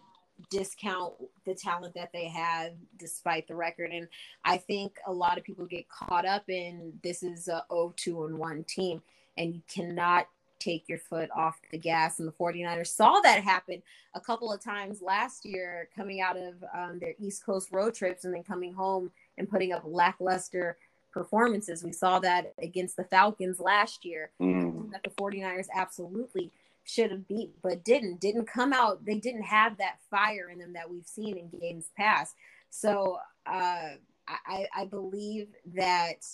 discount 0.50 1.14
the 1.46 1.56
talent 1.56 1.94
that 1.96 2.12
they 2.14 2.28
have 2.28 2.74
despite 2.98 3.48
the 3.48 3.56
record. 3.56 3.92
And 3.92 4.08
I 4.46 4.58
think 4.58 4.98
a 5.08 5.12
lot 5.12 5.38
of 5.38 5.44
people 5.44 5.66
get 5.66 5.90
caught 5.90 6.26
up 6.26 6.50
in 6.50 6.94
this 7.04 7.24
is 7.24 7.48
a 7.48 7.66
0-2 7.72 8.28
and 8.28 8.38
1 8.38 8.64
team, 8.66 9.02
and 9.38 9.56
you 9.56 9.62
cannot 9.68 10.28
take 10.60 10.90
your 10.90 10.98
foot 10.98 11.30
off 11.36 11.60
the 11.72 11.78
gas. 11.78 12.20
And 12.20 12.28
the 12.28 12.34
49ers 12.34 12.88
saw 12.88 13.20
that 13.22 13.44
happen 13.44 13.82
a 14.16 14.20
couple 14.20 14.52
of 14.52 14.62
times 14.62 15.02
last 15.02 15.46
year, 15.46 15.90
coming 15.96 16.22
out 16.22 16.38
of 16.38 16.64
um, 16.76 17.00
their 17.00 17.14
East 17.20 17.46
Coast 17.46 17.70
road 17.72 17.94
trips 17.94 18.26
and 18.26 18.34
then 18.34 18.44
coming 18.44 18.74
home 18.74 19.12
and 19.38 19.50
putting 19.50 19.72
up 19.72 19.84
lackluster 19.86 20.78
performances. 21.18 21.84
We 21.84 21.94
saw 21.94 22.20
that 22.20 22.54
against 22.62 22.96
the 22.96 23.04
Falcons 23.04 23.60
last 23.60 24.06
year 24.06 24.30
mm. 24.40 24.92
that 24.92 25.04
the 25.04 25.10
49ers 25.10 25.68
absolutely 25.74 26.52
should 26.84 27.12
have 27.12 27.28
beat, 27.28 27.52
but 27.64 27.84
didn't. 27.84 28.22
Didn't 28.22 28.46
come 28.46 28.72
out. 28.72 29.04
They 29.04 29.16
didn't 29.20 29.44
have 29.44 29.78
that 29.78 29.98
fire 30.12 30.50
in 30.50 30.60
them 30.60 30.74
that 30.74 30.90
we've 30.90 31.06
seen 31.06 31.38
in 31.38 31.60
games 31.60 31.90
past. 31.98 32.36
So 32.70 33.18
uh, 33.48 33.96
I, 34.28 34.68
I 34.76 34.86
believe 34.86 35.48
that 35.74 36.26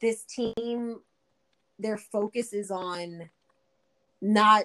this 0.00 0.22
team, 0.24 1.00
their 1.78 1.98
focus 1.98 2.54
is 2.54 2.70
on 2.70 3.28
not 4.22 4.64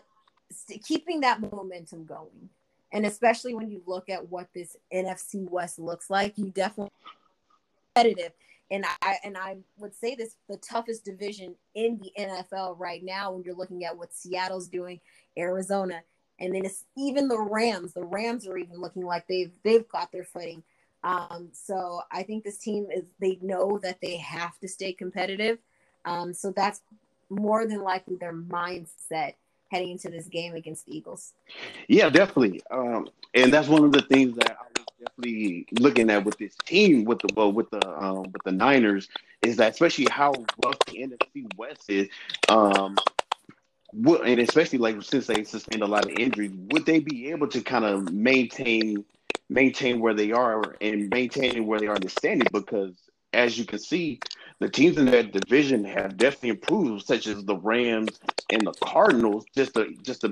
st- 0.52 0.84
keeping 0.84 1.20
that 1.22 1.42
momentum 1.42 2.06
going. 2.06 2.50
And 2.94 3.06
especially 3.06 3.56
when 3.56 3.70
you 3.70 3.82
look 3.86 4.10
at 4.10 4.30
what 4.30 4.48
this 4.54 4.76
NFC 4.94 5.50
West 5.50 5.80
looks 5.80 6.10
like, 6.10 6.38
you 6.38 6.50
definitely 6.50 6.92
competitive 7.94 8.32
and 8.72 8.86
I 9.02 9.18
and 9.24 9.38
I 9.38 9.58
would 9.78 9.94
say 9.94 10.16
this 10.16 10.38
the 10.50 10.58
toughest 10.58 11.06
division 11.06 11.56
in 11.76 12.00
the 12.00 12.12
NFL 12.18 12.80
right 12.80 13.04
now 13.04 13.32
when 13.32 13.44
you're 13.44 13.56
looking 13.56 13.86
at 13.86 13.98
what 13.98 14.14
Seattle's 14.14 14.68
doing, 14.68 15.00
Arizona, 15.38 16.02
and 16.40 16.56
then 16.56 16.66
it's 16.66 16.86
even 16.98 17.28
the 17.28 17.40
Rams. 17.40 17.94
The 17.94 18.04
Rams 18.04 18.48
are 18.48 18.58
even 18.58 18.80
looking 18.80 19.04
like 19.04 19.28
they've 19.28 19.52
they've 19.64 19.88
got 19.90 20.12
their 20.12 20.24
footing. 20.24 20.64
Um, 21.04 21.50
so 21.52 22.02
I 22.12 22.24
think 22.24 22.44
this 22.44 22.58
team 22.58 22.88
is 22.94 23.04
they 23.20 23.38
know 23.42 23.80
that 23.84 24.00
they 24.02 24.18
have 24.18 24.58
to 24.60 24.68
stay 24.68 24.94
competitive. 24.94 25.60
Um, 26.06 26.34
so 26.34 26.52
that's 26.52 26.82
more 27.30 27.68
than 27.68 27.82
likely 27.82 28.16
their 28.16 28.34
mindset 28.34 29.34
heading 29.70 29.92
into 29.92 30.10
this 30.10 30.28
game 30.28 30.54
against 30.54 30.86
the 30.86 30.96
Eagles. 30.96 31.34
Yeah, 31.88 32.10
definitely. 32.10 32.62
Um, 32.72 33.10
and 33.34 33.54
that's 33.54 33.68
one 33.68 33.84
of 33.84 33.92
the 33.92 34.02
things 34.02 34.36
that 34.36 34.52
I 34.52 34.71
definitely 35.02 35.66
looking 35.80 36.10
at 36.10 36.24
with 36.24 36.38
this 36.38 36.56
team, 36.66 37.06
with 37.06 37.20
the 37.20 37.30
well, 37.36 37.52
with 37.52 37.70
the 37.72 38.04
um, 38.04 38.24
with 38.24 38.44
the 38.46 38.52
Niners, 38.52 39.10
is 39.42 39.58
that 39.58 39.74
especially 39.74 40.08
how 40.10 40.34
rough 40.64 40.78
the 40.88 41.00
NFC 41.00 41.58
West 41.58 41.90
is. 41.90 42.08
Um, 42.50 42.98
and 43.94 44.40
especially 44.40 44.80
like 44.80 45.02
since 45.02 45.28
they 45.28 45.44
sustained 45.44 45.84
a 45.84 45.88
lot 45.88 46.06
of 46.06 46.12
injuries, 46.12 46.52
would 46.72 46.86
they 46.86 47.00
be 47.00 47.30
able 47.32 47.48
to 47.48 47.62
kind 47.62 47.86
of 47.86 48.12
maintain 48.14 49.04
maintain 49.50 50.00
where 50.00 50.14
they 50.14 50.32
are 50.32 50.78
and 50.80 51.10
maintaining 51.10 51.68
where 51.68 51.80
they 51.80 51.88
are 51.88 51.96
in 51.96 52.02
the 52.02 52.10
standing? 52.10 52.48
Because 52.54 52.96
as 53.34 53.58
you 53.58 53.66
can 53.66 53.80
see, 53.80 54.20
the 54.60 54.70
teams 54.70 54.98
in 54.98 55.06
that 55.06 55.32
division 55.32 55.84
have 55.84 56.18
definitely 56.18 56.50
improved, 56.50 57.06
such 57.06 57.28
as 57.28 57.44
the 57.44 57.56
Rams 57.56 58.20
and 58.50 58.66
the 58.66 58.74
Cardinals, 58.84 59.46
just 59.56 59.74
to 59.74 59.94
just 60.04 60.22
to 60.22 60.32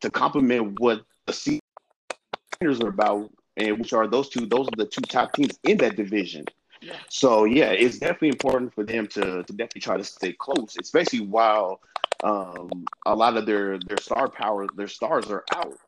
to 0.00 0.10
complement 0.10 0.80
what 0.80 1.02
the 1.26 1.32
Steelers 1.32 2.82
are 2.82 2.88
about, 2.88 3.30
and 3.56 3.78
which 3.78 3.92
are 3.92 4.06
those 4.06 4.28
two. 4.28 4.46
Those 4.46 4.68
are 4.68 4.76
the 4.76 4.86
two 4.86 5.02
top 5.02 5.32
teams 5.34 5.58
in 5.64 5.78
that 5.78 5.96
division. 5.96 6.44
Yeah. 6.80 6.94
So 7.08 7.44
yeah, 7.44 7.70
it's 7.70 7.98
definitely 7.98 8.30
important 8.30 8.74
for 8.74 8.84
them 8.84 9.06
to 9.08 9.42
to 9.42 9.52
definitely 9.52 9.82
try 9.82 9.96
to 9.96 10.04
stay 10.04 10.32
close, 10.32 10.76
especially 10.80 11.20
while 11.20 11.80
um, 12.24 12.70
a 13.06 13.14
lot 13.14 13.36
of 13.36 13.46
their 13.46 13.78
their 13.78 13.98
star 14.00 14.28
power, 14.28 14.66
their 14.76 14.88
stars 14.88 15.30
are 15.30 15.44
out. 15.54 15.78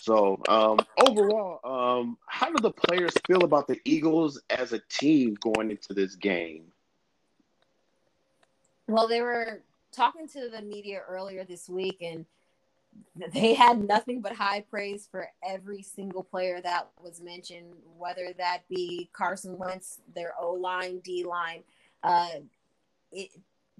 So 0.00 0.42
um, 0.48 0.78
overall, 1.08 1.60
um, 1.64 2.18
how 2.26 2.50
do 2.50 2.60
the 2.60 2.70
players 2.70 3.12
feel 3.26 3.42
about 3.42 3.66
the 3.66 3.80
Eagles 3.84 4.40
as 4.50 4.72
a 4.72 4.80
team 4.90 5.34
going 5.40 5.70
into 5.70 5.94
this 5.94 6.14
game? 6.14 6.64
Well, 8.86 9.08
they 9.08 9.22
were 9.22 9.62
talking 9.92 10.28
to 10.28 10.50
the 10.50 10.60
media 10.60 11.00
earlier 11.08 11.44
this 11.44 11.68
week, 11.70 12.02
and 12.02 12.26
they 13.32 13.54
had 13.54 13.82
nothing 13.82 14.20
but 14.20 14.32
high 14.32 14.60
praise 14.60 15.08
for 15.10 15.28
every 15.46 15.82
single 15.82 16.22
player 16.22 16.60
that 16.60 16.88
was 17.02 17.20
mentioned, 17.20 17.72
whether 17.96 18.32
that 18.38 18.62
be 18.68 19.08
Carson 19.12 19.56
Wentz, 19.58 20.00
their 20.14 20.32
O 20.40 20.52
line, 20.52 21.00
D 21.04 21.24
line. 21.24 21.62
Uh, 22.02 22.28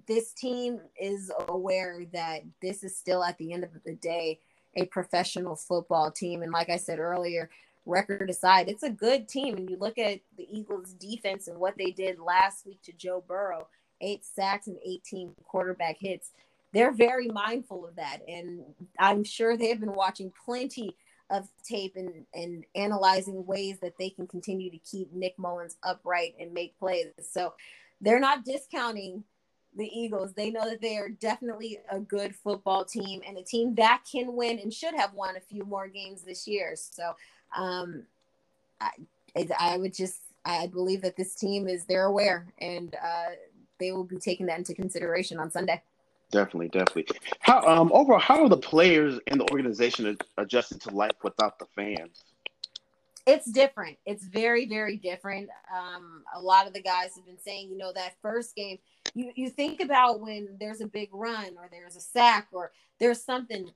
this 0.07 0.33
team 0.33 0.79
is 0.99 1.31
aware 1.49 2.05
that 2.13 2.43
this 2.61 2.83
is 2.83 2.95
still 2.95 3.23
at 3.23 3.37
the 3.37 3.53
end 3.53 3.63
of 3.63 3.71
the 3.85 3.95
day 3.95 4.39
a 4.75 4.85
professional 4.85 5.55
football 5.55 6.11
team. 6.11 6.41
And 6.41 6.51
like 6.51 6.69
I 6.69 6.77
said 6.77 6.99
earlier, 6.99 7.49
record 7.85 8.29
aside, 8.29 8.67
it's 8.67 8.83
a 8.83 8.89
good 8.89 9.27
team. 9.27 9.55
And 9.55 9.69
you 9.69 9.77
look 9.77 9.97
at 9.97 10.19
the 10.37 10.47
Eagles 10.49 10.93
defense 10.93 11.47
and 11.47 11.59
what 11.59 11.77
they 11.77 11.91
did 11.91 12.19
last 12.19 12.65
week 12.65 12.81
to 12.83 12.93
Joe 12.93 13.23
Burrow, 13.27 13.67
eight 14.01 14.25
sacks 14.25 14.67
and 14.67 14.77
18 14.85 15.33
quarterback 15.45 15.97
hits. 15.99 16.31
They're 16.75 16.91
very 16.91 17.29
mindful 17.29 17.87
of 17.87 17.95
that. 17.95 18.17
And 18.27 18.65
I'm 18.99 19.23
sure 19.23 19.55
they've 19.55 19.79
been 19.79 19.93
watching 19.93 20.33
plenty 20.43 20.97
of 21.29 21.47
tape 21.63 21.95
and, 21.95 22.25
and 22.33 22.65
analyzing 22.75 23.45
ways 23.45 23.79
that 23.79 23.97
they 23.97 24.09
can 24.09 24.27
continue 24.27 24.69
to 24.69 24.77
keep 24.79 25.13
Nick 25.13 25.39
Mullens 25.39 25.77
upright 25.83 26.35
and 26.37 26.53
make 26.53 26.77
plays. 26.77 27.07
So 27.31 27.53
they're 28.01 28.19
not 28.19 28.43
discounting 28.43 29.23
the 29.77 29.87
Eagles. 29.87 30.33
They 30.33 30.51
know 30.51 30.69
that 30.69 30.81
they 30.81 30.97
are 30.97 31.07
definitely 31.07 31.79
a 31.89 31.97
good 31.97 32.35
football 32.35 32.83
team 32.83 33.21
and 33.25 33.37
a 33.37 33.43
team 33.43 33.75
that 33.75 34.01
can 34.11 34.35
win 34.35 34.59
and 34.59 34.73
should 34.73 34.95
have 34.95 35.13
won 35.13 35.37
a 35.37 35.41
few 35.41 35.63
more 35.63 35.87
games 35.87 36.23
this 36.23 36.45
year. 36.45 36.75
So, 36.75 37.15
um, 37.55 38.03
I, 38.81 38.91
I 39.57 39.77
would 39.77 39.93
just, 39.93 40.19
I 40.43 40.67
believe 40.67 41.01
that 41.03 41.15
this 41.15 41.35
team 41.35 41.69
is, 41.69 41.85
they're 41.85 42.03
aware 42.03 42.53
and 42.59 42.93
uh, 43.01 43.29
they 43.79 43.93
will 43.93 44.03
be 44.03 44.17
taking 44.17 44.47
that 44.47 44.57
into 44.57 44.73
consideration 44.73 45.39
on 45.39 45.49
Sunday. 45.49 45.81
Definitely, 46.31 46.69
definitely. 46.69 47.07
How, 47.39 47.61
um, 47.61 47.91
overall, 47.93 48.19
how 48.19 48.43
are 48.43 48.49
the 48.49 48.57
players 48.57 49.19
and 49.27 49.39
the 49.39 49.49
organization 49.51 50.17
adjusting 50.37 50.79
to 50.79 50.89
life 50.91 51.11
without 51.23 51.59
the 51.59 51.65
fans? 51.75 52.23
it's 53.25 53.51
different. 53.51 53.97
It's 54.05 54.23
very, 54.23 54.67
very 54.67 54.97
different. 54.97 55.49
Um, 55.75 56.23
a 56.35 56.39
lot 56.39 56.67
of 56.67 56.73
the 56.73 56.81
guys 56.81 57.15
have 57.15 57.25
been 57.25 57.39
saying, 57.39 57.69
you 57.69 57.77
know, 57.77 57.91
that 57.93 58.13
first 58.21 58.55
game, 58.55 58.77
you, 59.15 59.31
you 59.35 59.49
think 59.49 59.81
about 59.81 60.21
when 60.21 60.49
there's 60.59 60.81
a 60.81 60.87
big 60.87 61.09
run 61.11 61.55
or 61.57 61.67
there's 61.71 61.95
a 61.95 62.01
sack 62.01 62.47
or 62.51 62.71
there's 62.99 63.21
something 63.21 63.71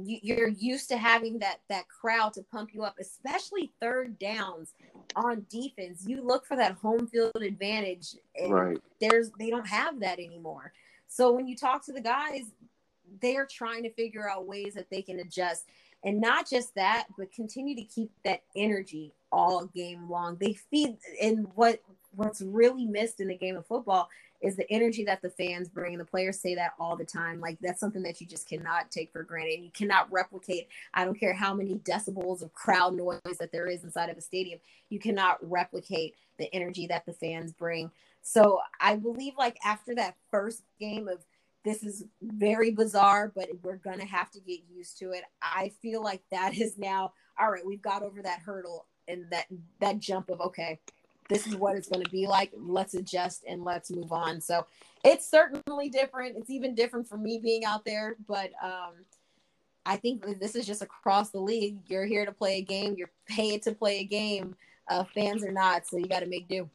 you, 0.00 0.18
you're 0.22 0.48
used 0.48 0.88
to 0.90 0.98
having 0.98 1.38
that 1.38 1.60
that 1.70 1.88
crowd 1.88 2.34
to 2.34 2.42
pump 2.42 2.70
you 2.72 2.84
up, 2.84 2.96
especially 3.00 3.72
third 3.80 4.18
downs 4.18 4.74
on 5.16 5.46
defense. 5.50 6.04
You 6.06 6.22
look 6.22 6.44
for 6.44 6.56
that 6.56 6.72
home 6.72 7.06
field 7.08 7.42
advantage, 7.42 8.14
and 8.36 8.52
right. 8.52 8.78
there's 9.00 9.30
they 9.38 9.50
don't 9.50 9.66
have 9.66 9.98
that 10.00 10.18
anymore. 10.18 10.72
So 11.08 11.32
when 11.32 11.48
you 11.48 11.56
talk 11.56 11.84
to 11.86 11.92
the 11.92 12.00
guys, 12.00 12.42
they 13.20 13.36
are 13.36 13.46
trying 13.46 13.82
to 13.82 13.90
figure 13.90 14.28
out 14.28 14.46
ways 14.46 14.74
that 14.74 14.90
they 14.90 15.02
can 15.02 15.18
adjust 15.18 15.64
and 16.04 16.20
not 16.20 16.48
just 16.48 16.74
that, 16.76 17.06
but 17.16 17.32
continue 17.32 17.74
to 17.74 17.82
keep 17.82 18.10
that 18.24 18.42
energy 18.54 19.12
all 19.32 19.66
game 19.66 20.08
long. 20.08 20.36
They 20.36 20.54
feed 20.54 20.96
and 21.20 21.48
what 21.54 21.80
what's 22.14 22.40
really 22.40 22.86
missed 22.86 23.20
in 23.20 23.28
the 23.28 23.36
game 23.36 23.56
of 23.56 23.66
football 23.66 24.08
is 24.40 24.56
the 24.56 24.70
energy 24.70 25.04
that 25.04 25.20
the 25.20 25.30
fans 25.30 25.68
bring. 25.68 25.98
The 25.98 26.04
players 26.04 26.40
say 26.40 26.54
that 26.54 26.72
all 26.78 26.96
the 26.96 27.04
time. 27.04 27.40
Like 27.40 27.58
that's 27.60 27.80
something 27.80 28.02
that 28.04 28.20
you 28.20 28.26
just 28.26 28.48
cannot 28.48 28.90
take 28.90 29.12
for 29.12 29.24
granted. 29.24 29.60
You 29.60 29.70
cannot 29.70 30.10
replicate. 30.12 30.68
I 30.94 31.04
don't 31.04 31.18
care 31.18 31.34
how 31.34 31.52
many 31.52 31.74
decibels 31.76 32.42
of 32.42 32.54
crowd 32.54 32.94
noise 32.94 33.20
that 33.40 33.50
there 33.52 33.66
is 33.66 33.82
inside 33.82 34.10
of 34.10 34.16
a 34.16 34.22
stadium. 34.22 34.60
You 34.90 35.00
cannot 35.00 35.38
replicate 35.42 36.14
the 36.38 36.52
energy 36.54 36.86
that 36.86 37.04
the 37.04 37.12
fans 37.12 37.52
bring. 37.52 37.90
So 38.22 38.60
I 38.80 38.96
believe 38.96 39.34
like 39.38 39.58
after 39.64 39.94
that 39.94 40.16
first 40.30 40.62
game 40.78 41.08
of 41.08 41.24
this 41.64 41.82
is 41.82 42.04
very 42.22 42.70
bizarre, 42.70 43.32
but 43.34 43.48
we're 43.62 43.76
going 43.76 43.98
to 43.98 44.06
have 44.06 44.30
to 44.30 44.40
get 44.40 44.60
used 44.70 44.98
to 44.98 45.10
it. 45.10 45.24
I 45.42 45.72
feel 45.82 46.02
like 46.02 46.22
that 46.30 46.56
is 46.56 46.78
now 46.78 47.12
all 47.38 47.50
right. 47.50 47.66
We've 47.66 47.82
got 47.82 48.02
over 48.02 48.22
that 48.22 48.40
hurdle 48.40 48.86
and 49.06 49.24
that 49.30 49.46
that 49.80 49.98
jump 49.98 50.30
of 50.30 50.40
okay, 50.40 50.78
this 51.28 51.46
is 51.46 51.56
what 51.56 51.76
it's 51.76 51.88
going 51.88 52.04
to 52.04 52.10
be 52.10 52.26
like. 52.26 52.52
Let's 52.56 52.94
adjust 52.94 53.44
and 53.46 53.64
let's 53.64 53.90
move 53.90 54.12
on. 54.12 54.40
So 54.40 54.66
it's 55.04 55.30
certainly 55.30 55.88
different. 55.88 56.36
It's 56.36 56.50
even 56.50 56.74
different 56.74 57.08
for 57.08 57.16
me 57.16 57.40
being 57.42 57.64
out 57.64 57.84
there, 57.84 58.16
but 58.26 58.50
um, 58.62 59.04
I 59.84 59.96
think 59.96 60.24
this 60.40 60.54
is 60.54 60.66
just 60.66 60.82
across 60.82 61.30
the 61.30 61.40
league. 61.40 61.78
You're 61.86 62.06
here 62.06 62.26
to 62.26 62.32
play 62.32 62.58
a 62.58 62.62
game. 62.62 62.94
You're 62.96 63.12
paid 63.26 63.62
to 63.62 63.72
play 63.72 64.00
a 64.00 64.04
game. 64.04 64.56
Uh, 64.90 65.04
fans 65.14 65.44
or 65.44 65.52
not, 65.52 65.86
so 65.86 65.98
you 65.98 66.06
got 66.06 66.20
to 66.20 66.26
make 66.26 66.48
do. 66.48 66.66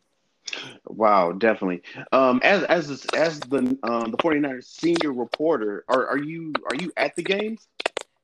Wow, 0.86 1.32
definitely. 1.32 1.84
Um, 2.12 2.40
as 2.44 2.64
as 2.64 3.06
as 3.16 3.40
the 3.42 3.78
um, 3.84 4.12
the 4.12 4.18
49ers 4.18 4.66
senior 4.66 5.14
reporter, 5.14 5.86
are 5.88 6.08
are 6.08 6.18
you 6.18 6.54
are 6.70 6.76
you 6.76 6.92
at 6.98 7.16
the 7.16 7.24
games? 7.24 7.68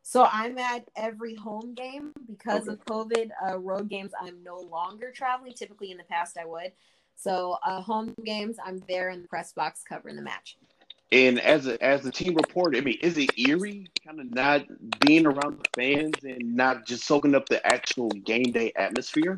So 0.03 0.27
I'm 0.31 0.57
at 0.57 0.89
every 0.95 1.35
home 1.35 1.75
game 1.75 2.13
because 2.27 2.67
okay. 2.67 2.73
of 2.73 2.85
COVID. 2.85 3.29
Uh, 3.47 3.59
road 3.59 3.89
games, 3.89 4.11
I'm 4.19 4.43
no 4.43 4.57
longer 4.57 5.11
traveling. 5.11 5.53
Typically, 5.53 5.91
in 5.91 5.97
the 5.97 6.03
past, 6.03 6.37
I 6.37 6.45
would. 6.45 6.71
So 7.15 7.57
uh, 7.65 7.81
home 7.81 8.15
games, 8.25 8.57
I'm 8.63 8.81
there 8.87 9.09
in 9.09 9.21
the 9.21 9.27
press 9.27 9.53
box 9.53 9.83
covering 9.87 10.15
the 10.15 10.21
match. 10.21 10.57
And 11.11 11.39
as 11.39 11.67
a 11.67 11.83
as 11.83 12.05
a 12.05 12.11
team 12.11 12.35
reporter, 12.35 12.77
I 12.77 12.81
mean, 12.81 12.97
is 13.01 13.17
it 13.17 13.37
eerie 13.37 13.87
kind 14.05 14.19
of 14.19 14.33
not 14.33 14.65
being 14.99 15.25
around 15.25 15.59
the 15.59 15.69
fans 15.75 16.15
and 16.23 16.55
not 16.55 16.85
just 16.85 17.05
soaking 17.05 17.33
up 17.33 17.49
the 17.49 17.65
actual 17.65 18.09
game 18.09 18.51
day 18.51 18.71
atmosphere? 18.75 19.37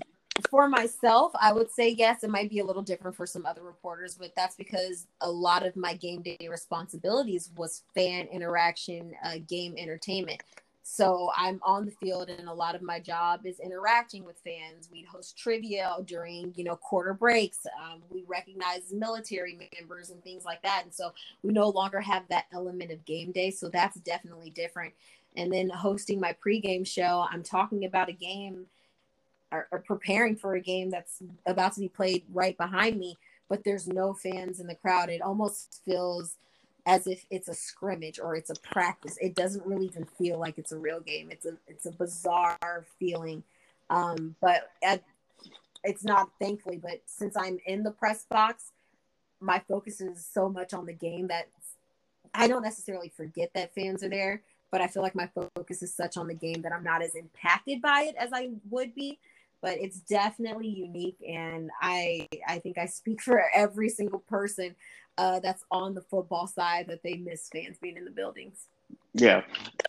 For 0.49 0.67
myself, 0.67 1.31
I 1.39 1.53
would 1.53 1.71
say 1.71 1.89
yes. 1.89 2.23
It 2.23 2.29
might 2.29 2.49
be 2.49 2.59
a 2.59 2.65
little 2.65 2.81
different 2.81 3.15
for 3.15 3.25
some 3.25 3.45
other 3.45 3.63
reporters, 3.63 4.15
but 4.15 4.33
that's 4.35 4.55
because 4.55 5.07
a 5.21 5.29
lot 5.29 5.65
of 5.65 5.75
my 5.75 5.93
game 5.93 6.21
day 6.21 6.37
responsibilities 6.49 7.51
was 7.55 7.83
fan 7.93 8.27
interaction, 8.27 9.13
uh, 9.23 9.35
game 9.47 9.75
entertainment. 9.77 10.41
So 10.83 11.31
I'm 11.37 11.59
on 11.63 11.85
the 11.85 11.91
field, 11.91 12.29
and 12.29 12.49
a 12.49 12.53
lot 12.53 12.75
of 12.75 12.81
my 12.81 12.99
job 12.99 13.45
is 13.45 13.59
interacting 13.59 14.25
with 14.25 14.41
fans. 14.43 14.89
We 14.91 15.03
host 15.03 15.37
trivia 15.37 15.95
during, 16.05 16.53
you 16.57 16.63
know, 16.63 16.75
quarter 16.75 17.13
breaks. 17.13 17.59
Um, 17.81 18.01
we 18.09 18.23
recognize 18.27 18.91
military 18.91 19.57
members 19.79 20.09
and 20.09 20.23
things 20.23 20.43
like 20.43 20.61
that, 20.63 20.81
and 20.83 20.93
so 20.93 21.13
we 21.43 21.53
no 21.53 21.69
longer 21.69 22.01
have 22.01 22.23
that 22.29 22.45
element 22.51 22.91
of 22.91 23.05
game 23.05 23.31
day. 23.31 23.51
So 23.51 23.69
that's 23.69 23.99
definitely 24.01 24.49
different. 24.49 24.93
And 25.37 25.53
then 25.53 25.69
hosting 25.69 26.19
my 26.19 26.35
pregame 26.45 26.85
show, 26.85 27.25
I'm 27.31 27.43
talking 27.43 27.85
about 27.85 28.09
a 28.09 28.13
game 28.13 28.65
are, 29.51 29.67
are 29.71 29.79
preparing 29.79 30.35
for 30.35 30.55
a 30.55 30.61
game 30.61 30.89
that's 30.89 31.21
about 31.45 31.73
to 31.73 31.79
be 31.79 31.89
played 31.89 32.23
right 32.33 32.57
behind 32.57 32.97
me, 32.97 33.17
but 33.49 33.63
there's 33.63 33.87
no 33.87 34.13
fans 34.13 34.59
in 34.59 34.67
the 34.67 34.75
crowd. 34.75 35.09
It 35.09 35.21
almost 35.21 35.81
feels 35.85 36.37
as 36.85 37.05
if 37.07 37.25
it's 37.29 37.47
a 37.47 37.53
scrimmage 37.53 38.19
or 38.19 38.35
it's 38.35 38.49
a 38.49 38.55
practice. 38.61 39.17
It 39.21 39.35
doesn't 39.35 39.65
really 39.65 39.85
even 39.85 40.05
feel 40.17 40.39
like 40.39 40.57
it's 40.57 40.71
a 40.71 40.77
real 40.77 40.99
game. 40.99 41.29
It's 41.31 41.45
a 41.45 41.55
it's 41.67 41.85
a 41.85 41.91
bizarre 41.91 42.85
feeling. 42.99 43.43
Um, 43.89 44.35
but 44.41 44.71
at, 44.83 45.03
it's 45.83 46.03
not 46.03 46.29
thankfully. 46.39 46.77
But 46.77 47.01
since 47.05 47.35
I'm 47.37 47.59
in 47.65 47.83
the 47.83 47.91
press 47.91 48.25
box, 48.29 48.71
my 49.39 49.61
focus 49.67 50.01
is 50.01 50.25
so 50.25 50.49
much 50.49 50.73
on 50.73 50.85
the 50.85 50.93
game 50.93 51.27
that 51.27 51.49
I 52.33 52.47
don't 52.47 52.63
necessarily 52.63 53.09
forget 53.09 53.51
that 53.53 53.75
fans 53.75 54.03
are 54.03 54.09
there. 54.09 54.41
But 54.71 54.81
I 54.81 54.87
feel 54.87 55.03
like 55.03 55.15
my 55.15 55.27
focus 55.27 55.83
is 55.83 55.93
such 55.93 56.15
on 56.15 56.27
the 56.27 56.33
game 56.33 56.61
that 56.61 56.71
I'm 56.71 56.83
not 56.83 57.03
as 57.03 57.15
impacted 57.15 57.81
by 57.81 58.03
it 58.03 58.15
as 58.17 58.29
I 58.33 58.51
would 58.69 58.95
be 58.95 59.19
but 59.61 59.77
it's 59.77 59.99
definitely 59.99 60.67
unique. 60.67 61.17
And 61.27 61.69
I 61.81 62.27
I 62.47 62.59
think 62.59 62.77
I 62.77 62.85
speak 62.85 63.21
for 63.21 63.43
every 63.53 63.89
single 63.89 64.19
person 64.19 64.75
uh, 65.17 65.39
that's 65.39 65.63
on 65.71 65.93
the 65.93 66.01
football 66.01 66.47
side 66.47 66.87
that 66.87 67.03
they 67.03 67.15
miss 67.15 67.47
fans 67.49 67.77
being 67.81 67.97
in 67.97 68.05
the 68.05 68.11
buildings. 68.11 68.67
Yeah, 69.13 69.43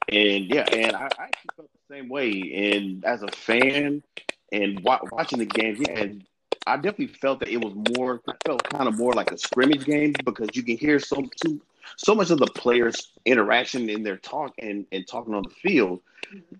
and 0.08 0.44
yeah, 0.46 0.66
and 0.72 0.96
I, 0.96 1.04
I 1.18 1.24
actually 1.24 1.50
felt 1.56 1.70
the 1.72 1.94
same 1.94 2.08
way. 2.08 2.74
And 2.74 3.04
as 3.04 3.22
a 3.22 3.28
fan, 3.28 4.02
and 4.52 4.80
wa- 4.80 5.00
watching 5.10 5.38
the 5.38 5.46
game 5.46 5.76
yeah, 5.80 6.00
and 6.00 6.24
I 6.66 6.76
definitely 6.76 7.08
felt 7.08 7.40
that 7.40 7.48
it 7.48 7.62
was 7.62 7.74
more. 7.96 8.20
Felt 8.46 8.68
kind 8.70 8.88
of 8.88 8.96
more 8.96 9.12
like 9.12 9.30
a 9.30 9.38
scrimmage 9.38 9.84
game 9.84 10.14
because 10.24 10.48
you 10.54 10.62
can 10.62 10.76
hear 10.76 10.98
so 10.98 11.24
too, 11.42 11.60
so 11.96 12.14
much 12.14 12.30
of 12.30 12.38
the 12.38 12.46
players' 12.46 13.12
interaction 13.24 13.88
in 13.88 14.02
their 14.02 14.16
talk 14.16 14.54
and, 14.58 14.86
and 14.92 15.06
talking 15.06 15.34
on 15.34 15.42
the 15.42 15.50
field. 15.50 16.00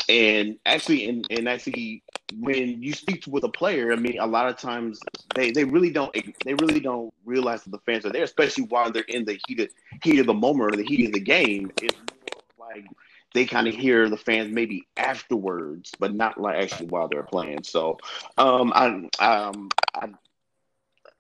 And 0.09 0.59
actually, 0.67 1.09
and, 1.09 1.27
and 1.31 1.49
actually, 1.49 2.03
when 2.39 2.83
you 2.83 2.93
speak 2.93 3.25
with 3.27 3.45
a 3.45 3.49
player, 3.49 3.93
I 3.93 3.97
mean, 3.97 4.19
a 4.19 4.27
lot 4.27 4.49
of 4.49 4.59
times 4.59 5.01
they, 5.35 5.51
they 5.51 5.65
really 5.65 5.91
don't 5.91 6.13
they 6.45 6.55
really 6.55 6.81
don't 6.81 7.13
realize 7.25 7.63
that 7.65 7.71
the 7.71 7.79
fans 7.79 8.05
are 8.05 8.11
there, 8.11 8.25
especially 8.25 8.65
while 8.65 8.91
they're 8.91 9.03
in 9.09 9.25
the 9.25 9.41
heat 9.47 9.61
of 9.61 9.69
heat 10.03 10.19
of 10.19 10.27
the 10.27 10.35
moment 10.35 10.75
or 10.75 10.77
the 10.77 10.85
heat 10.85 11.07
of 11.07 11.13
the 11.13 11.21
game. 11.21 11.71
It's 11.81 11.97
more 11.97 12.69
like 12.69 12.87
they 13.35 13.45
kind 13.45 13.67
of 13.67 13.75
hear 13.75 14.09
the 14.09 14.17
fans 14.17 14.53
maybe 14.53 14.87
afterwards, 14.97 15.93
but 15.99 16.15
not 16.15 16.41
like 16.41 16.57
actually 16.63 16.87
while 16.87 17.09
they're 17.09 17.23
playing. 17.23 17.65
So, 17.65 17.99
um, 18.39 18.73
I 18.75 19.09
um 19.19 19.71
I 19.95 20.09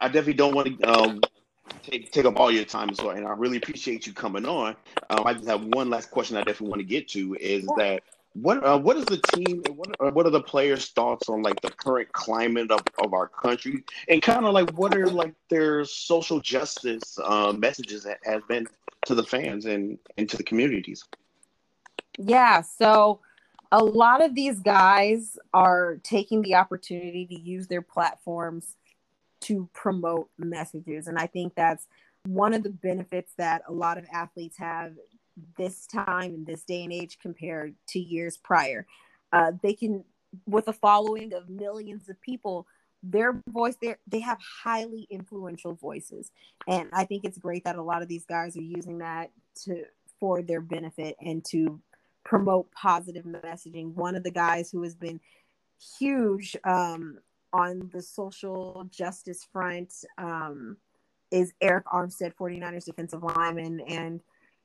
I 0.01 0.09
definitely 0.09 0.35
don't 0.35 0.55
want 0.55 0.81
to 0.81 0.91
um 0.91 1.21
take 1.83 2.13
take 2.13 2.25
up 2.25 2.39
all 2.39 2.51
your 2.51 2.65
time 2.65 2.95
so 2.95 3.11
and 3.11 3.27
I 3.27 3.31
really 3.31 3.57
appreciate 3.57 4.07
you 4.07 4.13
coming 4.13 4.47
on. 4.47 4.77
Um, 5.11 5.27
I 5.27 5.35
just 5.35 5.47
have 5.47 5.65
one 5.65 5.91
last 5.91 6.11
question 6.11 6.37
I 6.37 6.41
definitely 6.41 6.69
want 6.69 6.81
to 6.81 6.87
get 6.87 7.09
to 7.09 7.37
is 7.41 7.67
that 7.77 8.03
what 8.35 8.65
uh, 8.65 8.79
what 8.79 8.97
is 8.97 9.05
the 9.05 9.19
team 9.35 9.63
what 9.75 9.89
are, 10.01 10.11
what 10.11 10.27
are 10.27 10.31
the 10.31 10.41
players' 10.41 10.89
thoughts 10.89 11.29
on 11.29 11.43
like 11.43 11.61
the 11.61 11.71
current 11.71 12.11
climate 12.13 12.71
of, 12.71 12.81
of 13.03 13.13
our 13.13 13.29
country 13.29 13.85
and 14.09 14.23
kind 14.23 14.47
of 14.47 14.55
like 14.55 14.71
what 14.71 14.97
are 14.97 15.09
like 15.09 15.35
their 15.51 15.85
social 15.85 16.41
justice 16.41 17.19
uh, 17.23 17.53
messages 17.53 18.03
that 18.05 18.19
have 18.25 18.47
been 18.49 18.67
to 19.07 19.15
the 19.15 19.23
fans 19.23 19.67
and, 19.67 19.99
and 20.17 20.29
to 20.29 20.37
the 20.37 20.43
communities? 20.43 21.05
Yeah, 22.19 22.61
so 22.63 23.21
a 23.71 23.83
lot 23.83 24.23
of 24.23 24.35
these 24.35 24.61
guys 24.61 25.39
are 25.55 25.99
taking 26.03 26.43
the 26.43 26.55
opportunity 26.55 27.27
to 27.27 27.41
use 27.41 27.67
their 27.67 27.83
platforms 27.83 28.77
to 29.43 29.69
promote 29.73 30.29
messages. 30.39 31.07
And 31.07 31.19
I 31.19 31.27
think 31.27 31.55
that's 31.55 31.87
one 32.27 32.55
of 32.55 32.63
the 32.63 32.71
benefits 32.71 33.33
that 33.39 33.63
a 33.67 33.73
lot 33.73 33.99
of 33.99 34.07
athletes 34.13 34.59
have 34.59 34.93
this 35.57 35.87
time 35.87 36.35
in 36.35 36.45
this 36.45 36.63
day 36.63 36.85
and 36.85 36.93
age 36.93 37.19
compared 37.21 37.75
to 37.89 37.99
years 37.99 38.37
prior. 38.37 38.87
Uh, 39.33 39.53
they 39.63 39.73
can, 39.73 40.05
with 40.47 40.69
a 40.69 40.73
following 40.73 41.33
of 41.33 41.49
millions 41.49 42.09
of 42.09 42.21
people, 42.21 42.67
their 43.03 43.43
voice 43.49 43.77
they 43.83 43.97
they 44.07 44.21
have 44.21 44.39
highly 44.63 45.09
influential 45.11 45.75
voices 45.75 46.31
and 46.69 46.89
i 46.93 47.05
think 47.05 47.25
it's 47.25 47.37
great 47.37 47.65
that 47.65 47.75
a 47.75 47.83
lot 47.83 48.01
of 48.01 48.07
these 48.07 48.25
guys 48.25 48.57
are 48.57 48.63
using 48.63 48.99
that 48.99 49.33
to 49.57 49.83
for 50.21 50.41
their 50.41 50.61
benefit 50.61 51.17
and 51.21 51.45
to 51.45 51.81
promote 52.25 52.71
positive 52.73 53.25
messaging 53.25 53.95
one 53.95 54.15
of 54.15 54.23
the 54.23 54.31
guys 54.31 54.71
who 54.71 54.83
has 54.83 54.95
been 54.95 55.21
huge 55.99 56.57
um, 56.65 57.19
on 57.53 57.91
the 57.93 58.03
social 58.03 58.87
justice 58.91 59.47
front 59.53 59.93
um, 60.19 60.77
is 61.31 61.53
Arik 61.63 61.85
Armstead, 61.85 62.35
49ers 62.35 62.85
defensive 62.85 63.23
lineman. 63.23 63.81
And 63.81 64.21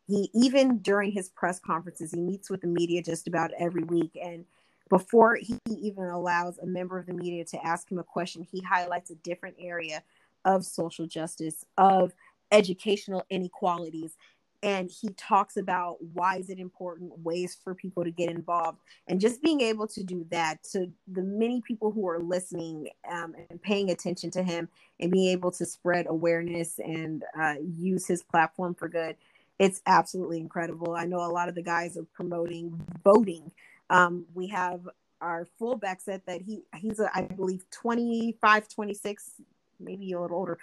he, 0.08 0.30
even 0.34 0.80
during 0.80 1.12
his 1.12 1.30
press 1.30 1.60
conferences, 1.60 2.12
he 2.12 2.22
meets 2.22 2.50
with 2.50 2.62
the 2.62 2.68
media 2.68 3.02
just 3.02 3.28
about 3.28 3.52
every 3.58 3.84
week. 3.84 4.18
And 4.22 4.46
before 4.90 5.36
he 5.36 5.60
even 5.68 6.06
allows 6.06 6.58
a 6.60 6.66
member 6.66 6.98
of 6.98 7.08
the 7.08 7.14
media 7.14 7.44
to 7.46 7.66
ask 7.66 7.92
him 7.92 8.00
a 8.00 8.04
question, 8.04 8.48
he 8.50 8.62
highlights 8.62 9.10
a 9.10 9.16
different 9.16 9.58
area 9.60 10.04
of 10.46 10.64
social 10.64 11.08
justice, 11.08 11.66
of 11.78 12.14
educational 12.52 13.26
inequalities 13.30 14.16
and 14.64 14.90
he 14.90 15.10
talks 15.10 15.58
about 15.58 15.98
why 16.14 16.38
is 16.38 16.50
it 16.50 16.60
important 16.60 17.18
ways 17.20 17.58
for 17.64 17.76
people 17.76 18.04
to 18.04 18.12
get 18.12 18.30
involved 18.30 18.80
and 19.08 19.22
just 19.22 19.42
being 19.42 19.62
able 19.62 19.88
to 19.88 20.04
do 20.04 20.26
that. 20.32 20.64
To 20.72 20.92
the 21.08 21.22
many 21.22 21.62
people 21.62 21.92
who 21.92 22.08
are 22.08 22.20
listening 22.20 22.90
um, 23.12 23.36
and 23.50 23.62
paying 23.62 23.92
attention 23.92 24.32
to 24.32 24.44
him 24.44 24.68
and 25.00 25.12
being 25.12 25.30
able 25.32 25.52
to 25.52 25.66
spread 25.66 26.08
awareness 26.10 26.80
and 26.80 27.24
uh, 27.40 27.56
use 27.78 28.08
his 28.08 28.24
platform 28.24 28.74
for 28.74 28.88
good 28.88 29.16
it's 29.60 29.82
absolutely 29.88 30.40
incredible. 30.40 30.94
I 30.94 31.06
know 31.06 31.20
a 31.20 31.32
lot 31.32 31.50
of 31.50 31.56
the 31.56 31.62
guys 31.62 31.98
are 31.98 32.06
promoting 32.14 32.80
voting. 33.04 33.52
Um, 33.90 34.26
we 34.34 34.48
have 34.48 34.82
our 35.20 35.48
fullback 35.58 36.02
said 36.02 36.22
that 36.28 36.42
he 36.42 36.62
he's 36.76 37.00
a, 37.00 37.10
I 37.14 37.24
believe 37.24 37.66
25 37.72 38.70
26 38.70 39.32
maybe 39.80 40.12
a 40.12 40.22
little 40.22 40.38
older 40.38 40.60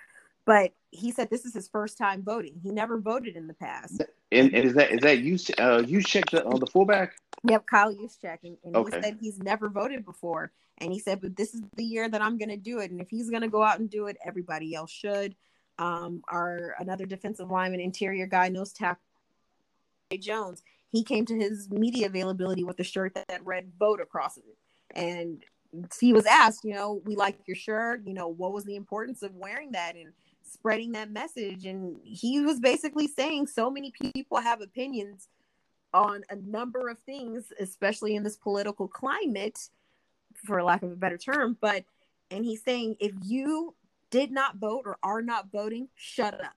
but 0.47 0.72
he 0.90 1.11
said 1.11 1.30
this 1.30 1.45
is 1.45 1.55
his 1.55 1.68
first 1.68 1.99
time 1.99 2.22
voting. 2.22 2.61
He 2.62 2.70
never 2.70 3.01
voted 3.01 3.36
in 3.36 3.47
the 3.47 3.55
past. 3.55 4.03
And, 4.30 4.55
and 4.55 4.64
is 4.64 4.74
that 4.74 4.90
is 4.92 5.01
that 5.01 5.18
you 5.20 5.38
uh 5.59 5.82
you 5.86 6.03
checked 6.03 6.34
on 6.34 6.61
the 6.61 6.66
fullback? 6.66 7.16
Yep, 7.49 7.66
Kyle 7.66 7.95
Juszczyk, 7.95 8.38
and, 8.45 8.57
and 8.64 8.76
okay. 8.76 8.97
he 8.97 9.03
said 9.03 9.18
he's 9.20 9.38
never 9.38 9.68
voted 9.68 10.05
before, 10.05 10.53
and 10.78 10.92
he 10.92 10.99
said, 10.99 11.20
but 11.20 11.36
this 11.36 11.55
is 11.55 11.62
the 11.76 11.84
year 11.84 12.09
that 12.09 12.22
I'm 12.22 12.38
going 12.38 12.49
to 12.49 12.57
do 12.57 12.78
it, 12.78 12.90
and 12.90 13.01
if 13.01 13.11
he's 13.11 13.28
going 13.28 13.42
to 13.42 13.49
go 13.49 13.62
out 13.62 13.80
and 13.80 13.90
do 13.90 14.07
it, 14.07 14.16
everybody 14.24 14.74
else 14.74 14.90
should. 14.90 15.36
Um, 15.78 16.22
our 16.28 16.74
another 16.78 17.05
defensive 17.05 17.51
lineman, 17.51 17.80
interior 17.80 18.26
guy, 18.26 18.49
nose 18.49 18.72
tackle 18.72 19.03
Jones, 20.20 20.62
he 20.90 21.03
came 21.03 21.26
to 21.26 21.36
his 21.36 21.68
media 21.70 22.07
availability 22.07 22.62
with 22.64 22.78
a 22.78 22.84
shirt 22.84 23.14
that, 23.14 23.28
that 23.28 23.45
read 23.45 23.72
"Vote" 23.78 24.01
across 24.01 24.36
it, 24.36 24.45
and 24.95 25.45
he 26.01 26.12
was 26.12 26.26
asked, 26.26 26.64
you 26.64 26.72
know, 26.72 27.03
we 27.05 27.16
like 27.16 27.36
your 27.47 27.57
shirt, 27.57 28.03
you 28.07 28.14
know, 28.14 28.28
what 28.28 28.53
was 28.53 28.64
the 28.64 28.76
importance 28.76 29.22
of 29.22 29.34
wearing 29.34 29.72
that, 29.72 29.97
and 29.97 30.12
spreading 30.51 30.92
that 30.92 31.11
message. 31.11 31.66
And 31.66 31.99
he 32.05 32.40
was 32.40 32.61
basically 32.61 33.09
saying 33.09 33.49
so 33.49 33.70
many 33.70 33.92
people 34.12 34.38
have 34.38 34.61
opinions 34.61 35.28
on 35.92 36.22
a 36.30 36.36
number 36.36 36.88
of 36.88 36.99
things, 37.01 37.53
especially 37.61 38.16
in 38.16 38.22
this 38.22 38.36
political 38.36 38.88
climate, 38.88 39.68
for 40.34 40.62
lack 40.62 40.82
of 40.82 40.92
a 40.92 40.97
better 40.97 41.18
term. 41.18 41.57
But, 41.61 41.84
and 42.30 42.45
he's 42.45 42.62
saying, 42.62 42.97
if 43.01 43.12
you 43.22 43.74
did 44.11 44.30
not 44.30 44.57
vote 44.57 44.82
or 44.86 44.99
are 45.03 45.22
not 45.22 45.51
voting, 45.51 45.88
shut 45.95 46.34
up. 46.34 46.55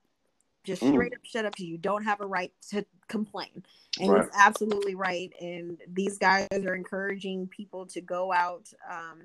Just 0.64 0.82
mm. 0.82 0.92
straight 0.92 1.14
up 1.14 1.20
shut 1.22 1.44
up. 1.44 1.58
You 1.58 1.78
don't 1.78 2.04
have 2.04 2.20
a 2.20 2.26
right 2.26 2.52
to 2.70 2.84
complain. 3.08 3.62
And 4.00 4.12
right. 4.12 4.24
he's 4.24 4.30
absolutely 4.38 4.94
right. 4.94 5.32
And 5.40 5.78
these 5.92 6.18
guys 6.18 6.48
are 6.52 6.74
encouraging 6.74 7.46
people 7.48 7.86
to 7.86 8.00
go 8.00 8.32
out 8.32 8.70
um, 8.90 9.22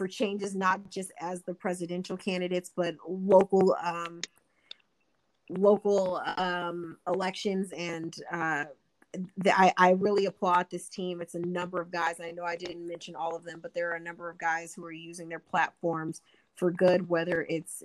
for 0.00 0.08
changes, 0.08 0.54
not 0.54 0.88
just 0.88 1.12
as 1.20 1.42
the 1.42 1.52
presidential 1.52 2.16
candidates, 2.16 2.70
but 2.74 2.94
local 3.06 3.76
um, 3.84 4.22
local 5.50 6.22
um, 6.38 6.96
elections. 7.06 7.70
And 7.76 8.16
uh, 8.32 8.64
the, 9.36 9.52
I, 9.54 9.74
I 9.76 9.90
really 9.90 10.24
applaud 10.24 10.70
this 10.70 10.88
team. 10.88 11.20
It's 11.20 11.34
a 11.34 11.40
number 11.40 11.82
of 11.82 11.90
guys. 11.90 12.18
I 12.18 12.30
know 12.30 12.44
I 12.44 12.56
didn't 12.56 12.88
mention 12.88 13.14
all 13.14 13.36
of 13.36 13.44
them, 13.44 13.58
but 13.60 13.74
there 13.74 13.90
are 13.90 13.96
a 13.96 14.00
number 14.00 14.30
of 14.30 14.38
guys 14.38 14.72
who 14.72 14.86
are 14.86 14.90
using 14.90 15.28
their 15.28 15.38
platforms 15.38 16.22
for 16.54 16.70
good, 16.70 17.06
whether 17.06 17.44
it's 17.50 17.82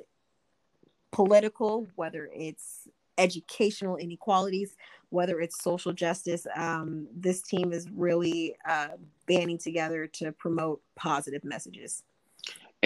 political, 1.11 1.85
whether 1.95 2.29
it's 2.33 2.87
educational 3.17 3.97
inequalities, 3.97 4.75
whether 5.09 5.39
it's 5.39 5.61
social 5.63 5.93
justice. 5.93 6.45
Um, 6.55 7.07
this 7.15 7.41
team 7.41 7.73
is 7.73 7.89
really 7.91 8.55
uh, 8.67 8.89
banding 9.27 9.57
together 9.57 10.07
to 10.07 10.31
promote 10.31 10.81
positive 10.95 11.43
messages. 11.43 12.03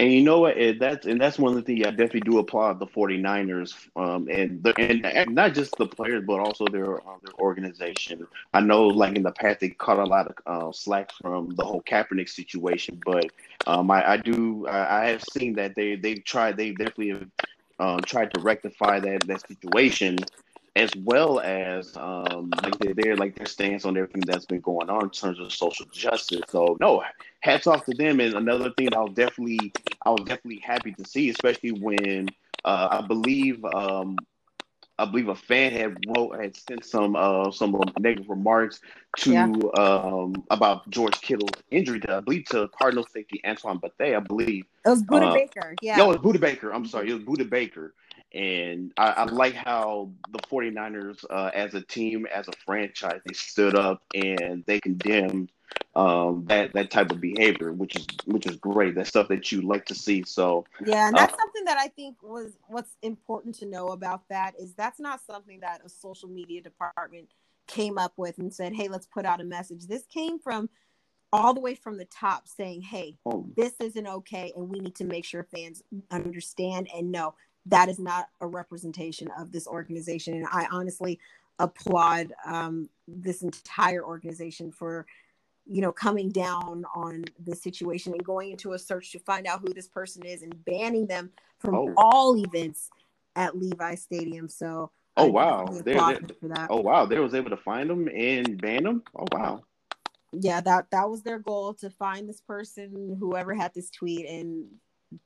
And 0.00 0.10
you 0.10 0.22
know 0.22 0.40
what? 0.40 0.56
That's 0.78 1.04
and 1.04 1.20
that's 1.20 1.38
one 1.38 1.50
of 1.52 1.56
the 1.56 1.62
things 1.62 1.86
I 1.86 1.90
definitely 1.90 2.20
do 2.20 2.38
applaud 2.38 2.78
the 2.78 2.86
49ers 2.86 3.74
um, 3.96 4.28
and, 4.30 4.62
the, 4.62 4.72
and, 4.78 5.04
and 5.04 5.34
not 5.34 5.52
just 5.52 5.76
the 5.76 5.86
players, 5.86 6.24
but 6.26 6.40
also 6.40 6.64
their 6.66 6.96
uh, 6.96 7.18
their 7.22 7.34
organization. 7.38 8.26
I 8.54 8.60
know, 8.60 8.86
like 8.86 9.16
in 9.16 9.22
the 9.22 9.32
past, 9.32 9.60
they 9.60 9.68
caught 9.68 9.98
a 9.98 10.04
lot 10.04 10.28
of 10.28 10.36
uh, 10.46 10.72
slack 10.72 11.12
from 11.20 11.50
the 11.50 11.64
whole 11.64 11.82
Kaepernick 11.82 12.30
situation, 12.30 12.98
but 13.04 13.26
um, 13.66 13.90
I, 13.90 14.12
I 14.12 14.16
do 14.16 14.66
I, 14.66 15.02
I 15.02 15.08
have 15.10 15.22
seen 15.22 15.52
that 15.56 15.74
they 15.74 15.96
they've 15.96 16.24
tried 16.24 16.56
they 16.56 16.70
definitely 16.70 17.10
have 17.10 17.28
um, 17.80 18.00
tried 18.02 18.32
to 18.34 18.40
rectify 18.40 19.00
that 19.00 19.26
that 19.26 19.46
situation 19.48 20.18
as 20.76 20.94
well 20.94 21.40
as 21.40 21.96
um, 21.96 22.50
like 22.62 22.78
they're, 22.78 22.94
they're 22.94 23.16
like 23.16 23.34
their 23.36 23.46
stance 23.46 23.84
on 23.84 23.96
everything 23.96 24.22
that's 24.24 24.46
been 24.46 24.60
going 24.60 24.88
on 24.88 25.04
in 25.04 25.10
terms 25.10 25.40
of 25.40 25.52
social 25.52 25.86
justice. 25.86 26.42
So 26.48 26.76
no, 26.80 27.02
hats 27.40 27.66
off 27.66 27.84
to 27.86 27.94
them. 27.94 28.20
And 28.20 28.34
another 28.34 28.70
thing 28.76 28.94
I 28.94 29.00
was 29.00 29.14
definitely 29.14 29.72
I 30.04 30.10
was 30.10 30.20
definitely 30.26 30.60
happy 30.60 30.92
to 30.92 31.04
see, 31.04 31.30
especially 31.30 31.72
when 31.72 32.28
uh, 32.64 32.88
I 32.90 33.06
believe 33.06 33.64
um, 33.64 34.16
I 35.00 35.06
believe 35.06 35.28
a 35.28 35.34
fan 35.34 35.72
had 35.72 35.96
wrote 36.06 36.40
had 36.40 36.56
sent 36.56 36.84
some 36.84 37.16
uh, 37.16 37.50
some 37.50 37.80
negative 37.98 38.28
remarks 38.28 38.80
to 39.18 39.32
yeah. 39.32 39.52
um, 39.76 40.44
about 40.50 40.88
George 40.90 41.20
Kittle's 41.20 41.62
injury 41.70 42.00
to 42.00 42.16
I 42.16 42.20
believe 42.20 42.44
to 42.46 42.68
Cardinal 42.78 43.06
safety 43.06 43.40
Antoine 43.44 43.78
Bethea, 43.78 44.18
I 44.18 44.20
believe. 44.20 44.66
It 44.84 44.88
was 44.88 45.02
Budda 45.02 45.30
uh, 45.30 45.34
Baker. 45.34 45.74
Yeah. 45.82 45.96
No, 45.96 46.12
it 46.12 46.20
was 46.20 46.34
Budda 46.34 46.40
Baker. 46.40 46.72
I'm 46.72 46.86
sorry, 46.86 47.10
it 47.10 47.14
was 47.14 47.22
Budda 47.24 47.48
Baker. 47.48 47.94
And 48.32 48.92
I, 48.96 49.10
I, 49.10 49.24
like 49.24 49.54
how 49.54 50.12
the 50.30 50.38
49ers, 50.38 51.24
uh, 51.28 51.50
as 51.52 51.74
a 51.74 51.80
team, 51.80 52.26
as 52.32 52.46
a 52.46 52.52
franchise, 52.64 53.20
they 53.26 53.34
stood 53.34 53.74
up 53.74 54.04
and 54.14 54.62
they 54.66 54.78
condemned 54.78 55.50
um, 55.96 56.44
that 56.46 56.72
that 56.72 56.90
type 56.90 57.10
of 57.10 57.20
behavior, 57.20 57.72
which 57.72 57.96
is 57.96 58.06
which 58.26 58.46
is 58.46 58.56
great. 58.56 58.94
That's 58.94 59.08
stuff 59.08 59.28
that 59.28 59.50
you 59.50 59.62
like 59.62 59.86
to 59.86 59.94
see. 59.94 60.22
So 60.22 60.64
yeah, 60.84 61.08
and 61.08 61.16
that's 61.16 61.34
uh, 61.34 61.36
something 61.36 61.64
that 61.64 61.78
I 61.78 61.88
think 61.88 62.16
was 62.22 62.52
what's 62.68 62.96
important 63.02 63.56
to 63.56 63.66
know 63.66 63.88
about 63.88 64.28
that 64.28 64.54
is 64.58 64.74
that's 64.74 65.00
not 65.00 65.20
something 65.26 65.60
that 65.60 65.80
a 65.84 65.88
social 65.88 66.28
media 66.28 66.62
department 66.62 67.28
came 67.66 67.98
up 67.98 68.12
with 68.16 68.38
and 68.38 68.52
said, 68.52 68.72
"Hey, 68.72 68.88
let's 68.88 69.06
put 69.06 69.24
out 69.24 69.40
a 69.40 69.44
message." 69.44 69.86
This 69.86 70.06
came 70.06 70.38
from 70.38 70.70
all 71.32 71.54
the 71.54 71.60
way 71.60 71.74
from 71.74 71.98
the 71.98 72.04
top 72.04 72.46
saying, 72.46 72.82
"Hey, 72.82 73.18
oh. 73.26 73.46
this 73.56 73.74
isn't 73.80 74.06
okay, 74.06 74.52
and 74.56 74.68
we 74.68 74.78
need 74.78 74.94
to 74.96 75.04
make 75.04 75.24
sure 75.24 75.42
fans 75.42 75.82
understand 76.12 76.88
and 76.94 77.10
know 77.10 77.34
that 77.66 77.88
is 77.88 77.98
not 77.98 78.28
a 78.40 78.46
representation 78.46 79.28
of 79.36 79.50
this 79.50 79.66
organization." 79.66 80.34
And 80.34 80.46
I 80.52 80.68
honestly 80.70 81.18
applaud 81.58 82.32
um, 82.46 82.88
this 83.06 83.42
entire 83.42 84.04
organization 84.04 84.72
for 84.72 85.04
you 85.70 85.80
know 85.80 85.92
coming 85.92 86.28
down 86.30 86.84
on 86.94 87.24
the 87.46 87.54
situation 87.54 88.12
and 88.12 88.24
going 88.24 88.50
into 88.50 88.72
a 88.72 88.78
search 88.78 89.12
to 89.12 89.18
find 89.20 89.46
out 89.46 89.60
who 89.60 89.72
this 89.72 89.88
person 89.88 90.24
is 90.24 90.42
and 90.42 90.64
banning 90.64 91.06
them 91.06 91.30
from 91.58 91.74
oh. 91.74 91.94
all 91.96 92.36
events 92.36 92.90
at 93.36 93.56
Levi 93.56 93.94
Stadium. 93.94 94.48
So 94.48 94.90
oh 95.16 95.26
wow, 95.26 95.66
they're, 95.84 96.18
they're, 96.42 96.66
oh 96.68 96.80
wow, 96.80 97.06
they 97.06 97.18
was 97.18 97.34
able 97.34 97.50
to 97.50 97.56
find 97.56 97.88
them 97.88 98.08
and 98.08 98.60
ban 98.60 98.82
them. 98.84 99.02
Oh 99.16 99.26
wow. 99.32 99.62
Yeah, 100.32 100.60
that 100.60 100.86
that 100.90 101.08
was 101.08 101.22
their 101.22 101.38
goal 101.38 101.74
to 101.74 101.90
find 101.90 102.28
this 102.28 102.40
person, 102.40 103.16
whoever 103.18 103.54
had 103.54 103.72
this 103.74 103.90
tweet, 103.90 104.26
and 104.28 104.66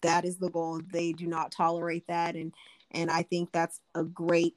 that 0.02 0.24
is 0.24 0.38
the 0.38 0.50
goal. 0.50 0.80
They 0.92 1.12
do 1.12 1.26
not 1.26 1.52
tolerate 1.52 2.06
that, 2.08 2.36
and 2.36 2.54
and 2.90 3.10
I 3.10 3.22
think 3.22 3.52
that's 3.52 3.80
a 3.94 4.04
great 4.04 4.56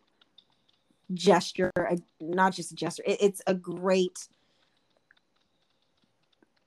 gesture, 1.14 1.72
not 2.22 2.54
just 2.54 2.72
a 2.72 2.76
gesture. 2.76 3.04
It, 3.06 3.18
it's 3.22 3.42
a 3.48 3.54
great, 3.54 4.28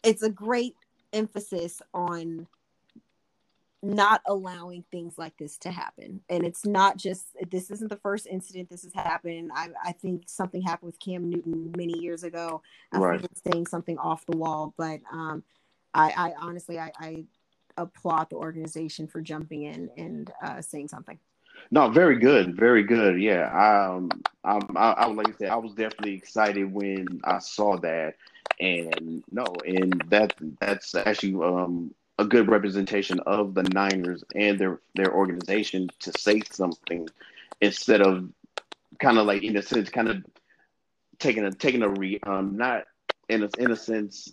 it's 0.02 0.22
a 0.22 0.30
great 0.30 0.74
emphasis 1.12 1.82
on 1.92 2.46
not 3.82 4.20
allowing 4.26 4.84
things 4.90 5.16
like 5.16 5.36
this 5.38 5.56
to 5.56 5.70
happen. 5.70 6.20
And 6.28 6.44
it's 6.44 6.66
not 6.66 6.98
just 6.98 7.28
this 7.50 7.70
isn't 7.70 7.88
the 7.88 7.96
first 7.96 8.26
incident 8.26 8.68
this 8.68 8.82
has 8.82 8.92
happened. 8.92 9.50
I, 9.54 9.68
I 9.82 9.92
think 9.92 10.24
something 10.26 10.60
happened 10.60 10.88
with 10.92 11.00
Cam 11.00 11.30
Newton 11.30 11.72
many 11.76 11.98
years 11.98 12.22
ago. 12.22 12.62
I 12.92 12.98
right. 12.98 13.26
saying 13.50 13.66
something 13.66 13.96
off 13.98 14.26
the 14.26 14.36
wall, 14.36 14.74
but 14.76 15.00
um, 15.10 15.42
I, 15.94 16.12
I 16.14 16.32
honestly 16.40 16.78
I, 16.78 16.92
I 16.98 17.24
applaud 17.78 18.28
the 18.28 18.36
organization 18.36 19.06
for 19.06 19.22
jumping 19.22 19.62
in 19.62 19.90
and 19.96 20.30
uh, 20.42 20.60
saying 20.60 20.88
something. 20.88 21.18
No, 21.70 21.88
very 21.88 22.18
good, 22.18 22.56
very 22.56 22.82
good. 22.82 23.20
Yeah, 23.20 23.46
um, 23.48 24.10
I, 24.44 24.60
I, 24.76 24.90
I 24.92 25.06
like 25.06 25.28
I 25.28 25.32
said, 25.38 25.48
I 25.50 25.56
was 25.56 25.72
definitely 25.74 26.14
excited 26.14 26.72
when 26.72 27.20
I 27.24 27.38
saw 27.38 27.76
that, 27.78 28.16
and 28.58 29.22
no, 29.30 29.44
and 29.66 30.02
that 30.08 30.34
that's 30.60 30.94
actually 30.94 31.34
um 31.44 31.94
a 32.18 32.24
good 32.24 32.48
representation 32.48 33.20
of 33.20 33.54
the 33.54 33.62
Niners 33.62 34.24
and 34.34 34.58
their 34.58 34.80
their 34.94 35.14
organization 35.14 35.88
to 36.00 36.12
say 36.18 36.42
something 36.50 37.08
instead 37.60 38.02
of 38.02 38.28
kind 38.98 39.18
of 39.18 39.26
like 39.26 39.42
in 39.42 39.56
a 39.56 39.62
sense 39.62 39.88
kind 39.90 40.08
of 40.08 40.24
taking 41.18 41.44
a 41.44 41.50
taking 41.50 41.82
a 41.82 41.88
re 41.88 42.20
um 42.24 42.56
not 42.56 42.84
in 43.28 43.42
a 43.44 43.48
in 43.58 43.70
a 43.70 43.76
sense 43.76 44.32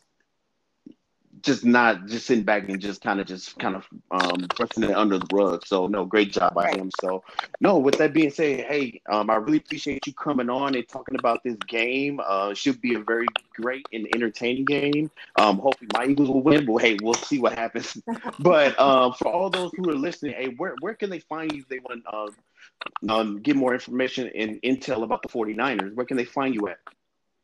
just 1.41 1.65
not 1.65 2.05
just 2.07 2.25
sitting 2.25 2.43
back 2.43 2.69
and 2.69 2.79
just 2.79 3.01
kind 3.01 3.19
of 3.19 3.27
just 3.27 3.57
kind 3.59 3.75
of 3.75 3.87
um 4.11 4.47
pressing 4.55 4.83
it 4.83 4.95
under 4.95 5.17
the 5.17 5.27
rug. 5.31 5.65
So 5.65 5.87
no, 5.87 6.05
great 6.05 6.31
job 6.31 6.53
by 6.53 6.65
right. 6.65 6.77
him. 6.77 6.91
So 7.01 7.23
no, 7.61 7.77
with 7.77 7.97
that 7.97 8.13
being 8.13 8.31
said, 8.31 8.65
hey, 8.65 9.01
um, 9.09 9.29
I 9.29 9.35
really 9.35 9.57
appreciate 9.57 10.05
you 10.07 10.13
coming 10.13 10.49
on 10.49 10.75
and 10.75 10.87
talking 10.87 11.17
about 11.17 11.43
this 11.43 11.57
game. 11.67 12.19
Uh, 12.23 12.53
should 12.53 12.81
be 12.81 12.95
a 12.95 12.99
very 12.99 13.27
great 13.55 13.85
and 13.93 14.07
entertaining 14.13 14.65
game. 14.65 15.11
Um, 15.37 15.59
hopefully 15.59 15.89
my 15.93 16.05
Eagles 16.05 16.29
will 16.29 16.43
win, 16.43 16.65
but 16.65 16.77
hey, 16.77 16.97
we'll 17.01 17.13
see 17.13 17.39
what 17.39 17.53
happens. 17.53 17.97
but 18.39 18.79
um, 18.79 19.13
for 19.13 19.27
all 19.27 19.49
those 19.49 19.71
who 19.75 19.89
are 19.89 19.95
listening, 19.95 20.33
hey, 20.33 20.53
where 20.57 20.75
where 20.81 20.93
can 20.93 21.09
they 21.09 21.19
find 21.19 21.51
you 21.51 21.61
if 21.61 21.67
they 21.67 21.79
want 21.79 22.03
to 22.03 22.15
uh, 22.15 23.19
um, 23.19 23.41
get 23.41 23.55
more 23.55 23.73
information 23.73 24.31
and 24.35 24.61
intel 24.61 25.03
about 25.03 25.21
the 25.21 25.29
49ers? 25.29 25.93
Where 25.95 26.05
can 26.05 26.17
they 26.17 26.25
find 26.25 26.53
you 26.53 26.67
at? 26.67 26.79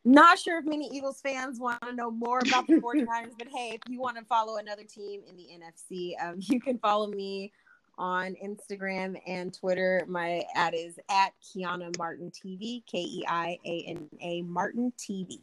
Not 0.05 0.37
sure 0.37 0.59
if 0.59 0.65
many 0.65 0.89
Eagles 0.91 1.21
fans 1.21 1.59
want 1.59 1.81
to 1.81 1.93
know 1.93 2.11
more 2.11 2.39
about 2.39 2.67
the 2.67 2.73
49ers, 2.81 3.37
but 3.37 3.47
hey, 3.47 3.71
if 3.73 3.81
you 3.87 3.99
want 3.99 4.17
to 4.17 4.25
follow 4.25 4.57
another 4.57 4.83
team 4.83 5.21
in 5.27 5.37
the 5.37 5.47
NFC, 5.53 6.13
um, 6.21 6.35
you 6.39 6.59
can 6.59 6.77
follow 6.79 7.07
me 7.07 7.51
on 7.97 8.35
Instagram 8.43 9.19
and 9.27 9.53
Twitter. 9.53 10.03
My 10.07 10.43
ad 10.55 10.73
is 10.73 10.97
at 11.09 11.33
Keiana 11.41 11.95
Martin 11.97 12.31
TV, 12.31 12.83
K 12.85 12.99
E 12.99 13.25
I 13.27 13.57
A 13.65 13.85
N 13.87 14.09
A 14.21 14.41
Martin 14.41 14.91
TV. 14.97 15.39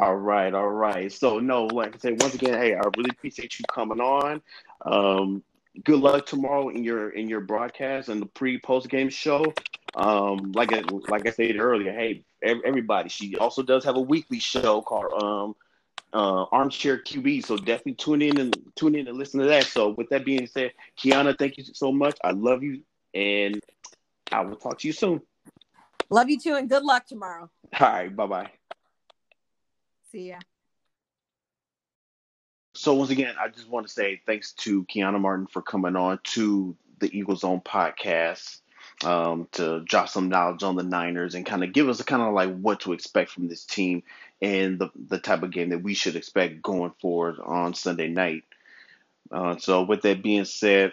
All 0.00 0.16
right, 0.16 0.52
all 0.54 0.68
right. 0.68 1.10
So 1.10 1.38
no, 1.38 1.66
like 1.66 1.94
I 1.94 1.98
said, 1.98 2.20
once 2.20 2.34
again, 2.34 2.54
hey, 2.54 2.74
I 2.74 2.82
really 2.96 3.10
appreciate 3.10 3.58
you 3.58 3.64
coming 3.72 4.00
on. 4.00 4.40
Um, 4.84 5.42
good 5.84 5.98
luck 5.98 6.26
tomorrow 6.26 6.68
in 6.68 6.84
your 6.84 7.10
in 7.10 7.28
your 7.28 7.40
broadcast 7.40 8.08
and 8.08 8.20
the 8.20 8.26
pre 8.26 8.58
post 8.58 8.88
game 8.88 9.08
show. 9.08 9.52
Um, 9.98 10.52
like 10.52 10.72
I, 10.72 10.82
like 11.08 11.26
I 11.26 11.32
said 11.32 11.58
earlier, 11.58 11.92
hey, 11.92 12.22
everybody. 12.42 13.08
She 13.08 13.36
also 13.36 13.62
does 13.62 13.84
have 13.84 13.96
a 13.96 14.00
weekly 14.00 14.38
show 14.38 14.80
called 14.80 15.12
um, 15.20 15.56
uh, 16.12 16.44
Armchair 16.52 16.98
QB. 16.98 17.44
So 17.44 17.56
definitely 17.56 17.94
tune 17.94 18.22
in 18.22 18.38
and 18.38 18.56
tune 18.76 18.94
in 18.94 19.08
and 19.08 19.18
listen 19.18 19.40
to 19.40 19.46
that. 19.46 19.64
So 19.64 19.88
with 19.90 20.08
that 20.10 20.24
being 20.24 20.46
said, 20.46 20.72
Keiana, 20.96 21.36
thank 21.36 21.58
you 21.58 21.64
so 21.64 21.90
much. 21.90 22.16
I 22.22 22.30
love 22.30 22.62
you, 22.62 22.82
and 23.12 23.60
I 24.30 24.42
will 24.42 24.54
talk 24.54 24.78
to 24.78 24.86
you 24.86 24.92
soon. 24.92 25.20
Love 26.10 26.30
you 26.30 26.38
too, 26.38 26.54
and 26.54 26.68
good 26.68 26.84
luck 26.84 27.06
tomorrow. 27.06 27.50
All 27.80 27.88
right, 27.88 28.14
bye 28.14 28.26
bye. 28.26 28.50
See 30.12 30.28
ya. 30.28 30.38
So 32.74 32.94
once 32.94 33.10
again, 33.10 33.34
I 33.38 33.48
just 33.48 33.68
want 33.68 33.88
to 33.88 33.92
say 33.92 34.22
thanks 34.24 34.52
to 34.52 34.84
Keiana 34.84 35.20
Martin 35.20 35.48
for 35.48 35.60
coming 35.60 35.96
on 35.96 36.20
to 36.22 36.76
the 37.00 37.10
Eagles 37.16 37.40
Zone 37.40 37.60
podcast 37.60 38.60
um, 39.04 39.48
to 39.52 39.80
drop 39.80 40.08
some 40.08 40.28
knowledge 40.28 40.62
on 40.62 40.76
the 40.76 40.82
Niners 40.82 41.34
and 41.34 41.46
kind 41.46 41.62
of 41.62 41.72
give 41.72 41.88
us 41.88 42.00
a 42.00 42.04
kind 42.04 42.22
of 42.22 42.34
like 42.34 42.56
what 42.58 42.80
to 42.80 42.92
expect 42.92 43.30
from 43.30 43.48
this 43.48 43.64
team 43.64 44.02
and 44.42 44.78
the 44.78 44.90
the 45.08 45.18
type 45.18 45.42
of 45.42 45.50
game 45.50 45.70
that 45.70 45.82
we 45.82 45.94
should 45.94 46.16
expect 46.16 46.62
going 46.62 46.92
forward 47.00 47.36
on 47.44 47.74
Sunday 47.74 48.08
night. 48.08 48.44
Uh, 49.30 49.56
so 49.58 49.82
with 49.82 50.02
that 50.02 50.22
being 50.22 50.44
said, 50.44 50.92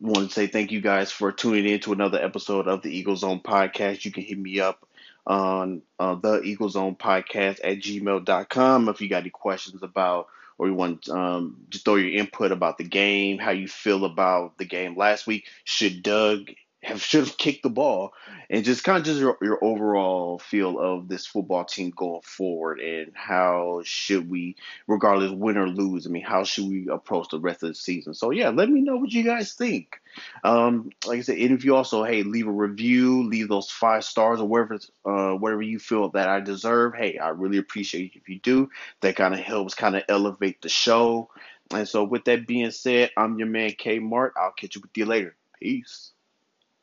want 0.00 0.28
to 0.28 0.34
say 0.34 0.46
thank 0.46 0.70
you 0.70 0.80
guys 0.80 1.10
for 1.10 1.32
tuning 1.32 1.66
in 1.66 1.80
to 1.80 1.92
another 1.92 2.22
episode 2.22 2.68
of 2.68 2.82
the 2.82 2.96
Eagle 2.96 3.16
Zone 3.16 3.40
podcast. 3.40 4.04
You 4.04 4.12
can 4.12 4.22
hit 4.22 4.38
me 4.38 4.60
up 4.60 4.86
on 5.26 5.82
uh, 5.98 6.14
the 6.16 6.42
Eagle 6.42 6.68
Zone 6.68 6.96
podcast 6.96 7.60
at 7.64 7.78
gmail.com 7.78 8.88
if 8.88 9.00
you 9.00 9.08
got 9.08 9.22
any 9.22 9.30
questions 9.30 9.82
about 9.82 10.28
or 10.58 10.68
you 10.68 10.74
want 10.74 11.08
um, 11.08 11.56
to 11.70 11.78
throw 11.78 11.96
your 11.96 12.12
input 12.12 12.52
about 12.52 12.78
the 12.78 12.84
game, 12.84 13.38
how 13.38 13.50
you 13.50 13.66
feel 13.66 14.04
about 14.04 14.58
the 14.58 14.64
game 14.64 14.96
last 14.96 15.26
week. 15.26 15.46
Should 15.64 16.02
Doug 16.02 16.50
have 16.82 17.00
should 17.00 17.24
have 17.26 17.38
kicked 17.38 17.62
the 17.62 17.70
ball 17.70 18.12
and 18.50 18.64
just 18.64 18.82
kind 18.82 18.98
of 18.98 19.04
just 19.04 19.20
your, 19.20 19.38
your 19.40 19.62
overall 19.62 20.38
feel 20.40 20.80
of 20.80 21.06
this 21.06 21.26
football 21.26 21.64
team 21.64 21.92
going 21.94 22.20
forward 22.22 22.80
and 22.80 23.12
how 23.14 23.80
should 23.84 24.28
we 24.28 24.56
regardless 24.88 25.30
win 25.30 25.56
or 25.56 25.68
lose 25.68 26.06
i 26.06 26.10
mean 26.10 26.24
how 26.24 26.42
should 26.42 26.68
we 26.68 26.88
approach 26.88 27.28
the 27.30 27.38
rest 27.38 27.62
of 27.62 27.68
the 27.68 27.74
season? 27.74 28.14
So 28.14 28.30
yeah 28.30 28.48
let 28.48 28.68
me 28.68 28.80
know 28.80 28.96
what 28.96 29.12
you 29.12 29.22
guys 29.22 29.52
think. 29.52 30.00
Um, 30.42 30.90
like 31.06 31.18
i 31.18 31.22
said 31.22 31.38
and 31.38 31.52
if 31.52 31.64
you 31.64 31.76
also 31.76 32.02
hey 32.02 32.24
leave 32.24 32.48
a 32.48 32.52
review 32.52 33.28
leave 33.28 33.48
those 33.48 33.70
five 33.70 34.04
stars 34.04 34.40
or 34.40 34.48
whatever 34.48 34.78
uh, 35.04 35.34
whatever 35.36 35.62
you 35.62 35.78
feel 35.78 36.08
that 36.10 36.28
i 36.28 36.40
deserve. 36.40 36.94
Hey 36.94 37.18
i 37.18 37.28
really 37.28 37.58
appreciate 37.58 38.16
if 38.16 38.28
you 38.28 38.40
do. 38.40 38.70
That 39.02 39.16
kind 39.16 39.34
of 39.34 39.40
helps 39.40 39.74
kind 39.74 39.96
of 39.96 40.02
elevate 40.08 40.60
the 40.62 40.68
show. 40.68 41.30
And 41.70 41.88
so 41.88 42.02
with 42.02 42.24
that 42.24 42.46
being 42.46 42.72
said 42.72 43.10
i'm 43.16 43.38
your 43.38 43.48
man 43.48 43.70
k 43.78 44.00
mart. 44.00 44.34
I'll 44.36 44.52
catch 44.52 44.74
you 44.74 44.82
with 44.82 44.96
you 44.96 45.06
later. 45.06 45.36
Peace 45.60 46.12